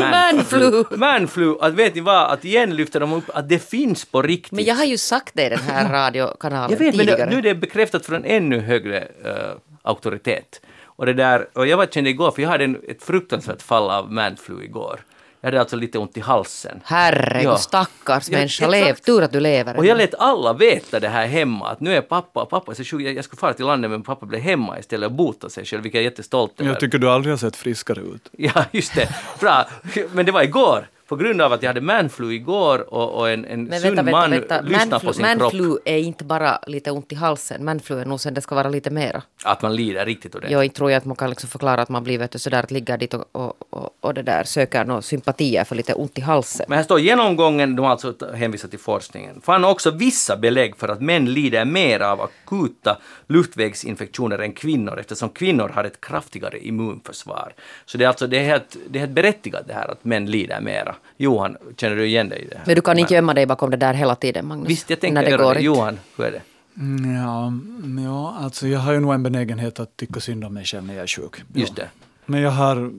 Manflu. 0.00 0.84
Manflu, 0.90 1.56
att 1.60 1.74
vet 1.74 1.94
ni 1.94 2.00
vad, 2.00 2.32
att 2.32 2.44
igen 2.44 2.76
lyfter 2.76 3.00
de 3.00 3.12
upp 3.12 3.24
att 3.34 3.48
det 3.48 3.58
finns 3.70 4.04
på 4.04 4.22
riktigt. 4.22 4.52
Men 4.52 4.64
jag 4.64 4.74
har 4.74 4.84
ju 4.84 4.98
sagt 4.98 5.34
det 5.34 5.46
i 5.46 5.48
den 5.48 5.58
här 5.58 5.92
radiokanalen 5.92 6.70
Jag 6.70 6.78
vet, 6.78 6.96
men 6.96 7.06
tidigare. 7.06 7.30
det, 7.30 7.30
nu 7.30 7.38
är 7.38 7.42
det 7.42 7.54
bekräftat 7.54 8.06
från 8.06 8.24
ännu 8.24 8.60
högre 8.60 8.98
eh, 8.98 9.56
auktoritet. 9.82 10.60
Och 10.84 11.06
det 11.06 11.12
där, 11.12 11.48
och 11.52 11.66
jag 11.66 11.76
var 11.76 11.86
kände 11.86 12.10
igår, 12.10 12.30
för 12.30 12.42
jag 12.42 12.48
hade 12.48 12.64
en, 12.64 12.78
ett 12.88 13.02
fruktansvärt 13.02 13.62
fall 13.62 13.90
av 13.90 14.12
manflu 14.12 14.64
igår. 14.64 15.00
Jag 15.46 15.50
hade 15.50 15.60
alltså 15.60 15.76
lite 15.76 15.98
ont 15.98 16.16
i 16.16 16.20
halsen. 16.20 16.80
Herregud, 16.84 17.50
Ja. 17.50 17.56
stackars 17.56 18.28
Ja, 18.28 18.38
människa. 18.38 18.66
Lev, 18.68 18.94
tur 18.94 19.22
att 19.22 19.32
du 19.32 19.40
lever. 19.40 19.76
Och 19.76 19.86
jag 19.86 19.98
lät 19.98 20.14
alla 20.14 20.52
veta 20.52 21.00
det 21.00 21.08
här 21.08 21.26
hemma, 21.26 21.68
att 21.68 21.80
nu 21.80 21.94
är 21.96 22.00
pappa, 22.00 22.44
pappa 22.46 22.72
är 22.72 22.76
så 22.76 22.84
sjuk, 22.84 23.00
jag, 23.16 23.24
skulle 23.24 23.40
fara 23.40 23.52
till 23.52 23.64
landet 23.66 23.90
men 23.90 24.02
pappa 24.02 24.26
blev 24.26 24.40
hemma 24.40 24.78
istället 24.78 25.06
och 25.06 25.12
bota 25.12 25.48
sig 25.50 25.64
själv, 25.64 25.82
vilket 25.82 25.98
jag 25.98 26.06
är 26.06 26.10
jättestolt 26.10 26.60
över. 26.60 26.70
Jag 26.70 26.80
tycker 26.80 26.98
du 26.98 27.10
aldrig 27.10 27.32
har 27.32 27.38
sett 27.38 27.56
friskare 27.56 28.00
ut. 28.00 28.28
Ja, 28.32 28.64
just 28.72 28.94
det. 28.94 29.08
Bra. 29.40 29.68
Men 30.12 30.26
det 30.26 30.32
var 30.32 30.42
igår. 30.42 30.88
På 31.08 31.16
grund 31.16 31.40
av 31.40 31.52
att 31.52 31.62
jag 31.62 31.70
hade 31.70 31.80
manflu 31.80 32.32
igår 32.34 32.94
och, 32.94 33.18
och 33.18 33.30
en, 33.30 33.44
en 33.44 33.64
Men 33.64 33.80
sund 33.80 33.96
vänta, 33.96 34.10
man 34.12 34.30
vänta, 34.30 34.54
vänta. 34.54 34.68
lyssnar 34.68 34.86
Manflu, 34.90 35.08
på 35.08 35.12
sin 35.12 35.24
kropp. 35.24 35.38
manflu 35.38 35.78
är 35.84 35.98
inte 35.98 36.24
bara 36.24 36.58
lite 36.66 36.90
ont 36.90 37.12
i 37.12 37.14
halsen. 37.14 37.64
Manflu 37.64 37.98
är 38.00 38.04
nog 38.04 38.20
sen 38.20 38.34
det 38.34 38.40
ska 38.40 38.54
vara 38.54 38.68
lite 38.68 38.90
mera. 38.90 39.22
Att 39.44 39.62
man 39.62 39.76
lider 39.76 40.06
riktigt 40.06 40.34
ordentligt. 40.34 40.52
Jag 40.62 40.74
tror 40.74 40.90
jag 40.90 40.98
att 40.98 41.04
man 41.04 41.16
kan 41.16 41.30
liksom 41.30 41.48
förklara 41.48 41.82
att 41.82 41.88
man 41.88 42.04
blir 42.04 42.18
vet 42.18 42.30
du, 42.30 42.38
sådär 42.38 42.62
att 42.62 42.70
ligga 42.70 42.96
dit 42.96 43.14
och, 43.14 43.24
och, 43.32 43.54
och, 43.70 43.90
och 44.00 44.14
det 44.14 44.22
där 44.22 44.44
söker 44.44 44.84
någon 44.84 45.02
sympatier 45.02 45.64
för 45.64 45.74
lite 45.76 45.94
ont 45.94 46.18
i 46.18 46.20
halsen. 46.20 46.66
Men 46.68 46.76
här 46.76 46.84
står 46.84 47.00
genomgången, 47.00 47.76
de 47.76 47.82
har 47.84 47.90
alltså 47.92 48.14
hänvisat 48.34 48.70
till 48.70 48.78
forskningen, 48.78 49.40
fann 49.40 49.64
också 49.64 49.90
vissa 49.90 50.36
belägg 50.36 50.76
för 50.76 50.88
att 50.88 51.00
män 51.00 51.32
lider 51.32 51.64
mer 51.64 52.00
av 52.00 52.20
akuta 52.20 52.98
luftvägsinfektioner 53.26 54.38
än 54.38 54.52
kvinnor 54.52 55.00
eftersom 55.00 55.28
kvinnor 55.28 55.68
har 55.68 55.84
ett 55.84 56.00
kraftigare 56.00 56.58
immunförsvar. 56.66 57.52
Så 57.84 57.98
det 57.98 58.04
är 58.04 58.08
alltså 58.08 58.26
det 58.26 58.38
är 58.38 58.44
helt, 58.44 58.76
det 58.88 58.98
är 58.98 59.00
helt 59.00 59.12
berättigat 59.12 59.62
det 59.66 59.74
här 59.74 59.88
att 59.88 60.04
män 60.04 60.26
lider 60.30 60.60
mera. 60.60 60.95
Johan, 61.16 61.56
känner 61.76 61.96
du 61.96 62.06
igen 62.06 62.28
dig 62.28 62.38
i 62.42 62.48
det 62.48 62.56
här? 62.56 62.62
Men 62.66 62.74
du 62.74 62.80
kan 62.80 62.98
inte 62.98 63.14
gömma 63.14 63.34
dig 63.34 63.46
bakom 63.46 63.70
det 63.70 63.76
där 63.76 63.94
hela 63.94 64.14
tiden, 64.14 64.46
Magnus. 64.46 64.68
Visst, 64.68 64.90
jag 64.90 64.96
När 64.96 65.00
tänker 65.00 65.22
det 65.22 65.30
göra 65.30 65.54
det. 65.54 65.60
Johan, 65.60 65.98
hur 66.16 66.24
är 66.24 66.30
det? 66.30 66.42
Mm, 66.78 67.14
Ja, 67.16 67.52
ja, 68.04 68.36
alltså 68.44 68.66
jag 68.68 68.78
har 68.80 68.92
ju 68.92 69.00
nog 69.00 69.14
en 69.14 69.22
benägenhet 69.22 69.80
att 69.80 69.96
tycka 69.96 70.20
synd 70.20 70.44
om 70.44 70.54
mig 70.54 70.64
själv 70.64 70.84
när 70.86 70.94
jag 70.94 71.02
är 71.02 71.06
sjuk. 71.06 71.36
Just 71.54 71.76
det. 71.76 71.88
Men 72.26 72.40
jag 72.40 72.50
har 72.50 72.90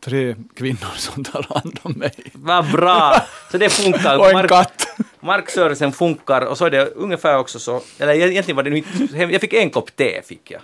tre 0.00 0.36
kvinnor 0.56 0.96
som 0.96 1.24
tar 1.24 1.46
hand 1.54 1.78
om 1.82 1.92
mig. 1.92 2.14
Vad 2.32 2.70
bra! 2.72 3.16
Så 3.50 3.58
det 3.58 3.68
funkar. 3.68 4.18
Och 4.20 4.26
en 4.28 4.32
Mark- 4.32 4.48
katt. 4.48 4.86
Markservicen 5.20 5.92
funkar 5.92 6.40
och 6.46 6.58
så 6.58 6.64
är 6.64 6.70
det 6.70 6.86
ungefär 6.86 7.38
också 7.38 7.58
så, 7.58 7.80
eller 7.98 8.12
egentligen 8.14 8.56
var 8.56 8.62
det 8.62 8.70
nu 8.70 8.76
inte, 8.76 9.16
jag 9.16 9.40
fick 9.40 9.52
en 9.52 9.70
kopp 9.70 9.96
te 9.96 10.22
fick 10.22 10.50
jag. 10.50 10.60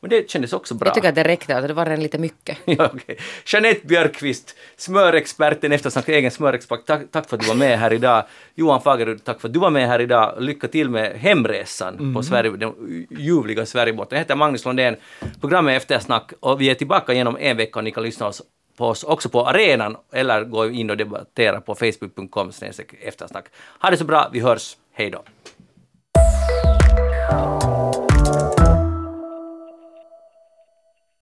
Men 0.00 0.10
det 0.10 0.30
kändes 0.30 0.52
också 0.52 0.74
bra. 0.74 0.88
Jag 0.88 0.94
tycker 0.94 1.08
att 1.08 1.14
det 1.14 1.24
räckte, 1.24 1.56
att 1.56 1.68
det 1.68 1.74
var 1.74 1.86
en 1.86 2.02
lite 2.02 2.18
mycket. 2.18 2.58
Ja, 2.64 2.90
okej. 2.94 3.18
Jeanette 3.46 3.86
Björkqvist, 3.86 4.56
smörexperten, 4.76 5.72
eftersnack 5.72 6.08
egen 6.08 6.30
smörexpert. 6.30 6.86
Tack, 6.86 7.00
tack 7.10 7.28
för 7.28 7.36
att 7.36 7.42
du 7.42 7.48
var 7.48 7.54
med 7.54 7.78
här 7.78 7.92
idag. 7.92 8.24
Johan 8.54 8.82
Fagerud, 8.82 9.24
tack 9.24 9.40
för 9.40 9.48
att 9.48 9.54
du 9.54 9.60
var 9.60 9.70
med 9.70 9.88
här 9.88 10.00
idag. 10.00 10.34
Lycka 10.38 10.68
till 10.68 10.90
med 10.90 11.16
hemresan 11.16 12.14
på 12.14 12.22
Sverige, 12.22 12.50
den 12.50 13.06
ljuvliga 13.10 13.66
Sverigebåten. 13.66 14.16
Jag 14.16 14.20
heter 14.20 14.36
Magnus 14.36 14.64
Lundén. 14.64 14.96
Programmet 15.40 15.72
är 15.72 15.76
Eftersnack 15.76 16.32
och 16.40 16.60
vi 16.60 16.70
är 16.70 16.74
tillbaka 16.74 17.12
genom 17.12 17.36
en 17.40 17.56
vecka 17.56 17.78
och 17.78 17.84
ni 17.84 17.90
kan 17.90 18.02
lyssna 18.02 18.26
oss 18.26 18.42
på 18.76 18.86
oss 18.86 19.04
också 19.04 19.28
på 19.28 19.46
arenan 19.48 19.96
eller 20.12 20.44
gå 20.44 20.70
in 20.70 20.90
och 20.90 20.96
debattera 20.96 21.60
på 21.60 21.74
facebook.com 21.74 22.50
eftersnack. 23.02 23.44
Ha 23.80 23.90
det 23.90 23.96
så 23.96 24.04
bra, 24.04 24.30
vi 24.32 24.40
hörs. 24.40 24.76
Hej 24.92 25.10
då. 25.10 25.22